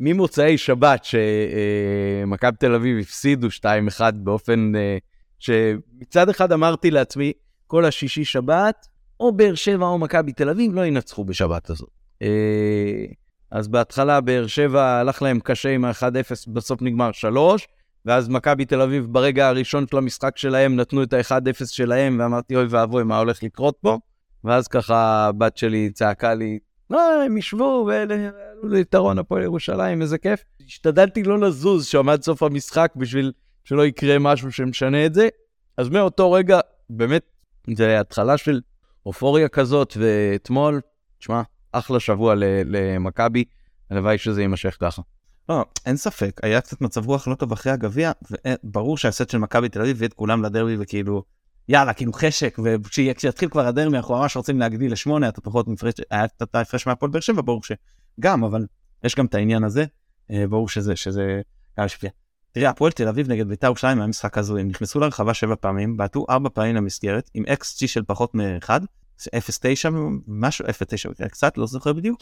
ממוצאי 0.00 0.58
שבת 0.58 1.04
שמכבי 1.04 2.56
תל 2.58 2.74
אביב 2.74 2.98
הפסידו 2.98 3.48
2-1 3.98 4.00
באופן 4.14 4.72
שמצד 5.38 6.28
אחד 6.28 6.52
אמרתי 6.52 6.90
לעצמי, 6.90 7.32
כל 7.66 7.84
השישי 7.84 8.24
שבת, 8.24 8.86
או 9.20 9.32
באר 9.32 9.54
שבע 9.54 9.86
או 9.86 9.98
מכבי 9.98 10.32
תל 10.32 10.48
אביב 10.48 10.74
לא 10.74 10.86
ינצחו 10.86 11.24
בשבת 11.24 11.70
הזאת. 11.70 11.90
אז 13.50 13.68
בהתחלה 13.68 14.20
באר 14.20 14.46
שבע 14.46 14.84
הלך 14.84 15.22
להם 15.22 15.40
קשה 15.40 15.68
עם 15.68 15.84
ה-1-0, 15.84 16.52
בסוף 16.52 16.82
נגמר 16.82 17.12
3, 17.12 17.68
ואז 18.04 18.28
מכבי 18.28 18.64
תל 18.64 18.80
אביב 18.80 19.06
ברגע 19.10 19.48
הראשון 19.48 19.86
של 19.90 19.96
המשחק 19.96 20.38
שלהם 20.38 20.76
נתנו 20.76 21.02
את 21.02 21.12
ה-1-0 21.12 21.66
שלהם, 21.66 22.16
ואמרתי, 22.20 22.56
אוי 22.56 22.66
ואבוי, 22.68 23.04
מה 23.04 23.18
הולך 23.18 23.42
לקרות 23.42 23.76
פה? 23.80 23.98
ואז 24.44 24.68
ככה 24.68 25.26
הבת 25.26 25.56
שלי 25.56 25.90
צעקה 25.90 26.34
לי, 26.34 26.58
לא, 26.90 27.22
הם 27.22 27.36
ישבו 27.36 27.88
ועלו 27.88 28.68
ליתרון 28.68 29.18
הפועל 29.18 29.42
ירושלים, 29.42 30.02
איזה 30.02 30.18
כיף. 30.18 30.40
השתדלתי 30.66 31.22
לא 31.22 31.38
לזוז 31.38 31.86
שם 31.86 32.08
עד 32.08 32.22
סוף 32.22 32.42
המשחק 32.42 32.92
בשביל 32.96 33.32
שלא 33.64 33.86
יקרה 33.86 34.18
משהו 34.18 34.52
שמשנה 34.52 35.06
את 35.06 35.14
זה. 35.14 35.28
אז 35.76 35.88
מאותו 35.88 36.32
רגע, 36.32 36.60
באמת, 36.90 37.22
זה 37.74 38.00
התחלה 38.00 38.38
של 38.38 38.60
אופוריה 39.06 39.48
כזאת, 39.48 39.96
ואתמול, 40.00 40.80
תשמע, 41.18 41.42
אחלה 41.72 42.00
שבוע 42.00 42.34
למכבי, 42.64 43.44
הלוואי 43.90 44.18
שזה 44.18 44.40
יימשך 44.40 44.76
ככה. 44.80 45.02
לא, 45.48 45.64
אין 45.86 45.96
ספק, 45.96 46.40
היה 46.42 46.60
קצת 46.60 46.80
מצב 46.80 47.06
רוח 47.06 47.28
לא 47.28 47.34
טוב 47.34 47.52
אחרי 47.52 47.72
הגביע, 47.72 48.12
וברור 48.64 48.98
שהסט 48.98 49.30
של 49.30 49.38
מכבי 49.38 49.68
תל 49.68 49.80
אביב 49.80 49.96
הביא 49.96 50.08
את 50.08 50.14
כולם 50.14 50.44
לדרבי 50.44 50.76
וכאילו, 50.80 51.22
יאללה, 51.68 51.92
כאילו 51.92 52.12
חשק, 52.12 52.58
וכשיתחיל 52.84 53.48
כבר 53.48 53.66
הדרבי 53.66 53.96
אנחנו 53.96 54.14
ממש 54.14 54.36
רוצים 54.36 54.60
להגדיל 54.60 54.92
לשמונה, 54.92 55.28
אתה 55.28 55.40
פחות 55.40 55.68
מפרש, 55.68 55.94
היה 56.10 56.28
קצת 56.28 56.54
ההפרש 56.54 56.86
מהפועל 56.86 57.10
באר 57.10 57.20
שבע, 57.20 57.42
ברור 57.42 57.60
שגם, 57.62 58.44
אבל 58.44 58.66
יש 59.04 59.14
גם 59.14 59.26
את 59.26 59.34
העניין 59.34 59.64
הזה, 59.64 59.84
אה, 60.30 60.46
ברור 60.48 60.68
שזה, 60.68 60.96
שזה 60.96 61.40
היה 61.76 61.84
משפיע. 61.84 62.10
תראה, 62.56 62.70
הפועל 62.70 62.92
תל 62.92 63.08
אביב 63.08 63.30
נגד 63.30 63.48
בית"ר 63.48 63.66
ירושלים 63.66 63.98
היה 63.98 64.06
משחק 64.06 64.38
הזוי, 64.38 64.60
הם 64.60 64.68
נכנסו 64.68 65.00
לרחבה 65.00 65.34
שבע 65.34 65.54
פעמים, 65.60 65.96
בעטו 65.96 66.26
ארבע 66.30 66.48
פעמים 66.54 66.76
למסגרת, 66.76 67.30
עם 67.34 67.44
XG 67.44 67.86
של 67.86 68.02
פחות 68.06 68.34
מאחד, 68.34 68.80
0.9 69.20 69.28
משהו, 70.26 70.64
0.9 70.64 71.28
קצת, 71.28 71.58
לא 71.58 71.66
זוכר 71.66 71.92
בדיוק, 71.92 72.20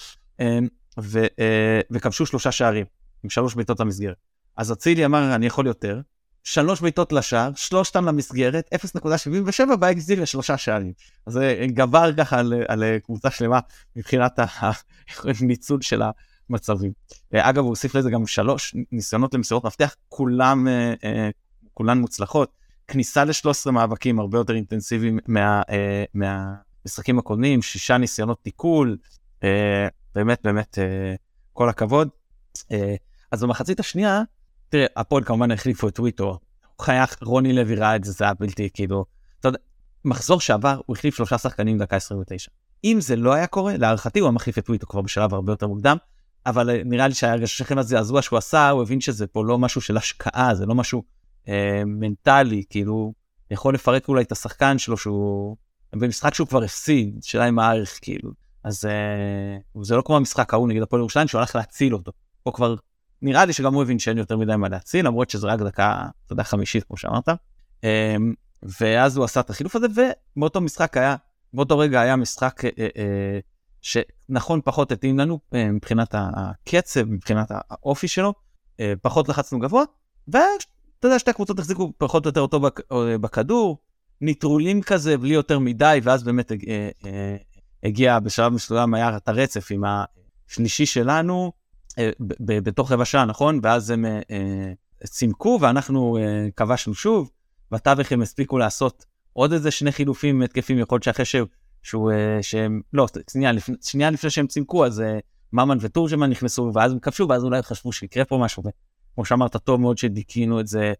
ו, 1.00 1.26
אה, 1.38 1.80
וכבשו 1.90 2.26
שלושה 2.26 2.52
שערים. 2.52 2.86
עם 3.24 3.30
שלוש 3.30 3.54
בעיטות 3.54 3.80
למסגרת. 3.80 4.16
אז 4.56 4.72
אצילי 4.72 5.04
אמר, 5.04 5.34
אני 5.34 5.46
יכול 5.46 5.66
יותר, 5.66 6.00
שלוש 6.44 6.80
בעיטות 6.80 7.12
לשער, 7.12 7.50
שלושתם 7.56 8.04
למסגרת, 8.04 8.70
0.77 8.74 9.76
באקזיל 9.76 10.22
לשלושה 10.22 10.56
שערים. 10.56 10.92
אז 11.26 11.32
זה 11.32 11.66
גבר 11.66 12.10
ככה 12.16 12.38
על, 12.38 12.54
על 12.68 12.84
קבוצה 12.98 13.30
שלמה 13.30 13.60
מבחינת 13.96 14.38
הניצול 15.40 15.80
של 15.82 16.02
המצבים. 16.50 16.92
אגב, 17.34 17.62
הוא 17.62 17.68
הוסיף 17.68 17.94
לזה 17.94 18.10
גם 18.10 18.26
שלוש 18.26 18.74
ניסיונות 18.92 19.34
למסירות 19.34 19.64
מפתח, 19.64 19.94
כולם, 20.08 20.68
אה, 20.68 20.94
אה, 21.04 21.30
כולן 21.74 21.98
מוצלחות. 21.98 22.52
כניסה 22.88 23.24
ל-13 23.24 23.70
מאבקים 23.70 24.18
הרבה 24.18 24.38
יותר 24.38 24.54
אינטנסיביים 24.54 25.18
מה, 25.26 25.62
אה, 25.70 26.04
מהמשחקים 26.14 27.18
הקודמים, 27.18 27.62
שישה 27.62 27.98
ניסיונות 27.98 28.42
תיקול, 28.42 28.96
באמת 30.14 30.40
באמת 30.44 30.78
כל 31.52 31.68
הכבוד. 31.68 32.08
אז 33.32 33.42
במחצית 33.42 33.80
השנייה, 33.80 34.22
תראה, 34.68 34.86
הפועל 34.96 35.24
כמובן 35.24 35.50
החליפו 35.50 35.88
את 35.88 35.94
טוויטו, 35.94 36.38
חייך, 36.82 37.16
רוני 37.22 37.52
לוי 37.52 37.74
ראה 37.74 37.96
את 37.96 38.04
זה, 38.04 38.12
זה 38.12 38.24
היה 38.24 38.34
בלתי, 38.34 38.70
כאילו, 38.74 39.04
אתה 39.40 39.48
יודע, 39.48 39.58
מחזור 40.04 40.40
שעבר 40.40 40.80
הוא 40.86 40.96
החליף 40.96 41.16
שלושה 41.16 41.38
שחקנים 41.38 41.78
דקה 41.78 41.96
29. 41.96 42.50
אם 42.84 42.98
זה 43.00 43.16
לא 43.16 43.32
היה 43.32 43.46
קורה, 43.46 43.76
להערכתי 43.76 44.18
הוא 44.18 44.26
היה 44.26 44.32
מחליף 44.32 44.58
את 44.58 44.66
טוויטו 44.66 44.86
כבר 44.86 45.00
בשלב 45.00 45.34
הרבה 45.34 45.52
יותר 45.52 45.66
מוקדם, 45.66 45.96
אבל 46.46 46.70
אה, 46.70 46.82
נראה 46.84 47.08
לי 47.08 47.14
שההרגשה 47.14 47.56
שלכם 47.56 47.78
הזעזוע 47.78 48.22
שהוא 48.22 48.36
עשה, 48.36 48.70
הוא 48.70 48.82
הבין 48.82 49.00
שזה 49.00 49.26
פה 49.26 49.44
לא 49.44 49.58
משהו 49.58 49.80
של 49.80 49.96
השקעה, 49.96 50.54
זה 50.54 50.66
לא 50.66 50.74
משהו 50.74 51.02
אה, 51.48 51.82
מנטלי, 51.86 52.62
כאילו, 52.70 53.12
יכול 53.50 53.74
לפרק 53.74 54.08
אולי 54.08 54.22
את 54.22 54.32
השחקן 54.32 54.78
שלו 54.78 54.96
שהוא, 54.96 55.56
במשחק 55.92 56.34
שהוא 56.34 56.48
כבר 56.48 56.62
הפסיד, 56.62 57.18
שאלה 57.22 57.44
עם 57.44 57.58
הערך, 57.58 57.98
כאילו. 58.02 58.30
אז 58.64 58.84
אה, 58.84 59.82
זה 59.82 59.96
לא 59.96 60.02
כמו 60.02 60.16
המשחק 60.16 60.54
ההוא 60.54 60.68
נגד 60.68 60.82
הפועל 60.82 61.00
ירושלים, 61.00 61.28
שהוא 61.28 61.38
הלך 61.38 61.56
להציל 61.56 61.94
אותו. 61.94 62.12
פה 62.42 62.52
כבר 62.52 62.74
נראה 63.22 63.44
לי 63.44 63.52
שגם 63.52 63.74
הוא 63.74 63.82
הבין 63.82 63.98
שאין 63.98 64.18
יותר 64.18 64.36
מדי 64.36 64.56
מה 64.56 64.68
להציל, 64.68 65.06
למרות 65.06 65.30
שזה 65.30 65.46
רק 65.46 65.60
דקה, 65.60 66.06
אתה 66.26 66.32
יודע, 66.32 66.42
חמישית, 66.42 66.84
כמו 66.84 66.96
שאמרת. 66.96 67.28
אמ, 67.84 68.34
ואז 68.80 69.16
הוא 69.16 69.24
עשה 69.24 69.40
את 69.40 69.50
החילוף 69.50 69.76
הזה, 69.76 69.86
ובאותו 70.36 70.60
משחק 70.60 70.96
היה, 70.96 71.16
באותו 71.54 71.78
רגע 71.78 72.00
היה 72.00 72.16
משחק 72.16 72.64
אה, 72.64 72.70
אה, 72.78 73.38
שנכון 73.84 74.60
פחות 74.64 74.92
התאים 74.92 75.18
לנו 75.18 75.38
אה, 75.54 75.72
מבחינת 75.72 76.14
הקצב, 76.18 77.04
מבחינת 77.04 77.48
האופי 77.50 78.08
שלו, 78.08 78.34
פחות 79.02 79.28
לחצנו 79.28 79.58
גבוה, 79.58 79.84
ואתה 80.28 80.44
יודע, 81.04 81.18
שתי 81.18 81.30
הקבוצות 81.30 81.58
החזיקו 81.58 81.92
פחות 81.98 82.26
או 82.26 82.28
יותר 82.28 82.40
אותו 82.40 82.60
בכדור, 83.20 83.78
נטרולים 84.20 84.82
כזה 84.82 85.18
בלי 85.18 85.34
יותר 85.34 85.58
מדי, 85.58 86.00
ואז 86.02 86.22
באמת 86.22 86.52
הגיע 87.84 88.20
בשלב 88.20 88.52
מסוים 88.52 88.94
היה 88.94 89.16
את 89.16 89.28
הרצף 89.28 89.68
עם 89.70 89.82
השלישי 90.48 90.86
שלנו, 90.86 91.52
אה, 91.98 92.10
בתוך 92.40 92.92
רבע 92.92 93.04
שעה, 93.04 93.24
נכון? 93.24 93.60
ואז 93.62 93.90
הם 93.90 94.04
אה, 94.04 94.20
אה, 94.30 94.72
צימקו 95.06 95.58
ואנחנו 95.60 96.18
כבשנו 96.56 96.94
שוב, 96.94 97.30
בתווך 97.70 98.12
הם 98.12 98.22
הספיקו 98.22 98.58
לעשות 98.58 99.04
עוד 99.32 99.52
איזה 99.52 99.70
שני 99.70 99.92
חילופים 99.92 100.42
התקפים, 100.42 100.78
יכול 100.78 100.96
להיות 100.96 101.02
שאחרי 101.02 101.24
שהוא, 101.24 101.48
שהוא 101.84 102.12
שהם, 102.42 102.80
לא, 102.92 103.06
שנייה, 103.30 103.52
לפני, 103.52 103.76
שנייה 103.82 104.10
לפני 104.10 104.30
שהם 104.30 104.46
צימקו, 104.46 104.86
אז 104.86 105.02
ממן 105.52 105.78
ותורג'מן 105.80 106.30
נכנסו, 106.30 106.70
ואז 106.74 106.92
הם 106.92 106.98
כבשו, 106.98 107.26
ואז 107.28 107.44
אולי 107.44 107.62
חשבו 107.62 107.92
שיקרה 107.92 108.24
פה 108.24 108.38
משהו. 108.38 108.62
כמו 109.14 109.24
שאמרת, 109.24 109.56
טוב 109.56 109.80
מאוד 109.80 109.98
שדיכינו 109.98 110.60
את 110.60 110.66
זה 110.66 110.92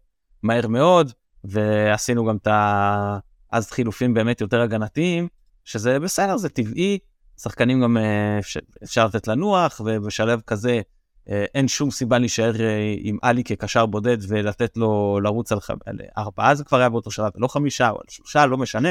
מהר 0.43 0.67
מאוד, 0.67 1.11
ועשינו 1.43 2.25
גם 2.25 2.35
את 2.35 2.47
ה... 2.47 3.17
אז 3.51 3.71
חילופים 3.71 4.13
באמת 4.13 4.41
יותר 4.41 4.61
הגנתיים, 4.61 5.27
שזה 5.63 5.99
בסדר, 5.99 6.37
זה 6.37 6.49
טבעי, 6.49 6.99
שחקנים 7.41 7.81
גם 7.81 7.97
אה, 7.97 8.39
אפשר 8.83 9.05
לתת 9.05 9.27
לנוח, 9.27 9.81
ובשלב 9.85 10.41
כזה 10.47 10.81
אה, 11.29 11.45
אין 11.55 11.67
שום 11.67 11.91
סיבה 11.91 12.17
להישאר 12.17 12.61
אה, 12.61 12.95
עם 12.97 13.17
עלי 13.21 13.43
כקשר 13.43 13.85
בודד 13.85 14.17
ולתת 14.27 14.77
לו 14.77 15.19
לרוץ 15.23 15.51
על, 15.51 15.59
על 15.85 15.97
ארבעה, 16.17 16.55
זה 16.55 16.63
כבר 16.63 16.77
היה 16.77 16.89
באותו 16.89 17.11
שלב, 17.11 17.31
לא 17.35 17.47
חמישה 17.47 17.89
או 17.89 17.95
על 17.95 18.05
שלושה, 18.09 18.45
לא 18.45 18.57
משנה. 18.57 18.89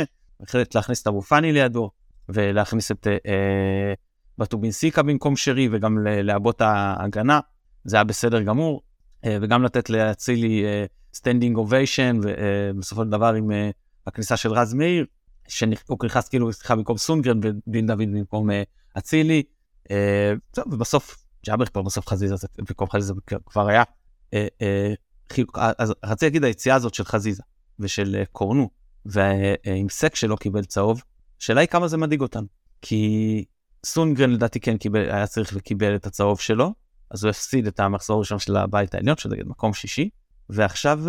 החלט 0.49 0.75
להכניס 0.75 1.03
את 1.03 1.07
אבו 1.07 1.23
פאני 1.23 1.53
לידו, 1.53 1.91
ולהכניס 2.29 2.91
את 2.91 3.07
אה, 3.07 3.95
בטובינסיקה 4.39 5.03
במקום 5.03 5.37
שרי, 5.37 5.69
וגם 5.73 5.99
לעבות 6.07 6.61
ההגנה, 6.61 7.41
זה 7.85 7.97
היה 7.97 8.05
בסדר 8.05 8.43
גמור, 8.43 8.83
אה, 9.25 9.39
וגם 9.43 9.63
לתת 9.63 9.91
לאצילי 9.91 10.65
standing 11.15 11.57
ovation, 11.57 12.21
ובסופו 12.23 13.03
של 13.05 13.11
דבר 13.11 13.35
עם 13.35 13.51
אה, 13.51 13.71
הכניסה 14.07 14.37
של 14.37 14.53
רז 14.53 14.75
מאיר, 14.75 15.07
שהוא 15.49 15.99
נכנס 16.05 16.29
כאילו 16.29 16.53
סליחה 16.53 16.77
במקום 16.77 16.97
סונדגרן 16.97 17.41
ודין 17.43 17.87
דוד 17.87 17.99
במקום 17.99 18.51
אה, 18.51 18.63
אצילי. 18.99 19.43
אה, 19.91 20.33
ובסוף 20.67 21.25
ג'אבר 21.47 21.67
כבר 21.67 21.83
בסוף 21.83 22.09
חזיזה 22.09 22.47
במקום 22.59 22.91
חזיזה 22.91 23.15
כבר 23.47 23.69
היה. 23.69 23.83
אה, 24.35 24.95
אז 25.79 25.95
רציתי 26.05 26.27
להגיד 26.27 26.45
היציאה 26.45 26.77
הזאת 26.77 26.95
של 26.95 27.05
חזיזה 27.05 27.43
ושל 27.79 28.23
קורנו 28.33 28.71
ועם 29.07 29.89
סק 29.89 30.15
שלא 30.15 30.37
קיבל 30.37 30.65
צהוב, 30.65 31.03
השאלה 31.41 31.61
היא 31.61 31.69
כמה 31.69 31.89
זה 31.89 31.97
מדאיג 31.97 32.21
אותנו. 32.21 32.47
כי 32.83 33.45
סונגרן 33.87 34.31
לדעתי 34.31 34.61
כן 34.61 34.77
קיבל, 34.77 35.11
היה 35.11 35.27
צריך 35.27 35.53
וקיבל 35.55 35.95
את 35.95 36.07
הצהוב 36.07 36.41
שלו, 36.41 36.73
אז 37.11 37.25
הוא 37.25 37.31
הפסיד 37.31 37.67
את 37.67 37.81
המחזור 37.81 38.17
הראשון 38.17 38.39
של 38.39 38.57
הבית 38.57 38.95
העליון, 38.95 39.17
שזה 39.17 39.37
מקום 39.45 39.75
שישי, 39.75 40.09
ועכשיו 40.51 41.01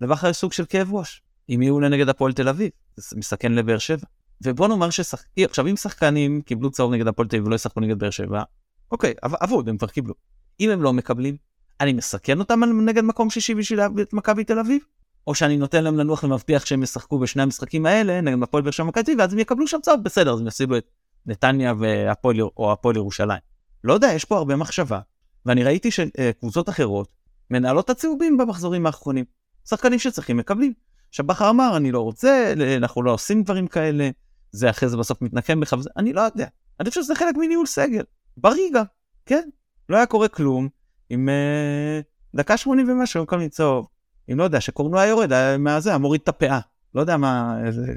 לבכר 0.00 0.28
יש 0.28 0.36
סוג 0.36 0.52
של 0.52 0.64
כאב 0.64 0.94
ראש. 0.94 1.22
אם 1.48 1.62
יהיו 1.62 1.80
לנגד 1.80 2.08
הפועל 2.08 2.32
תל 2.32 2.48
אביב, 2.48 2.70
זה 2.96 3.16
מסכן 3.16 3.52
לבאר 3.52 3.78
שבע. 3.78 4.06
ובוא 4.44 4.68
נאמר 4.68 4.90
ששחק... 4.90 5.26
עכשיו 5.38 5.66
אם 5.66 5.76
שחקנים 5.76 6.42
קיבלו 6.42 6.70
צהוב 6.70 6.92
נגד 6.92 7.06
הפועל 7.08 7.28
תל 7.28 7.36
אביב 7.36 7.46
ולא 7.46 7.54
ישחקו 7.54 7.80
נגד 7.80 7.98
באר 7.98 8.10
שבע, 8.10 8.42
אוקיי, 8.90 9.14
אבוד, 9.22 9.68
הם 9.68 9.78
כבר 9.78 9.86
קיבלו. 9.86 10.14
אם 10.60 10.70
הם 10.70 10.82
לא 10.82 10.92
מקבלים, 10.92 11.36
אני 11.80 11.92
מסכן 11.92 12.38
אותם 12.38 12.60
נגד 12.64 13.04
מקום 13.04 13.30
שישי 13.30 13.54
בשביל 13.54 13.78
להביא 13.78 14.04
את 14.04 14.12
מכבי 14.12 14.44
תל 14.44 14.58
אביב? 14.58 14.80
או 15.28 15.34
שאני 15.34 15.56
נותן 15.56 15.84
להם 15.84 15.96
לנוח 15.96 16.24
ומבטיח 16.24 16.66
שהם 16.66 16.82
ישחקו 16.82 17.18
בשני 17.18 17.42
המשחקים 17.42 17.86
האלה 17.86 18.20
נגד 18.20 18.42
הפועל 18.42 18.62
באר 18.62 18.70
שבע 18.70 18.86
מכבי 18.86 19.14
ואז 19.18 19.32
הם 19.32 19.38
יקבלו 19.38 19.66
שם 19.66 19.78
צהוב, 19.82 20.02
בסדר, 20.02 20.32
אז 20.32 20.40
הם 20.40 20.46
יפסידו 20.46 20.76
את 20.76 20.90
נתניה 21.26 21.74
והפועל 21.78 22.40
או 22.40 22.72
הפועל 22.72 22.96
ירושלים. 22.96 23.38
לא 23.84 23.92
יודע, 23.92 24.12
יש 24.12 24.24
פה 24.24 24.36
הרבה 24.36 24.56
מחשבה, 24.56 25.00
ואני 25.46 25.64
ראיתי 25.64 25.90
שקבוצות 25.90 26.68
אחרות 26.68 27.08
מנהלות 27.50 27.90
הצהובים 27.90 28.36
במחזורים 28.36 28.86
האחרונים. 28.86 29.24
שחקנים 29.68 29.98
שצריכים 29.98 30.36
מקבלים. 30.36 30.72
עכשיו 31.08 31.26
בכר 31.26 31.50
אמר, 31.50 31.76
אני 31.76 31.92
לא 31.92 32.00
רוצה, 32.00 32.54
אנחנו 32.76 33.02
לא 33.02 33.10
עושים 33.10 33.42
דברים 33.42 33.66
כאלה, 33.66 34.10
זה 34.52 34.70
אחרי 34.70 34.88
זה 34.88 34.96
בסוף 34.96 35.22
מתנקם 35.22 35.60
בך, 35.60 35.74
אני 35.96 36.12
לא 36.12 36.20
יודע. 36.20 36.46
אני 36.80 36.88
חושב 36.88 37.02
שזה 37.02 37.14
חלק 37.14 37.34
מניהול 37.36 37.66
סגל, 37.66 38.02
בריגה, 38.36 38.82
כן? 39.26 39.48
לא 39.88 39.96
היה 39.96 40.06
קורה 40.06 40.28
כלום 40.28 40.68
עם 41.10 41.28
אה, 41.28 42.00
דקה 42.34 42.56
80 42.56 42.90
ומשהו, 42.90 43.26
מיני 43.32 43.48
צהוב. 43.48 43.97
אם 44.32 44.38
לא 44.38 44.44
יודע, 44.44 44.60
שקורנו 44.60 44.98
היה 44.98 45.08
יורד, 45.08 45.32
היה 45.32 45.58
מהזה, 45.58 45.90
היה 45.90 45.98
מוריד 45.98 46.20
את 46.20 46.28
הפאה. 46.28 46.60
לא 46.94 47.00
יודע 47.00 47.16
מה, 47.16 47.58
איזה, 47.66 47.94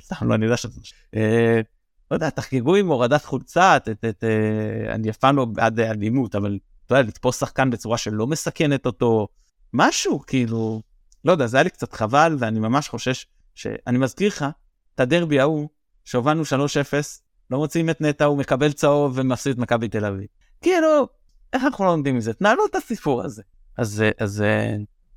סתם, 0.00 0.28
לא, 0.28 0.34
אני 0.34 0.44
יודע 0.44 0.56
שזה... 0.56 0.80
אה, 1.16 1.60
לא 2.10 2.16
יודע, 2.16 2.30
תחגגו 2.30 2.76
עם 2.76 2.88
הורדת 2.88 3.24
חולצה, 3.24 3.76
אה, 4.22 4.94
אני 4.94 5.10
אף 5.10 5.16
פעם 5.16 5.36
לא 5.36 5.44
בעד 5.44 5.80
אלימות, 5.80 6.34
אבל 6.34 6.58
אתה 6.86 6.94
יודע, 6.94 7.08
לתפוס 7.08 7.40
שחקן 7.40 7.70
בצורה 7.70 7.98
שלא 7.98 8.26
מסכנת 8.26 8.86
אותו, 8.86 9.28
משהו, 9.72 10.20
כאילו, 10.26 10.82
לא 11.24 11.32
יודע, 11.32 11.46
זה 11.46 11.56
היה 11.56 11.64
לי 11.64 11.70
קצת 11.70 11.92
חבל, 11.92 12.36
ואני 12.38 12.58
ממש 12.58 12.88
חושש 12.88 13.26
שאני 13.54 13.98
מזכיר 13.98 14.28
לך 14.28 14.44
את 14.94 15.00
הדרבי 15.00 15.40
ההוא, 15.40 15.68
שהובלנו 16.04 16.42
3-0, 16.42 16.46
לא 17.50 17.58
מוצאים 17.58 17.90
את 17.90 18.00
נטע, 18.00 18.24
הוא 18.24 18.38
מקבל 18.38 18.72
צהוב 18.72 19.12
ומפסיד 19.14 19.52
את 19.52 19.58
מכבי 19.58 19.88
תל 19.88 20.04
אביב. 20.04 20.26
כאילו, 20.60 21.08
איך 21.52 21.64
אנחנו 21.64 21.84
לא 21.84 21.90
לומדים 21.90 22.16
מזה? 22.16 22.34
תנהלו 22.34 22.66
את 22.66 22.74
הסיפור 22.74 23.22
הזה. 23.22 23.42
אז, 23.78 24.04
אז 24.18 24.44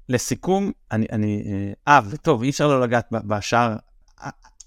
לסיכום, 0.09 0.71
אני, 0.91 1.05
אני, 1.11 1.43
אה, 1.87 1.99
וטוב, 2.09 2.43
אי 2.43 2.49
אפשר 2.49 2.67
לא 2.67 2.81
לגעת 2.81 3.07
בשער, 3.11 3.75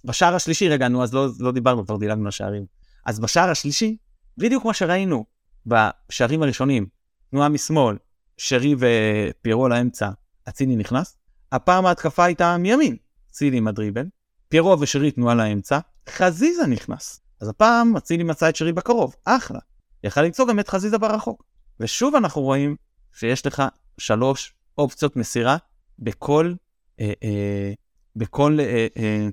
בשער 0.04 0.34
השלישי, 0.34 0.68
רגע, 0.68 0.88
נו, 0.88 1.02
אז 1.02 1.14
לא, 1.14 1.28
לא 1.38 1.52
דיברנו, 1.52 1.86
כבר 1.86 1.96
דילגנו 1.96 2.28
לשערים. 2.28 2.66
אז 3.06 3.20
בשער 3.20 3.50
השלישי, 3.50 3.96
בדיוק 4.38 4.62
כמו 4.62 4.74
שראינו 4.74 5.24
בשערים 5.66 6.42
הראשונים, 6.42 6.86
תנועה 7.30 7.48
משמאל, 7.48 7.96
שרי 8.36 8.74
ופיירו 8.78 9.68
לאמצע, 9.68 10.10
אצילי 10.48 10.76
נכנס, 10.76 11.16
הפעם 11.52 11.86
ההתקפה 11.86 12.24
הייתה 12.24 12.56
מימין, 12.56 12.96
אצילי 13.30 13.56
עם 13.56 13.68
הדריבל, 13.68 14.06
פיירו 14.48 14.80
ושרי 14.80 15.10
תנועה 15.10 15.34
לאמצע, 15.34 15.78
חזיזה 16.08 16.66
נכנס. 16.66 17.20
אז 17.40 17.48
הפעם 17.48 17.96
אצילי 17.96 18.24
מצא 18.24 18.48
את 18.48 18.56
שרי 18.56 18.72
בקרוב, 18.72 19.14
אחלה. 19.24 19.58
יכל 20.04 20.22
למצוא 20.22 20.46
גם 20.48 20.60
את 20.60 20.68
חזיזה 20.68 20.98
ברחוק. 20.98 21.44
ושוב 21.80 22.14
אנחנו 22.14 22.42
רואים 22.42 22.76
שיש 23.12 23.46
לך 23.46 23.62
שלוש 23.98 24.54
אופציות 24.78 25.16
מסירה 25.16 25.56
בכל, 25.98 26.54
אה, 27.00 27.12
אה, 27.22 27.72
בכל 28.16 28.58
אה, 28.60 28.86
אה, 28.96 29.28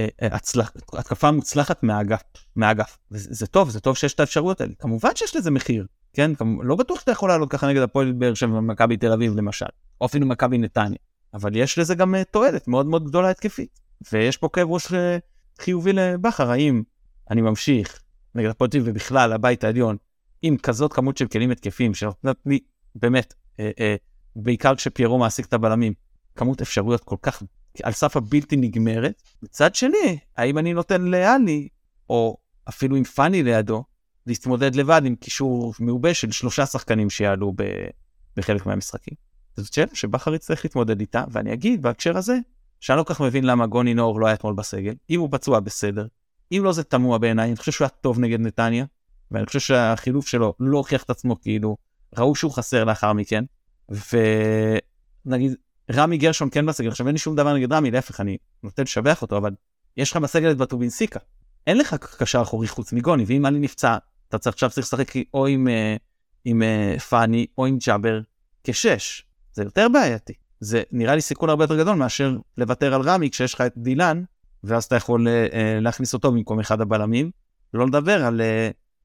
אה, 0.00 0.06
הצלח, 0.22 0.72
התקפה 0.92 1.30
מוצלחת 1.30 1.82
מהאגף, 1.82 2.22
מהאגף. 2.56 2.98
וזה 3.10 3.46
טוב, 3.46 3.70
זה 3.70 3.80
טוב 3.80 3.96
שיש 3.96 4.14
את 4.14 4.20
האפשרויות 4.20 4.60
האלה. 4.60 4.72
כמובן 4.78 5.10
שיש 5.14 5.36
לזה 5.36 5.50
מחיר, 5.50 5.86
כן? 6.12 6.34
כמובן, 6.34 6.66
לא 6.66 6.76
בטוח 6.76 7.00
שאתה 7.00 7.12
יכול 7.12 7.28
לעלות 7.28 7.50
ככה 7.50 7.68
נגד 7.68 7.82
הפועל 7.82 8.12
באר 8.12 8.34
שבע 8.34 8.58
ומכבי 8.58 8.96
תל 8.96 9.12
אביב 9.12 9.36
למשל, 9.36 9.66
או 10.00 10.06
אפילו 10.06 10.26
מכבי 10.26 10.58
נתניה. 10.58 10.98
אבל 11.34 11.56
יש 11.56 11.78
לזה 11.78 11.94
גם 11.94 12.14
uh, 12.14 12.18
תועלת 12.30 12.68
מאוד 12.68 12.86
מאוד 12.86 13.04
גדולה 13.04 13.30
התקפית. 13.30 13.80
ויש 14.12 14.36
פה 14.36 14.48
כאב 14.52 14.70
ראש 14.70 14.92
אה, 14.92 15.18
חיובי 15.60 15.92
לבכר, 15.92 16.50
האם 16.50 16.82
אני 17.30 17.40
ממשיך 17.40 18.02
נגד 18.34 18.50
הפועל 18.50 18.70
תל 18.70 18.82
ובכלל 18.84 19.32
הבית 19.32 19.64
העליון 19.64 19.96
עם 20.42 20.56
כזאת 20.56 20.92
כמות 20.92 21.16
של 21.16 21.28
כלים 21.28 21.50
התקפיים 21.50 21.94
שנותנת 21.94 22.36
לי 22.46 22.58
באמת, 22.94 23.34
אה, 23.60 23.70
אה, 23.80 23.96
בעיקר 24.42 24.74
כשפיירו 24.74 25.18
מעסיק 25.18 25.46
את 25.46 25.52
הבלמים, 25.52 25.92
כמות 26.36 26.60
אפשרויות 26.60 27.04
כל 27.04 27.16
כך 27.22 27.42
על 27.82 27.92
סף 27.92 28.16
הבלתי 28.16 28.56
נגמרת. 28.56 29.22
מצד 29.42 29.74
שני, 29.74 30.18
האם 30.36 30.58
אני 30.58 30.72
נותן 30.72 31.02
לאלי, 31.02 31.68
או 32.10 32.36
אפילו 32.68 32.96
עם 32.96 33.04
פאני 33.04 33.42
לידו, 33.42 33.84
להתמודד 34.26 34.74
לבד 34.74 35.02
עם 35.04 35.14
קישור 35.14 35.74
מעובה 35.80 36.14
של 36.14 36.32
שלושה 36.32 36.66
שחקנים 36.66 37.10
שיעלו 37.10 37.52
בחלק 38.36 38.66
מהמשחקים. 38.66 39.14
זאת 39.56 39.72
שאלה 39.72 39.94
שבכר 39.94 40.34
יצטרך 40.34 40.64
להתמודד 40.64 41.00
איתה, 41.00 41.24
ואני 41.30 41.52
אגיד 41.52 41.82
בהקשר 41.82 42.16
הזה, 42.16 42.38
שאני 42.80 42.98
לא 42.98 43.02
כל 43.02 43.14
כך 43.14 43.20
מבין 43.20 43.44
למה 43.44 43.66
גוני 43.66 43.94
נאור 43.94 44.20
לא 44.20 44.26
היה 44.26 44.34
אתמול 44.34 44.54
בסגל. 44.54 44.94
אם 45.10 45.20
הוא 45.20 45.28
פצוע 45.32 45.60
בסדר, 45.60 46.06
אם 46.52 46.60
לא 46.64 46.72
זה 46.72 46.84
תמוה 46.84 47.18
בעיניי, 47.18 47.48
אני 47.48 47.56
חושב 47.56 47.72
שהוא 47.72 47.84
היה 47.84 47.88
טוב 47.88 48.18
נגד 48.18 48.40
נתניה, 48.40 48.84
ואני 49.30 49.46
חושב 49.46 49.60
שהחילוף 49.60 50.26
שלו 50.26 50.54
לא 50.60 50.78
הוכיח 50.78 51.02
את 51.02 51.10
עצמו 51.10 51.40
כאילו, 51.40 51.76
ראו 52.16 52.34
שהוא 52.34 52.52
חסר 52.52 52.84
לאחר 52.84 53.12
מכן, 53.12 53.44
ונגיד 53.90 55.54
רמי 55.92 56.18
גרשון 56.18 56.48
כן 56.52 56.66
בסגל, 56.66 56.88
עכשיו 56.88 57.06
אין 57.06 57.14
לי 57.14 57.18
שום 57.18 57.36
דבר 57.36 57.54
נגד 57.54 57.72
רמי, 57.72 57.90
להפך, 57.90 58.20
אני 58.20 58.36
נוטה 58.62 58.82
לשבח 58.82 59.22
אותו, 59.22 59.36
אבל 59.36 59.50
יש 59.96 60.10
לך 60.10 60.16
בסגל 60.16 60.50
את 60.50 60.56
בטובינסיקה. 60.56 61.20
אין 61.66 61.78
לך 61.78 61.94
קשר 61.94 62.42
אחורי 62.42 62.68
חוץ 62.68 62.92
מגוני, 62.92 63.24
ואם 63.26 63.46
אני 63.46 63.58
נפצע, 63.58 63.96
אתה 64.28 64.38
צריך 64.38 64.54
עכשיו 64.54 64.70
צריך 64.70 64.86
לשחק 64.86 65.12
או 65.34 65.46
עם, 65.46 65.68
אה, 65.68 65.96
עם 66.44 66.62
אה, 66.62 66.98
פאני 66.98 67.46
או 67.58 67.66
עם 67.66 67.78
ג'אבר 67.86 68.20
כשש. 68.64 69.26
זה 69.52 69.62
יותר 69.62 69.88
בעייתי. 69.88 70.32
זה 70.60 70.82
נראה 70.92 71.14
לי 71.14 71.20
סיכון 71.20 71.50
הרבה 71.50 71.64
יותר 71.64 71.78
גדול 71.78 71.96
מאשר 71.96 72.36
לוותר 72.58 72.94
על 72.94 73.00
רמי 73.02 73.30
כשיש 73.30 73.54
לך 73.54 73.60
את 73.60 73.72
דילן, 73.76 74.22
ואז 74.64 74.84
אתה 74.84 74.96
יכול 74.96 75.28
אה, 75.28 75.78
להכניס 75.80 76.14
אותו 76.14 76.32
במקום 76.32 76.60
אחד 76.60 76.80
הבלמים. 76.80 77.30
לא 77.74 77.86
לדבר 77.86 78.24
על 78.24 78.40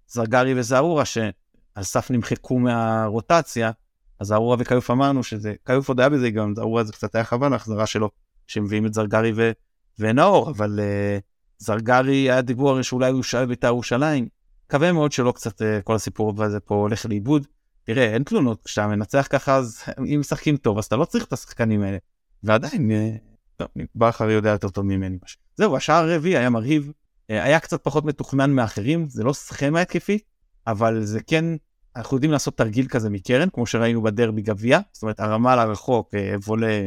זרגרי 0.07 0.59
וזערורה 0.59 1.05
שעל 1.05 1.83
סף 1.83 2.11
נמחקו 2.11 2.59
מהרוטציה, 2.59 3.71
אז 4.19 4.31
ארורה 4.31 4.57
וכיוף 4.59 4.91
אמרנו 4.91 5.23
שזה, 5.23 5.53
כיוף 5.65 5.89
עוד 5.89 5.99
היה 5.99 6.09
בזה 6.09 6.29
גם, 6.29 6.53
ארורה 6.57 6.83
זה 6.83 6.93
קצת 6.93 7.15
היה 7.15 7.23
חבל 7.23 7.53
ההחזרה 7.53 7.85
שלו, 7.85 8.09
שמביאים 8.47 8.85
את 8.85 8.93
זרגרי 8.93 9.31
ו, 9.35 9.51
ונאור, 9.99 10.49
אבל 10.49 10.79
uh, 10.79 11.21
זרגרי 11.57 12.15
היה 12.15 12.41
דיבור 12.41 12.69
הרי 12.69 12.83
שאולי 12.83 13.11
הוא 13.11 13.23
שאל 13.23 13.45
בית"ר 13.45 13.67
ירושלים, 13.67 14.27
מקווה 14.67 14.91
מאוד 14.91 15.11
שלא 15.11 15.31
קצת 15.31 15.61
uh, 15.61 15.65
כל 15.83 15.95
הסיפור 15.95 16.43
הזה 16.43 16.59
פה 16.59 16.75
הולך 16.75 17.05
לאיבוד. 17.05 17.47
תראה, 17.83 18.13
אין 18.13 18.23
תלונות, 18.23 18.61
כשאתה 18.65 18.87
מנצח 18.87 19.27
ככה, 19.29 19.55
אז 19.55 19.83
אם 19.99 20.19
משחקים 20.19 20.57
טוב, 20.57 20.77
אז 20.77 20.85
אתה 20.85 20.95
לא 20.95 21.05
צריך 21.05 21.25
את 21.25 21.33
השחקנים 21.33 21.81
האלה. 21.81 21.97
ועדיין, 22.43 22.91
uh, 22.91 23.19
טוב, 23.57 23.67
בכר 23.95 24.29
יודע 24.29 24.49
יותר 24.49 24.69
טוב 24.69 24.85
ממני. 24.85 25.17
זהו, 25.55 25.77
השער 25.77 26.09
הרביעי 26.09 26.37
היה 26.37 26.49
מרהיב, 26.49 26.87
uh, 26.87 26.93
היה 27.27 27.59
קצת 27.59 27.83
פחות 27.83 28.05
מתוכנן 28.05 28.51
מאחרים, 28.51 29.09
זה 29.09 29.23
לא 29.23 29.33
סכמה 29.33 29.81
התקפית, 29.81 30.23
אבל 30.67 31.03
זה 31.03 31.19
כן 31.27 31.45
אנחנו 31.95 32.17
יודעים 32.17 32.31
לעשות 32.31 32.57
תרגיל 32.57 32.87
כזה 32.87 33.09
מקרן, 33.09 33.49
כמו 33.49 33.65
שראינו 33.65 34.01
בדרבי 34.01 34.41
גביע, 34.41 34.79
זאת 34.91 35.03
אומרת 35.03 35.19
הרמה 35.19 35.55
לרחוק 35.55 36.15
אה, 36.15 36.35
וולה 36.45 36.81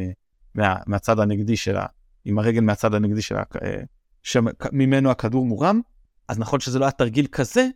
מה, 0.55 0.75
מהצד 0.87 1.19
הנגדי 1.19 1.57
שלה, 1.57 1.85
עם 2.25 2.39
הרגל 2.39 2.61
מהצד 2.61 2.93
הנגדי 2.93 3.21
שלה, 3.21 3.43
אה, 3.63 3.81
שממנו 4.23 5.11
הכדור 5.11 5.45
מורם, 5.45 5.81
אז 6.27 6.39
נכון 6.39 6.59
שזה 6.59 6.79
לא 6.79 6.85
היה 6.85 6.91
תרגיל 6.91 7.27
כזה, 7.31 7.67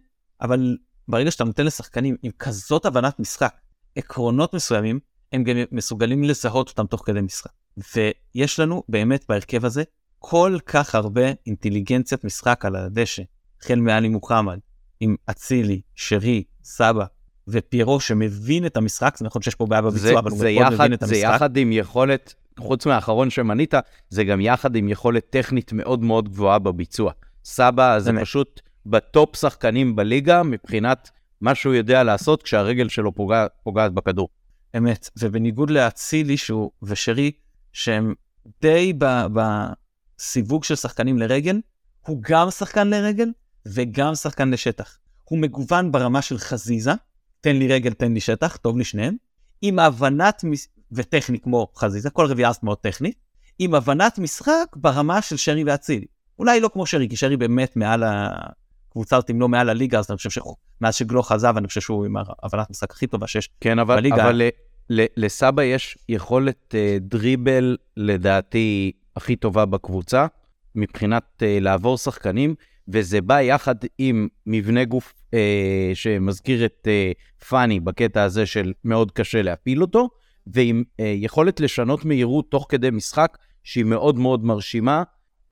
אבל 0.42 0.78
ברגע 1.08 1.32
שאתה 1.32 1.44
נותן 1.44 1.66
לשחקנים 1.66 2.16
עם 2.24 2.32
כזאת 2.40 2.86
הבנת 2.86 3.20
משחק, 3.20 3.54
עקרונות 3.96 4.54
מסוימים, 4.54 5.00
הם 5.32 5.44
גם 5.44 5.56
מסוגלים 5.72 6.24
לזהות 6.24 6.70
אותם 6.70 6.86
תוך 6.86 7.04
כדי 7.06 7.22
משחק. 7.22 7.52
ויש 7.96 8.60
לנו 8.60 8.84
באמת 8.90 9.26
בהרכב 9.30 9.66
הזה 9.66 9.84
כל 10.20 10.58
כך 10.66 10.96
הרבה 10.96 11.22
אינטליגנציית 11.48 12.24
משחק 12.24 12.66
על 12.66 12.76
הדשא, 12.76 13.24
החל 13.62 13.80
מעלי 13.80 14.10
מוחמד, 14.10 14.60
עם 15.00 15.16
אצילי, 15.30 15.82
שרי, 15.96 16.44
סבא, 16.64 17.06
ופיירו 17.48 18.00
שמבין 18.00 18.66
את 18.66 18.78
המשחק, 18.78 19.18
זה 19.18 19.26
נכון 19.26 19.42
שיש 19.42 19.56
פה 19.56 19.66
בעיה 19.66 19.82
בביצוע, 19.82 20.20
אבל 20.20 20.32
הוא 20.32 20.40
מאוד 20.40 20.52
יחד, 20.52 20.74
מבין 20.74 20.94
את 20.94 21.04
המשחק. 21.04 21.16
זה 21.16 21.22
יחד 21.22 21.58
עם 21.58 21.72
יכולת, 21.72 22.34
חוץ 22.60 22.86
מהאחרון 22.86 23.30
שמנית, 23.30 23.74
זה 24.10 24.24
גם 24.24 24.42
יחד 24.42 24.76
עם 24.76 24.90
יכולת 24.90 25.30
טכנית 25.30 25.74
מאוד 25.74 26.04
מאוד 26.04 26.30
גבוהה 26.30 26.60
בביצוע. 26.60 27.12
סבא 27.46 28.00
זה 28.00 28.12
באמת. 28.12 28.24
פשוט 28.24 28.62
בטופ 28.86 29.36
שחקנים 29.36 29.96
בליגה 29.96 30.44
מבחינת 30.44 31.10
מה 31.42 31.56
שהוא 31.56 31.74
יודע 31.74 32.04
לעשות 32.04 32.44
כשהרגל 32.44 32.90
שלו 32.90 33.16
פוגע, 33.16 33.46
פוגעת 33.64 33.94
בכדור. 33.94 34.30
אמת, 34.78 35.10
ובניגוד 35.20 35.70
לאצילי 35.70 36.38
שהוא 36.38 36.72
ושרי, 36.84 37.32
שהם 37.74 38.14
די 38.62 38.94
בסיווג 39.34 40.64
של 40.64 40.76
שחקנים 40.76 41.18
לרגל, 41.18 41.62
הוא 42.08 42.20
גם 42.22 42.52
שחקן 42.52 42.88
לרגל 42.88 43.30
וגם 43.66 44.16
שחקן 44.16 44.50
לשטח. 44.52 44.98
הוא 45.24 45.40
מגוון 45.40 45.92
ברמה 45.92 46.22
של 46.22 46.38
חזיזה, 46.38 46.94
תן 47.42 47.56
לי 47.56 47.68
רגל, 47.68 47.94
תן 47.94 48.14
לי 48.14 48.20
שטח, 48.20 48.58
טוב 48.58 48.78
לי 48.78 48.84
שניהם, 48.84 49.16
עם 49.62 49.80
הבנת, 49.80 50.44
וטכני 50.92 51.40
כמו 51.40 51.68
חזיזה, 51.76 52.10
כל 52.10 52.26
רביעייה 52.26 52.52
מאוד 52.64 52.78
טכנית, 52.78 53.16
עם 53.60 53.76
הבנת 53.76 54.20
משחק 54.20 54.76
ברמה 54.76 55.22
של 55.22 55.38
שרי 55.38 55.64
ואצילי. 55.64 56.06
אולי 56.40 56.60
לא 56.60 56.70
כמו 56.74 56.86
שרי, 56.86 57.10
כי 57.10 57.16
שרי 57.16 57.38
באמת 57.38 57.76
מעל 57.76 58.04
הקבוצה 58.06 59.18
הזאת, 59.18 59.30
אם 59.30 59.42
לא 59.42 59.50
מעל 59.50 59.70
הליגה, 59.70 60.00
אז 60.00 60.06
אני 60.10 60.18
חושב 60.18 60.30
שמאז 60.30 60.96
שגלוך 60.96 61.32
עזב, 61.32 61.54
אני 61.58 61.68
חושב 61.68 61.82
שהוא 61.82 62.06
עם 62.06 62.16
הבנת 62.44 62.70
משחק 62.70 62.92
הכי 62.92 63.08
טובה 63.08 63.28
שיש 63.28 63.50
כן, 63.62 63.80
אבל, 63.80 63.96
בליגה. 63.96 64.16
אבל 64.16 64.42
לסבא 64.90 65.64
יש 65.64 65.98
יכולת 66.10 66.76
uh, 66.76 67.04
דריבל, 67.04 67.78
לדעתי, 67.98 68.92
הכי 69.16 69.36
טובה 69.36 69.66
בקבוצה, 69.66 70.28
מבחינת 70.76 71.24
uh, 71.38 71.44
לעבור 71.62 71.98
שחקנים, 71.98 72.56
וזה 72.92 73.22
בא 73.22 73.42
יחד 73.42 73.76
עם 73.98 74.28
מבנה 74.48 74.86
גוף 74.86 75.14
אה, 75.34 75.92
שמזכיר 75.94 76.66
את 76.66 76.88
אה, 76.88 77.12
פאני 77.50 77.80
בקטע 77.80 78.24
הזה 78.24 78.46
של 78.46 78.74
מאוד 78.86 79.12
קשה 79.12 79.42
להפיל 79.42 79.82
אותו, 79.82 80.10
ועם 80.48 80.84
אה, 81.00 81.14
יכולת 81.18 81.60
לשנות 81.60 82.06
מהירות 82.06 82.52
תוך 82.52 82.66
כדי 82.70 82.90
משחק 82.90 83.38
שהיא 83.64 83.86
מאוד 83.86 84.20
מאוד 84.20 84.46
מרשימה, 84.46 85.04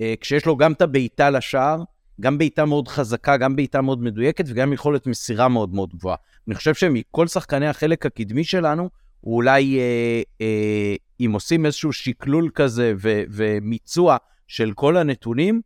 אה, 0.02 0.14
כשיש 0.22 0.46
לו 0.46 0.58
גם 0.58 0.72
את 0.72 0.82
הבעיטה 0.82 1.30
לשער, 1.30 1.84
גם 2.22 2.38
בעיטה 2.38 2.66
מאוד 2.66 2.88
חזקה, 2.88 3.38
גם 3.38 3.56
בעיטה 3.56 3.82
מאוד 3.82 4.02
מדויקת 4.02 4.46
וגם 4.48 4.74
יכולת 4.74 5.08
מסירה 5.08 5.48
מאוד 5.48 5.74
מאוד 5.74 5.90
גבוהה. 5.94 6.16
אני 6.48 6.56
חושב 6.56 6.74
שמכל 6.74 7.28
שחקני 7.28 7.68
החלק 7.68 8.06
הקדמי 8.06 8.44
שלנו, 8.44 8.90
הוא 9.22 9.36
אולי, 9.36 9.80
אה, 9.80 10.22
אה, 10.42 10.96
אם 11.20 11.32
עושים 11.34 11.66
איזשהו 11.66 11.94
שקלול 11.94 12.50
כזה 12.56 12.94
ו- 12.98 13.24
ומיצוע 13.30 14.18
של 14.48 14.72
כל 14.74 14.98
הנתונים, 14.98 15.62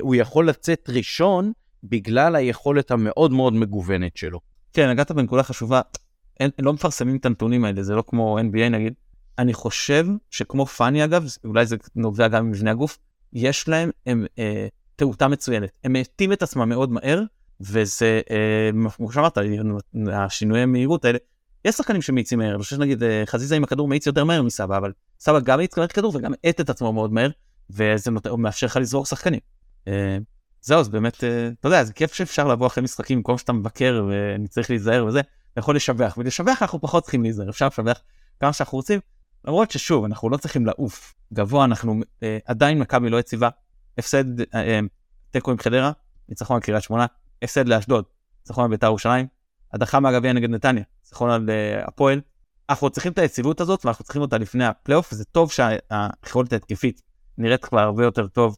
הוא 0.00 0.14
יכול 0.14 0.48
לצאת 0.48 0.90
ראשון 0.92 1.52
בגלל 1.84 2.36
היכולת 2.36 2.90
המאוד 2.90 3.32
מאוד 3.32 3.52
מגוונת 3.52 4.16
שלו. 4.16 4.40
כן, 4.72 4.90
נגעת 4.90 5.10
בנקודה 5.10 5.42
חשובה. 5.42 5.80
אין, 6.40 6.50
לא 6.58 6.72
מפרסמים 6.72 7.16
את 7.16 7.26
הנתונים 7.26 7.64
האלה, 7.64 7.82
זה 7.82 7.94
לא 7.94 8.04
כמו 8.06 8.38
NBA 8.38 8.68
נגיד. 8.70 8.94
אני 9.38 9.54
חושב 9.54 10.06
שכמו 10.30 10.66
פאני 10.66 11.04
אגב, 11.04 11.24
אולי 11.44 11.66
זה 11.66 11.76
נובע 11.96 12.28
גם 12.28 12.46
ממבנה 12.46 12.70
הגוף, 12.70 12.98
יש 13.32 13.68
להם 13.68 13.90
הם, 14.06 14.26
אה, 14.38 14.66
תאותה 14.96 15.28
מצוינת. 15.28 15.70
הם 15.84 15.92
מתים 15.92 16.32
את 16.32 16.42
עצמם 16.42 16.68
מאוד 16.68 16.92
מהר, 16.92 17.22
וזה, 17.60 18.20
אה, 18.30 18.70
כמו 18.96 19.12
שאמרת, 19.12 19.38
השינויי 20.12 20.66
מהירות 20.66 21.04
האלה, 21.04 21.18
יש 21.64 21.74
שחקנים 21.74 22.02
שמאיצים 22.02 22.38
מהר, 22.38 22.50
אני 22.50 22.58
חושב 22.58 22.76
שנגיד 22.76 23.02
אה, 23.02 23.22
חזיזה 23.26 23.56
עם 23.56 23.64
הכדור 23.64 23.88
מאיץ 23.88 24.06
יותר 24.06 24.24
מהר 24.24 24.42
מסבא, 24.42 24.76
אבל 24.76 24.92
סבא 25.20 25.40
גם 25.40 25.58
מאיץ 25.58 25.74
כדור 25.74 26.16
וגם 26.16 26.32
האט 26.44 26.60
את 26.60 26.70
עצמו 26.70 26.92
מאוד 26.92 27.12
מהר, 27.12 27.30
וזה. 27.70 28.10
מאפשר 28.38 28.66
לך 28.66 28.76
לזרוק 28.76 29.06
שחקנים. 29.06 29.40
אה, 29.88 30.18
זהו, 30.60 30.80
אז 30.80 30.88
באמת, 30.88 31.16
אתה 31.60 31.68
יודע, 31.68 31.84
זה 31.84 31.92
כיף 31.92 32.12
שאפשר 32.12 32.48
לבוא 32.48 32.66
אחרי 32.66 32.84
משחקים, 32.84 33.18
במקום 33.18 33.38
שאתה 33.38 33.52
מבקר 33.52 34.06
ואני 34.08 34.48
צריך 34.48 34.70
להיזהר 34.70 35.06
וזה, 35.06 35.20
אתה 35.20 35.60
יכול 35.60 35.76
לשבח, 35.76 36.14
ולשבח 36.18 36.62
אנחנו 36.62 36.80
פחות 36.80 37.02
צריכים 37.02 37.22
להיזהר, 37.22 37.50
אפשר 37.50 37.66
לשבח 37.66 38.00
כמה 38.40 38.52
שאנחנו 38.52 38.78
רוצים, 38.78 39.00
למרות 39.44 39.70
ששוב, 39.70 40.04
אנחנו 40.04 40.30
לא 40.30 40.36
צריכים 40.36 40.66
לעוף 40.66 41.14
גבוה, 41.32 41.64
אנחנו 41.64 42.00
עדיין 42.44 42.78
מכבי 42.78 43.10
לא 43.10 43.16
יציבה, 43.20 43.48
הפסד 43.98 44.24
תיקו 45.30 45.50
עם 45.50 45.58
חדרה, 45.58 45.92
ניצחון 46.28 46.56
על 46.56 46.62
קריית 46.62 46.82
שמונה, 46.82 47.06
הפסד 47.42 47.68
לאשדוד, 47.68 48.04
ניצחון 48.40 48.64
על 48.64 48.70
בית"ר 48.70 48.86
ירושלים, 48.86 49.26
הדחה 49.72 50.00
מהגביע 50.00 50.32
נגד 50.32 50.50
נתניה, 50.50 50.82
ניצחון 51.04 51.30
על 51.30 51.48
uh, 51.48 51.88
הפועל. 51.88 52.20
אנחנו 52.70 52.90
צריכים 52.90 53.12
את 53.12 53.18
היציבות 53.18 53.60
הזאת 53.60 53.84
ואנחנו 53.84 54.04
צריכים 54.04 54.22
אותה 54.22 54.38
לפני 54.38 54.64
הפלייאוף, 54.64 55.10
זה 55.10 55.24
טוב 55.24 55.52
שהיכולת 55.52 56.52
ההתקפית 56.52 57.02
נראית 57.38 57.64
כבר 57.64 57.80
הרבה 57.80 58.04
יותר 58.04 58.26
טוב 58.26 58.56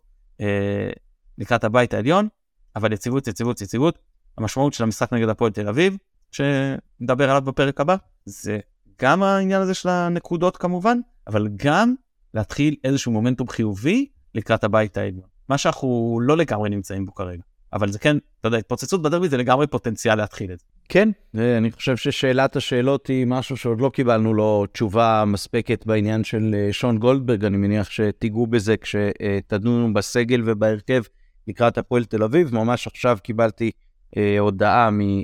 לקראת 1.38 1.64
הבית 1.64 1.94
העליון, 1.94 2.28
אבל 2.76 2.92
יציבות, 2.92 3.26
יציבות, 3.26 3.60
יציבות. 3.60 3.98
המשמעות 4.38 4.72
של 4.72 4.84
המשחק 4.84 5.12
נגד 5.12 5.28
הפועל 5.28 5.52
תל 5.52 5.68
אביב, 5.68 5.96
שנדבר 6.30 7.30
עליו 7.30 7.42
בפרק 7.42 7.80
הבא, 7.80 7.96
זה 8.24 8.58
גם 9.02 9.22
העניין 9.22 9.62
הזה 9.62 9.74
של 9.74 9.88
הנקודות 9.88 10.56
כמובן, 10.56 10.98
אבל 11.26 11.48
גם 11.56 11.94
להתחיל 12.34 12.76
איזשהו 12.84 13.12
מומנטום 13.12 13.48
חיובי 13.48 14.06
לקראת 14.34 14.64
הבית 14.64 14.96
העליון. 14.96 15.26
מה 15.48 15.58
שאנחנו 15.58 16.20
לא 16.22 16.36
לגמרי 16.36 16.70
נמצאים 16.70 17.06
בו 17.06 17.14
כרגע. 17.14 17.42
אבל 17.72 17.92
זה 17.92 17.98
כן, 17.98 18.16
אתה 18.40 18.48
יודע, 18.48 18.58
התפוצצות 18.58 19.02
בדרבי 19.02 19.28
זה 19.28 19.36
לגמרי 19.36 19.66
פוטנציאל 19.66 20.14
להתחיל 20.14 20.52
את 20.52 20.58
זה. 20.58 20.64
כן, 20.88 21.08
אני 21.34 21.72
חושב 21.72 21.96
ששאלת 21.96 22.56
השאלות 22.56 23.06
היא 23.06 23.26
משהו 23.26 23.56
שעוד 23.56 23.80
לא 23.80 23.88
קיבלנו 23.88 24.34
לו 24.34 24.66
תשובה 24.72 25.24
מספקת 25.26 25.86
בעניין 25.86 26.24
של 26.24 26.54
אה, 26.54 26.72
שון 26.72 26.98
גולדברג, 26.98 27.44
אני 27.44 27.56
מניח 27.56 27.90
שתיגעו 27.90 28.46
בזה 28.46 28.76
כשתדונו 28.76 29.94
בסגל 29.94 30.42
ובהרכב 30.46 31.02
לקראת 31.48 31.78
הפועל 31.78 32.04
תל 32.04 32.22
אביב. 32.22 32.54
ממש 32.54 32.86
עכשיו 32.86 33.18
קיבלתי 33.22 33.70
אה, 34.16 34.38
הודעה 34.38 34.90
ממה 34.90 35.22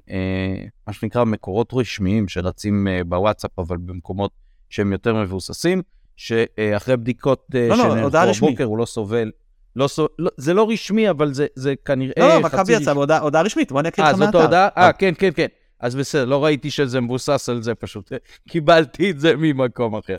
אה, 0.89 0.93
שנקרא 0.93 1.25
מקורות 1.25 1.71
רשמיים 1.73 2.29
שרצים 2.29 2.89
אה, 2.89 3.05
בוואטסאפ, 3.05 3.59
אבל 3.59 3.77
במקומות 3.77 4.31
שהם 4.71 4.93
יותר 4.93 5.14
מבוססים, 5.14 5.83
שאחרי 6.16 6.97
בדיקות 6.97 7.47
אה, 7.55 7.69
לא, 7.69 7.77
לא 7.77 8.11
שנערכו 8.11 8.47
הבוקר 8.47 8.64
הוא 8.64 8.79
לא 8.79 8.85
סובל. 8.85 9.31
לא, 9.77 9.87
לא, 10.19 10.31
זה 10.37 10.55
לא 10.55 10.71
רשמי, 10.71 11.11
אבל 11.11 11.33
זה, 11.33 11.47
זה 11.55 11.75
כנראה 11.85 12.12
לא, 12.19 12.35
לא, 12.35 12.41
מכבי 12.41 12.73
יצא 12.73 12.95
בהודעה 12.95 13.43
רשמית, 13.43 13.73
בוא 13.73 13.81
אני 13.81 13.89
אקריא 13.89 14.09
לך 14.09 14.19
מהאתר. 14.19 14.39
אה, 14.39 14.43
זאת 14.43 14.53
ההודעה? 14.53 14.69
אה, 14.77 14.93
כן, 14.93 15.14
כן, 15.19 15.31
כן. 15.37 15.47
אז 15.81 15.95
בסדר, 15.95 16.25
לא 16.25 16.45
ראיתי 16.45 16.71
שזה 16.71 17.01
מבוסס 17.01 17.49
על 17.49 17.62
זה 17.62 17.75
פשוט. 17.75 18.12
קיבלתי 18.49 19.11
את 19.11 19.21
זה 19.21 19.37
ממקום 19.37 19.97
אחר. 19.97 20.16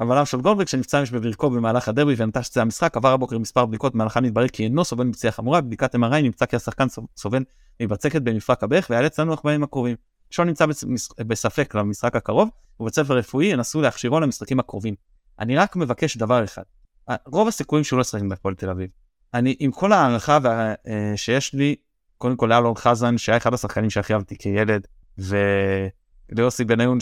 אבל 0.00 0.24
של 0.24 0.40
גולדברג 0.40 0.68
שנפצע 0.68 1.02
מש 1.02 1.10
בברכו 1.10 1.50
במהלך 1.50 1.88
הדרבי 1.88 2.14
ונטש 2.16 2.46
שזה 2.46 2.62
המשחק 2.62 2.96
עבר 2.96 3.12
הבוקר 3.12 3.38
מספר 3.38 3.66
בדיקות 3.66 3.94
במהלכן 3.94 4.24
התברר 4.24 4.48
כי 4.48 4.64
אינו 4.64 4.84
סובל 4.84 5.04
מפציעה 5.04 5.32
חמורה 5.32 5.60
בבדיקת 5.60 5.94
MRI 5.94 6.22
נמצא 6.22 6.46
כי 6.46 6.56
השחקן 6.56 6.86
סובל 7.16 7.44
מבצקת 7.82 8.22
במפרק 8.22 8.62
הברך 8.62 8.86
ויאלץ 8.90 9.20
לנוח 9.20 9.40
בימים 9.44 9.62
הקרובים. 9.62 9.96
שון 10.30 10.46
נמצא 10.46 10.66
בספק 11.26 11.74
למשחק 11.74 12.16
הקרוב 12.16 12.48
ובית 12.80 12.94
ספר 12.94 13.16
רפואי 13.16 13.46
ינסו 13.46 13.80
להכשירו 13.80 14.20
למשחקים 14.20 14.60
הקרובים. 14.60 14.94
אני 15.38 15.56
רק 15.56 15.76
מבקש 15.76 16.16
דבר 16.16 16.44
אחד 16.44 16.62
רוב 17.26 17.48
הסיכויים 17.48 17.84
שהוא 17.84 17.96
לא 17.96 18.00
ישחק 18.00 18.22
בהפועל 18.22 18.54
תל 18.54 18.70
אביב. 18.70 18.90
אני 19.34 19.56
עם 19.58 19.70
כל 19.70 19.92
הערכה 19.92 20.38
וה, 20.42 20.74
אה, 20.86 21.12
שיש 21.16 21.54
לי 21.54 21.76
קודם 22.18 22.36
כל 22.36 22.46
לאלון 22.46 22.74
חזן 22.74 23.18
שהיה 23.18 23.36
אחד 23.36 23.54
השחקנים 23.54 23.90
שהכי 23.90 24.14
אהבתי 24.14 24.36
כילד 24.38 24.86
וליוסי 25.18 26.64
בניון 26.64 26.98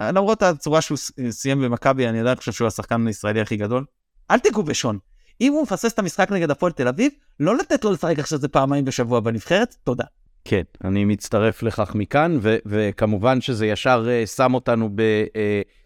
שלמרות 0.00 0.42
הצורה 0.42 0.80
שהוא 0.80 0.98
סיים 1.30 1.60
במכבי 1.60 2.08
אני 2.08 2.20
עדיין 2.20 2.36
חושב 2.36 2.52
שהוא 2.52 2.68
השחקן 2.68 3.06
הישראלי 3.06 3.40
הכי 3.40 3.56
גדול. 3.56 3.84
אל 4.30 4.38
תיגעו 4.38 4.62
בשון. 4.62 4.98
אם 5.40 5.52
הוא 5.52 5.62
מפסס 5.62 5.92
את 5.92 5.98
המשחק 5.98 6.32
נגד 6.32 6.50
הפועל 6.50 6.72
תל 6.72 6.88
אביב 6.88 7.12
לא 7.40 7.56
לתת 7.56 7.84
לו 7.84 7.92
לשחק 7.92 8.18
עכשיו 8.18 8.38
זה 8.38 8.48
פעמיים 8.48 8.84
בשבוע 8.84 9.20
בנבחרת 9.20 9.76
תודה. 9.84 10.04
כן, 10.44 10.62
אני 10.84 11.04
מצטרף 11.04 11.62
לכך 11.62 11.94
מכאן, 11.94 12.38
ו- 12.42 12.56
וכמובן 12.66 13.40
שזה 13.40 13.66
ישר 13.66 14.06
uh, 14.06 14.26
שם 14.26 14.54
אותנו 14.54 14.90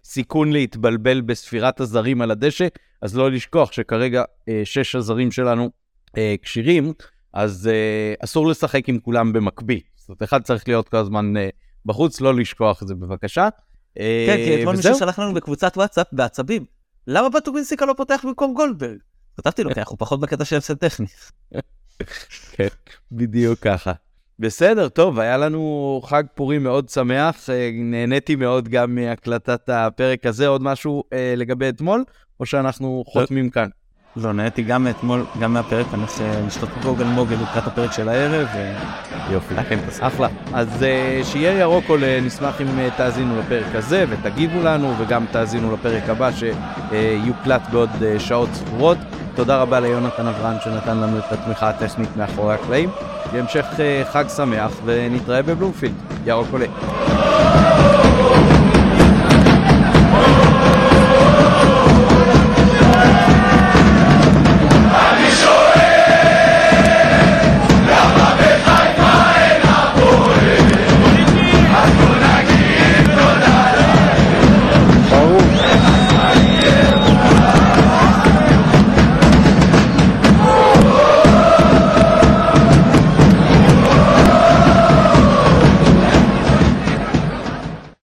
בסיכון 0.02 0.48
uh, 0.48 0.52
להתבלבל 0.52 1.20
בספירת 1.20 1.80
הזרים 1.80 2.22
על 2.22 2.30
הדשא, 2.30 2.66
אז 3.02 3.16
לא 3.16 3.30
לשכוח 3.30 3.72
שכרגע 3.72 4.22
uh, 4.22 4.52
שש 4.64 4.94
הזרים 4.94 5.32
שלנו 5.32 5.70
uh, 6.09 6.12
כשירים, 6.42 6.92
אז 7.32 7.70
uh, 7.72 8.24
אסור 8.24 8.46
לשחק 8.46 8.88
עם 8.88 8.98
כולם 8.98 9.32
במקביל. 9.32 9.80
זאת 9.96 10.09
אומרת, 10.09 10.22
אחד 10.22 10.42
צריך 10.42 10.68
להיות 10.68 10.88
כל 10.88 10.96
הזמן 10.96 11.36
uh, 11.36 11.40
בחוץ, 11.86 12.20
לא 12.20 12.34
לשכוח 12.34 12.82
את 12.82 12.88
זה 12.88 12.94
בבקשה. 12.94 13.48
כן, 14.26 14.36
כי 14.36 14.61
אתמול 14.61 14.76
מישהו 14.76 14.94
שלח 14.94 15.18
לנו 15.18 15.34
בקבוצת 15.34 15.72
וואטסאפ 15.76 16.07
בעצבים, 16.12 16.64
למה 17.07 17.28
בטובינסיקה 17.28 17.86
לא 17.86 17.94
פותח 17.97 18.20
במקום 18.24 18.55
גולדברג? 18.55 18.99
כתבתי 19.36 19.62
לו, 19.62 19.74
כי 19.74 19.80
אנחנו 19.80 19.99
פחות 19.99 20.20
בקטע 20.20 20.44
של 20.44 20.57
הפסד 20.57 20.74
טכני. 20.74 21.07
כן, 22.53 22.68
בדיוק 23.12 23.59
ככה. 23.59 23.92
בסדר, 24.38 24.88
טוב, 24.88 25.18
היה 25.18 25.36
לנו 25.36 26.01
חג 26.05 26.24
פורים 26.34 26.62
מאוד 26.62 26.88
שמח, 26.88 27.51
אה, 27.51 27.70
נהניתי 27.72 28.36
מאוד 28.36 28.68
גם 28.68 28.94
מהקלטת 28.94 29.68
הפרק 29.68 30.26
הזה. 30.26 30.47
עוד 30.47 30.62
משהו 30.62 31.05
אה, 31.12 31.34
לגבי 31.36 31.68
אתמול, 31.68 32.05
או 32.40 32.47
שאנחנו 32.47 33.05
חותמים 33.07 33.51
כאן? 33.51 33.68
לא, 34.17 34.33
נהניתי 34.33 34.62
גם 34.62 34.85
מאתמול, 34.85 35.25
גם 35.41 35.53
מהפרק, 35.53 35.87
אני 35.95 36.03
הולך 36.03 36.21
אה, 36.21 36.41
לשתות 36.47 36.69
גוגל 36.83 37.05
מוגל 37.05 37.37
לקראת 37.43 37.67
הפרק 37.67 37.93
של 37.93 38.09
הערב, 38.09 38.49
יופי, 39.31 39.55
אחלה. 40.01 40.29
אז 40.55 40.85
שיהיה 41.25 41.61
ירוק 41.61 41.85
עולה, 41.89 42.21
נשמח 42.23 42.61
אם 42.61 42.67
תאזינו 42.97 43.39
לפרק 43.39 43.75
הזה 43.75 44.05
ותגיבו 44.09 44.62
לנו, 44.62 44.95
וגם 44.99 45.25
תאזינו 45.31 45.75
לפרק 45.75 46.09
הבא 46.09 46.31
שיוקלט 46.33 47.62
בעוד 47.73 47.91
שעות 48.19 48.49
ספורות. 48.53 48.99
תודה 49.35 49.62
רבה 49.62 49.81
ליונתן 49.81 50.27
אברהם 50.27 50.57
שנתן 50.64 50.97
לנו 50.97 51.19
את 51.19 51.33
התמיכה 51.33 51.69
הטכנית 51.69 52.17
מאחורי 52.17 52.55
הקלעים. 52.55 52.91
בהמשך 53.33 53.67
חג 54.12 54.25
שמח 54.37 54.73
ונתראה 54.85 55.43
בבלומפילד. 55.43 55.95
ירוק 56.27 56.49
עולה. 56.53 56.67